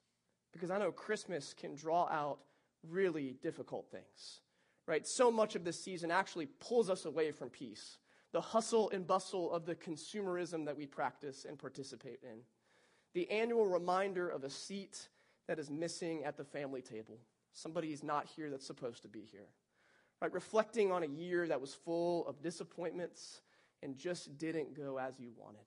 Because 0.52 0.70
I 0.70 0.78
know 0.78 0.92
Christmas 0.92 1.52
can 1.52 1.74
draw 1.74 2.08
out 2.08 2.38
really 2.88 3.36
difficult 3.42 3.90
things, 3.90 4.40
right? 4.86 5.06
So 5.06 5.30
much 5.30 5.56
of 5.56 5.64
this 5.64 5.82
season 5.82 6.10
actually 6.10 6.46
pulls 6.46 6.88
us 6.88 7.04
away 7.04 7.32
from 7.32 7.50
peace, 7.50 7.98
the 8.32 8.40
hustle 8.40 8.88
and 8.90 9.06
bustle 9.06 9.52
of 9.52 9.66
the 9.66 9.74
consumerism 9.74 10.64
that 10.64 10.76
we 10.76 10.86
practice 10.86 11.44
and 11.46 11.58
participate 11.58 12.20
in, 12.22 12.38
the 13.12 13.30
annual 13.30 13.66
reminder 13.66 14.28
of 14.28 14.44
a 14.44 14.50
seat 14.50 15.08
that 15.48 15.58
is 15.58 15.70
missing 15.70 16.24
at 16.24 16.36
the 16.36 16.44
family 16.44 16.82
table. 16.82 17.18
Somebody 17.52 17.92
is 17.92 18.02
not 18.02 18.26
here 18.26 18.50
that's 18.50 18.66
supposed 18.66 19.02
to 19.02 19.08
be 19.08 19.26
here. 19.30 19.48
Right? 20.20 20.32
Reflecting 20.32 20.92
on 20.92 21.02
a 21.02 21.06
year 21.06 21.46
that 21.48 21.60
was 21.60 21.74
full 21.74 22.26
of 22.26 22.42
disappointments 22.42 23.40
and 23.82 23.96
just 23.96 24.38
didn't 24.38 24.74
go 24.74 24.98
as 24.98 25.20
you 25.20 25.30
wanted. 25.36 25.60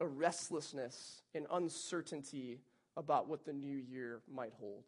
A 0.00 0.06
restlessness 0.06 1.22
and 1.34 1.46
uncertainty 1.50 2.60
about 2.96 3.28
what 3.28 3.44
the 3.44 3.52
new 3.52 3.76
year 3.76 4.20
might 4.32 4.52
hold. 4.58 4.84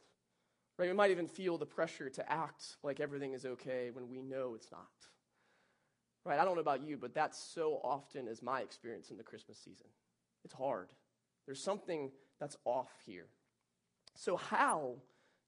Right? 0.79 0.89
We 0.89 0.95
might 0.95 1.11
even 1.11 1.27
feel 1.27 1.59
the 1.59 1.67
pressure 1.67 2.11
to 2.11 2.33
act 2.33 2.77
like 2.83 3.01
everything 3.01 3.33
is 3.33 3.47
okay 3.47 3.91
when 3.93 4.09
we 4.09 4.21
know 4.21 4.55
it's 4.55 4.71
not. 4.71 4.89
Right? 6.25 6.39
I 6.39 6.45
don't 6.45 6.55
know 6.55 6.61
about 6.61 6.83
you, 6.83 6.97
but 6.97 7.15
that 7.15 7.35
so 7.35 7.81
often 7.83 8.29
is 8.29 8.43
my 8.43 8.61
experience 8.61 9.11
in 9.11 9.17
the 9.17 9.23
Christmas 9.23 9.59
season. 9.59 9.87
It's 10.45 10.55
hard. 10.55 10.89
There's 11.47 11.63
something 11.63 12.11
that's 12.39 12.57
off 12.65 12.93
here. 13.07 13.27
So, 14.15 14.37
how 14.37 14.97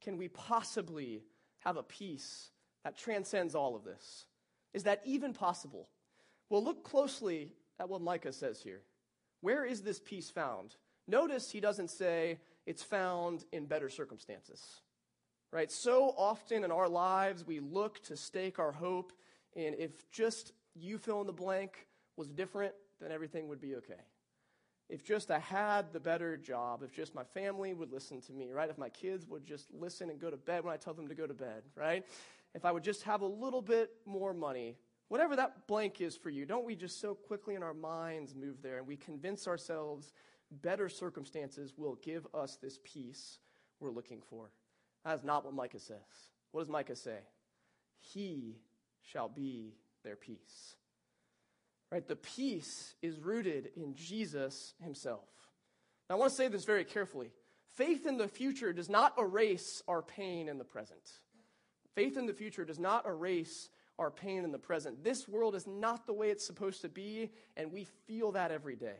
can 0.00 0.16
we 0.16 0.28
possibly 0.28 1.22
have 1.60 1.76
a 1.76 1.82
peace 1.82 2.51
that 2.84 2.96
transcends 2.96 3.54
all 3.54 3.76
of 3.76 3.84
this? 3.84 4.26
Is 4.74 4.84
that 4.84 5.02
even 5.04 5.32
possible? 5.32 5.88
Well, 6.48 6.64
look 6.64 6.84
closely 6.84 7.52
at 7.78 7.88
what 7.88 8.02
Micah 8.02 8.32
says 8.32 8.60
here. 8.62 8.82
Where 9.40 9.64
is 9.64 9.82
this 9.82 10.00
peace 10.00 10.30
found? 10.30 10.76
Notice 11.08 11.50
he 11.50 11.60
doesn't 11.60 11.90
say 11.90 12.38
it's 12.66 12.82
found 12.82 13.44
in 13.52 13.66
better 13.66 13.88
circumstances. 13.88 14.62
Right? 15.50 15.70
So 15.70 16.14
often 16.16 16.64
in 16.64 16.70
our 16.70 16.88
lives, 16.88 17.46
we 17.46 17.60
look 17.60 18.02
to 18.04 18.16
stake 18.16 18.58
our 18.58 18.72
hope 18.72 19.12
in 19.54 19.74
if 19.78 20.10
just 20.10 20.52
you 20.74 20.96
fill 20.96 21.20
in 21.20 21.26
the 21.26 21.32
blank 21.32 21.86
was 22.16 22.28
different, 22.28 22.72
then 23.00 23.12
everything 23.12 23.48
would 23.48 23.60
be 23.60 23.74
okay. 23.76 24.00
If 24.88 25.04
just 25.04 25.30
I 25.30 25.38
had 25.38 25.92
the 25.92 26.00
better 26.00 26.36
job, 26.36 26.82
if 26.82 26.92
just 26.92 27.14
my 27.14 27.24
family 27.24 27.72
would 27.74 27.92
listen 27.92 28.20
to 28.22 28.32
me, 28.32 28.52
right? 28.52 28.68
If 28.68 28.78
my 28.78 28.88
kids 28.88 29.26
would 29.26 29.46
just 29.46 29.72
listen 29.72 30.10
and 30.10 30.20
go 30.20 30.30
to 30.30 30.36
bed 30.36 30.64
when 30.64 30.72
I 30.72 30.76
tell 30.76 30.94
them 30.94 31.08
to 31.08 31.14
go 31.14 31.26
to 31.26 31.34
bed, 31.34 31.62
right? 31.74 32.04
If 32.54 32.64
I 32.64 32.72
would 32.72 32.84
just 32.84 33.02
have 33.04 33.22
a 33.22 33.26
little 33.26 33.62
bit 33.62 33.90
more 34.04 34.34
money, 34.34 34.76
whatever 35.08 35.36
that 35.36 35.66
blank 35.66 36.00
is 36.00 36.16
for 36.16 36.30
you, 36.30 36.44
don't 36.44 36.66
we 36.66 36.74
just 36.74 37.00
so 37.00 37.14
quickly 37.14 37.54
in 37.54 37.62
our 37.62 37.74
minds 37.74 38.34
move 38.34 38.62
there 38.62 38.78
and 38.78 38.86
we 38.86 38.96
convince 38.96 39.48
ourselves 39.48 40.12
better 40.50 40.88
circumstances 40.88 41.72
will 41.76 41.98
give 42.02 42.26
us 42.34 42.56
this 42.56 42.78
peace 42.84 43.38
we're 43.80 43.90
looking 43.90 44.20
for? 44.28 44.50
That 45.04 45.18
is 45.18 45.24
not 45.24 45.44
what 45.44 45.54
Micah 45.54 45.80
says. 45.80 45.98
What 46.50 46.60
does 46.60 46.68
Micah 46.68 46.96
say? 46.96 47.18
He 48.00 48.58
shall 49.02 49.28
be 49.28 49.74
their 50.04 50.16
peace. 50.16 50.76
Right? 51.90 52.06
The 52.06 52.16
peace 52.16 52.94
is 53.02 53.18
rooted 53.18 53.70
in 53.76 53.94
Jesus 53.94 54.74
himself. 54.82 55.28
Now, 56.08 56.16
I 56.16 56.18
want 56.18 56.30
to 56.30 56.36
say 56.36 56.48
this 56.48 56.64
very 56.64 56.84
carefully. 56.84 57.32
Faith 57.76 58.06
in 58.06 58.18
the 58.18 58.28
future 58.28 58.72
does 58.72 58.88
not 58.88 59.14
erase 59.18 59.82
our 59.88 60.02
pain 60.02 60.48
in 60.48 60.58
the 60.58 60.64
present. 60.64 61.10
Faith 61.94 62.16
in 62.16 62.26
the 62.26 62.32
future 62.32 62.64
does 62.64 62.78
not 62.78 63.06
erase 63.06 63.68
our 63.98 64.10
pain 64.10 64.44
in 64.44 64.52
the 64.52 64.58
present. 64.58 65.04
This 65.04 65.28
world 65.28 65.54
is 65.54 65.66
not 65.66 66.06
the 66.06 66.12
way 66.12 66.30
it's 66.30 66.46
supposed 66.46 66.80
to 66.82 66.88
be, 66.88 67.30
and 67.56 67.72
we 67.72 67.86
feel 68.06 68.32
that 68.32 68.50
every 68.50 68.76
day. 68.76 68.96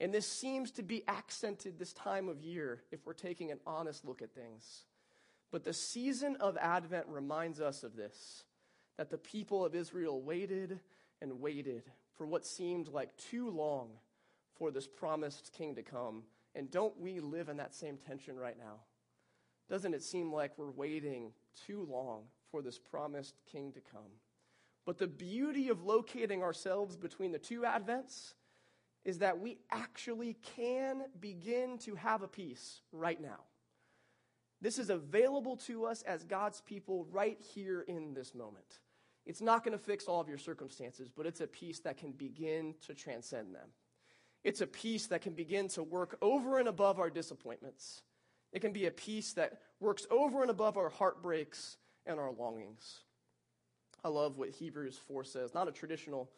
And 0.00 0.12
this 0.12 0.26
seems 0.26 0.70
to 0.72 0.82
be 0.82 1.06
accented 1.08 1.78
this 1.78 1.92
time 1.92 2.28
of 2.28 2.40
year 2.40 2.82
if 2.90 3.06
we're 3.06 3.12
taking 3.12 3.50
an 3.50 3.60
honest 3.66 4.04
look 4.04 4.22
at 4.22 4.34
things. 4.34 4.84
But 5.50 5.64
the 5.64 5.72
season 5.72 6.36
of 6.40 6.56
Advent 6.56 7.06
reminds 7.08 7.60
us 7.60 7.84
of 7.84 7.96
this 7.96 8.44
that 8.96 9.10
the 9.10 9.18
people 9.18 9.64
of 9.64 9.74
Israel 9.74 10.20
waited 10.20 10.78
and 11.20 11.40
waited 11.40 11.82
for 12.16 12.26
what 12.26 12.46
seemed 12.46 12.88
like 12.88 13.16
too 13.16 13.50
long 13.50 13.88
for 14.56 14.70
this 14.70 14.86
promised 14.86 15.52
king 15.52 15.74
to 15.74 15.82
come. 15.82 16.22
And 16.54 16.70
don't 16.70 16.98
we 17.00 17.18
live 17.18 17.48
in 17.48 17.56
that 17.56 17.74
same 17.74 17.96
tension 17.96 18.36
right 18.36 18.58
now? 18.58 18.80
Doesn't 19.68 19.94
it 19.94 20.02
seem 20.02 20.32
like 20.32 20.56
we're 20.56 20.70
waiting 20.70 21.32
too 21.66 21.86
long 21.90 22.24
for 22.50 22.62
this 22.62 22.78
promised 22.78 23.34
king 23.50 23.72
to 23.72 23.80
come? 23.80 24.12
But 24.84 24.98
the 24.98 25.06
beauty 25.06 25.70
of 25.70 25.84
locating 25.84 26.42
ourselves 26.42 26.96
between 26.96 27.32
the 27.32 27.38
two 27.38 27.62
Advents 27.62 28.34
is 29.04 29.18
that 29.18 29.38
we 29.38 29.58
actually 29.70 30.36
can 30.56 31.04
begin 31.20 31.78
to 31.78 31.94
have 31.94 32.22
a 32.22 32.28
peace 32.28 32.80
right 32.92 33.20
now. 33.20 33.40
This 34.60 34.78
is 34.78 34.90
available 34.90 35.56
to 35.58 35.84
us 35.84 36.02
as 36.02 36.24
God's 36.24 36.60
people 36.62 37.06
right 37.10 37.38
here 37.54 37.82
in 37.82 38.14
this 38.14 38.34
moment. 38.34 38.80
It's 39.26 39.40
not 39.40 39.64
going 39.64 39.76
to 39.76 39.82
fix 39.82 40.06
all 40.06 40.20
of 40.20 40.28
your 40.28 40.38
circumstances, 40.38 41.10
but 41.14 41.26
it's 41.26 41.40
a 41.40 41.46
peace 41.46 41.80
that 41.80 41.96
can 41.96 42.12
begin 42.12 42.74
to 42.86 42.94
transcend 42.94 43.54
them. 43.54 43.68
It's 44.42 44.60
a 44.60 44.66
peace 44.66 45.06
that 45.06 45.22
can 45.22 45.32
begin 45.32 45.68
to 45.68 45.82
work 45.82 46.18
over 46.20 46.58
and 46.58 46.68
above 46.68 46.98
our 46.98 47.08
disappointments. 47.08 48.02
It 48.54 48.60
can 48.60 48.72
be 48.72 48.86
a 48.86 48.90
peace 48.90 49.32
that 49.34 49.60
works 49.80 50.06
over 50.10 50.40
and 50.40 50.50
above 50.50 50.78
our 50.78 50.88
heartbreaks 50.88 51.76
and 52.06 52.18
our 52.18 52.30
longings. 52.30 53.00
I 54.04 54.08
love 54.08 54.38
what 54.38 54.50
Hebrews 54.50 54.98
4 55.08 55.24
says. 55.24 55.54
Not 55.54 55.68
a 55.68 55.72
traditional 55.72 56.30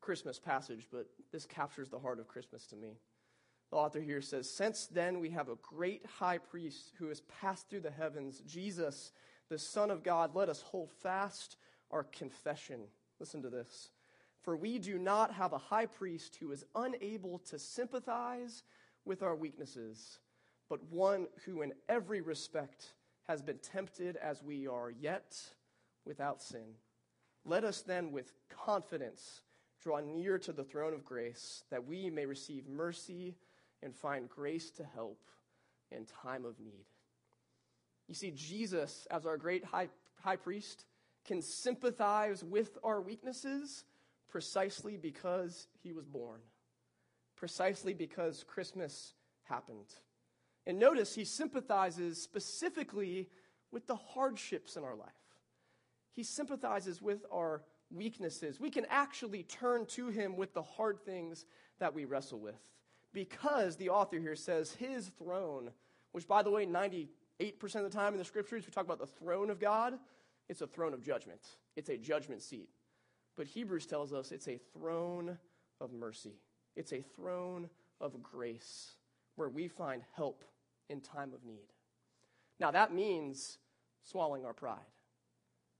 Christmas 0.00 0.38
passage, 0.38 0.86
but 0.92 1.08
this 1.32 1.46
captures 1.46 1.88
the 1.88 1.98
heart 1.98 2.20
of 2.20 2.28
Christmas 2.28 2.66
to 2.68 2.76
me. 2.76 2.98
The 3.70 3.76
author 3.76 4.00
here 4.00 4.20
says, 4.20 4.48
Since 4.48 4.86
then 4.86 5.18
we 5.18 5.30
have 5.30 5.48
a 5.48 5.56
great 5.56 6.06
high 6.06 6.38
priest 6.38 6.92
who 6.98 7.08
has 7.08 7.22
passed 7.22 7.68
through 7.68 7.80
the 7.80 7.90
heavens, 7.90 8.40
Jesus, 8.46 9.10
the 9.48 9.58
Son 9.58 9.90
of 9.90 10.04
God. 10.04 10.34
Let 10.34 10.48
us 10.48 10.62
hold 10.62 10.92
fast 10.92 11.56
our 11.90 12.04
confession. 12.04 12.82
Listen 13.18 13.42
to 13.42 13.50
this. 13.50 13.90
For 14.42 14.56
we 14.56 14.78
do 14.78 14.98
not 14.98 15.32
have 15.32 15.52
a 15.52 15.58
high 15.58 15.86
priest 15.86 16.36
who 16.38 16.52
is 16.52 16.64
unable 16.76 17.38
to 17.50 17.58
sympathize 17.58 18.62
with 19.04 19.22
our 19.22 19.34
weaknesses, 19.34 20.18
but 20.68 20.82
one 20.90 21.26
who 21.44 21.62
in 21.62 21.72
every 21.88 22.20
respect 22.20 22.94
has 23.28 23.42
been 23.42 23.58
tempted 23.58 24.16
as 24.16 24.42
we 24.42 24.66
are, 24.66 24.90
yet 24.90 25.36
without 26.04 26.42
sin. 26.42 26.74
Let 27.44 27.64
us 27.64 27.82
then 27.82 28.12
with 28.12 28.32
confidence 28.64 29.42
draw 29.82 30.00
near 30.00 30.38
to 30.38 30.52
the 30.52 30.64
throne 30.64 30.94
of 30.94 31.04
grace 31.04 31.64
that 31.70 31.86
we 31.86 32.08
may 32.10 32.26
receive 32.26 32.66
mercy 32.66 33.36
and 33.82 33.94
find 33.94 34.28
grace 34.28 34.70
to 34.70 34.84
help 34.94 35.18
in 35.90 36.06
time 36.06 36.44
of 36.44 36.58
need. 36.58 36.86
You 38.08 38.14
see, 38.14 38.30
Jesus, 38.30 39.06
as 39.10 39.26
our 39.26 39.36
great 39.36 39.64
high, 39.64 39.88
high 40.22 40.36
priest, 40.36 40.86
can 41.26 41.40
sympathize 41.40 42.42
with 42.42 42.76
our 42.82 43.00
weaknesses 43.00 43.84
precisely 44.28 44.96
because 44.96 45.68
he 45.82 45.92
was 45.92 46.06
born, 46.06 46.40
precisely 47.36 47.94
because 47.94 48.44
Christmas 48.44 49.14
happened. 49.44 49.86
And 50.66 50.78
notice 50.78 51.14
he 51.14 51.24
sympathizes 51.24 52.20
specifically 52.20 53.28
with 53.70 53.86
the 53.86 53.96
hardships 53.96 54.76
in 54.76 54.84
our 54.84 54.94
life. 54.94 55.08
He 56.12 56.22
sympathizes 56.22 57.02
with 57.02 57.24
our 57.32 57.62
weaknesses. 57.90 58.60
We 58.60 58.70
can 58.70 58.86
actually 58.88 59.42
turn 59.42 59.86
to 59.86 60.08
him 60.08 60.36
with 60.36 60.54
the 60.54 60.62
hard 60.62 61.00
things 61.04 61.44
that 61.80 61.94
we 61.94 62.04
wrestle 62.04 62.38
with 62.38 62.70
because 63.12 63.76
the 63.76 63.88
author 63.88 64.18
here 64.18 64.36
says 64.36 64.72
his 64.72 65.08
throne, 65.18 65.70
which, 66.12 66.26
by 66.28 66.42
the 66.42 66.50
way, 66.50 66.66
98% 66.66 67.08
of 67.76 67.82
the 67.82 67.90
time 67.90 68.12
in 68.12 68.18
the 68.18 68.24
scriptures, 68.24 68.66
we 68.66 68.72
talk 68.72 68.84
about 68.84 68.98
the 68.98 69.06
throne 69.06 69.50
of 69.50 69.60
God, 69.60 69.94
it's 70.48 70.60
a 70.60 70.66
throne 70.66 70.92
of 70.92 71.02
judgment, 71.02 71.40
it's 71.76 71.88
a 71.88 71.96
judgment 71.96 72.42
seat. 72.42 72.68
But 73.36 73.46
Hebrews 73.46 73.86
tells 73.86 74.12
us 74.12 74.32
it's 74.32 74.48
a 74.48 74.60
throne 74.72 75.38
of 75.80 75.92
mercy, 75.92 76.40
it's 76.76 76.92
a 76.92 77.00
throne 77.00 77.70
of 78.00 78.22
grace 78.22 78.96
where 79.36 79.48
we 79.48 79.68
find 79.68 80.02
help 80.14 80.44
in 80.88 81.00
time 81.00 81.32
of 81.32 81.44
need. 81.44 81.72
Now, 82.60 82.70
that 82.70 82.94
means 82.94 83.58
swallowing 84.02 84.44
our 84.44 84.52
pride. 84.52 84.78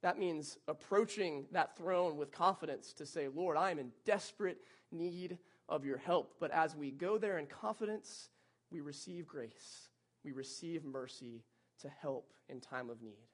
That 0.03 0.19
means 0.19 0.59
approaching 0.69 1.47
that 1.53 1.77
throne 1.77 2.17
with 2.17 2.31
confidence 2.31 2.93
to 2.95 3.07
say, 3.07 3.29
Lord, 3.29 3.57
I 3.57 3.71
am 3.71 3.79
in 3.79 3.91
desperate 4.05 4.59
need 4.93 5.39
of 5.69 5.85
your 5.85 5.97
help. 5.97 6.35
But 6.41 6.51
as 6.51 6.77
we 6.77 6.91
go 6.91 7.17
there 7.17 7.39
in 7.39 7.47
confidence, 7.47 8.29
we 8.71 8.81
receive 8.81 9.27
grace, 9.27 9.89
we 10.25 10.33
receive 10.33 10.85
mercy 10.85 11.43
to 11.81 11.89
help 11.89 12.33
in 12.49 12.61
time 12.61 12.91
of 12.91 13.03
need. 13.03 13.29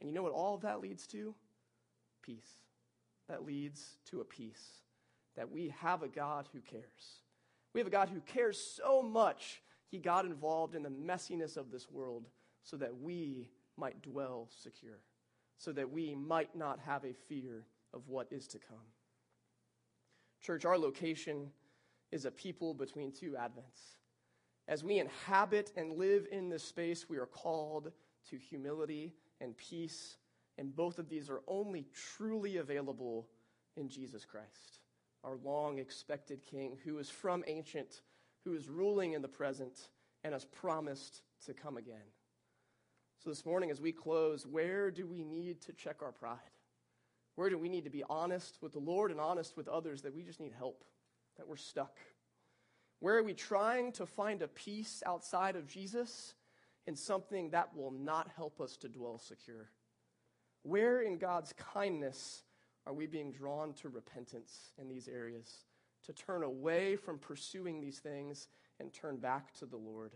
And 0.00 0.08
you 0.08 0.14
know 0.14 0.22
what 0.22 0.32
all 0.32 0.54
of 0.54 0.62
that 0.62 0.80
leads 0.80 1.06
to? 1.08 1.34
Peace. 2.22 2.62
that 3.28 3.44
leads 3.44 3.98
to 4.10 4.20
a 4.20 4.24
peace. 4.24 4.82
That 5.36 5.50
we 5.50 5.74
have 5.80 6.02
a 6.02 6.08
God 6.08 6.48
who 6.52 6.60
cares. 6.60 7.22
We 7.72 7.80
have 7.80 7.88
a 7.88 7.90
God 7.90 8.08
who 8.08 8.20
cares 8.20 8.58
so 8.58 9.02
much, 9.02 9.62
he 9.90 9.98
got 9.98 10.24
involved 10.24 10.74
in 10.74 10.82
the 10.82 10.90
messiness 10.90 11.56
of 11.56 11.70
this 11.70 11.90
world 11.90 12.26
so 12.62 12.76
that 12.76 13.00
we 13.00 13.48
might 13.76 14.02
dwell 14.02 14.48
secure, 14.50 15.00
so 15.58 15.72
that 15.72 15.90
we 15.90 16.14
might 16.14 16.54
not 16.56 16.78
have 16.80 17.04
a 17.04 17.12
fear 17.28 17.66
of 17.92 18.08
what 18.08 18.26
is 18.30 18.46
to 18.48 18.58
come. 18.58 18.78
Church, 20.40 20.64
our 20.64 20.78
location 20.78 21.50
is 22.12 22.24
a 22.24 22.30
people 22.30 22.74
between 22.74 23.12
two 23.12 23.32
Advents. 23.32 23.96
As 24.68 24.82
we 24.82 24.98
inhabit 24.98 25.72
and 25.76 25.98
live 25.98 26.26
in 26.32 26.48
this 26.48 26.64
space, 26.64 27.08
we 27.08 27.18
are 27.18 27.26
called 27.26 27.92
to 28.30 28.36
humility 28.36 29.14
and 29.40 29.56
peace, 29.56 30.16
and 30.56 30.74
both 30.74 30.98
of 30.98 31.08
these 31.08 31.28
are 31.28 31.42
only 31.46 31.86
truly 32.16 32.56
available 32.56 33.26
in 33.76 33.88
Jesus 33.88 34.24
Christ, 34.24 34.80
our 35.22 35.36
long 35.44 35.78
expected 35.78 36.42
King, 36.42 36.78
who 36.84 36.98
is 36.98 37.10
from 37.10 37.44
ancient, 37.46 38.02
who 38.44 38.54
is 38.54 38.68
ruling 38.68 39.12
in 39.12 39.22
the 39.22 39.28
present, 39.28 39.88
and 40.22 40.32
has 40.32 40.44
promised 40.44 41.22
to 41.46 41.54
come 41.54 41.76
again. 41.76 42.12
So, 43.22 43.30
this 43.30 43.46
morning, 43.46 43.70
as 43.70 43.80
we 43.80 43.92
close, 43.92 44.46
where 44.46 44.90
do 44.90 45.06
we 45.06 45.24
need 45.24 45.62
to 45.62 45.72
check 45.72 46.02
our 46.02 46.12
pride? 46.12 46.38
Where 47.36 47.50
do 47.50 47.58
we 47.58 47.68
need 47.68 47.84
to 47.84 47.90
be 47.90 48.04
honest 48.08 48.58
with 48.60 48.72
the 48.72 48.78
Lord 48.78 49.10
and 49.10 49.20
honest 49.20 49.56
with 49.56 49.68
others 49.68 50.02
that 50.02 50.14
we 50.14 50.22
just 50.22 50.40
need 50.40 50.52
help, 50.52 50.84
that 51.36 51.48
we're 51.48 51.56
stuck? 51.56 51.98
Where 53.00 53.16
are 53.16 53.22
we 53.22 53.34
trying 53.34 53.92
to 53.92 54.06
find 54.06 54.40
a 54.40 54.48
peace 54.48 55.02
outside 55.04 55.56
of 55.56 55.66
Jesus 55.66 56.34
in 56.86 56.96
something 56.96 57.50
that 57.50 57.76
will 57.76 57.90
not 57.90 58.30
help 58.36 58.60
us 58.60 58.76
to 58.78 58.88
dwell 58.88 59.18
secure? 59.18 59.70
Where 60.62 61.02
in 61.02 61.18
God's 61.18 61.52
kindness 61.54 62.44
are 62.86 62.94
we 62.94 63.06
being 63.06 63.32
drawn 63.32 63.72
to 63.74 63.88
repentance 63.88 64.72
in 64.78 64.88
these 64.88 65.08
areas, 65.08 65.64
to 66.06 66.12
turn 66.12 66.42
away 66.42 66.96
from 66.96 67.18
pursuing 67.18 67.80
these 67.80 67.98
things 67.98 68.48
and 68.80 68.92
turn 68.92 69.16
back 69.16 69.52
to 69.54 69.66
the 69.66 69.76
Lord? 69.76 70.12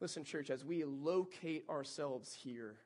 Listen, 0.00 0.24
church, 0.24 0.50
as 0.50 0.64
we 0.64 0.84
locate 0.84 1.64
ourselves 1.68 2.32
here, 2.32 2.76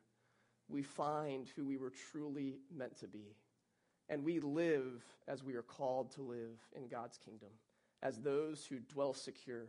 we 0.69 0.83
find 0.83 1.49
who 1.55 1.65
we 1.65 1.77
were 1.77 1.93
truly 2.11 2.57
meant 2.75 2.97
to 2.99 3.07
be. 3.07 3.37
And 4.09 4.25
we 4.25 4.41
live 4.41 5.05
as 5.29 5.43
we 5.43 5.55
are 5.55 5.63
called 5.63 6.11
to 6.13 6.23
live 6.23 6.59
in 6.75 6.89
God's 6.89 7.19
kingdom, 7.19 7.51
as 8.03 8.19
those 8.19 8.65
who 8.65 8.79
dwell 8.79 9.15
secure 9.15 9.69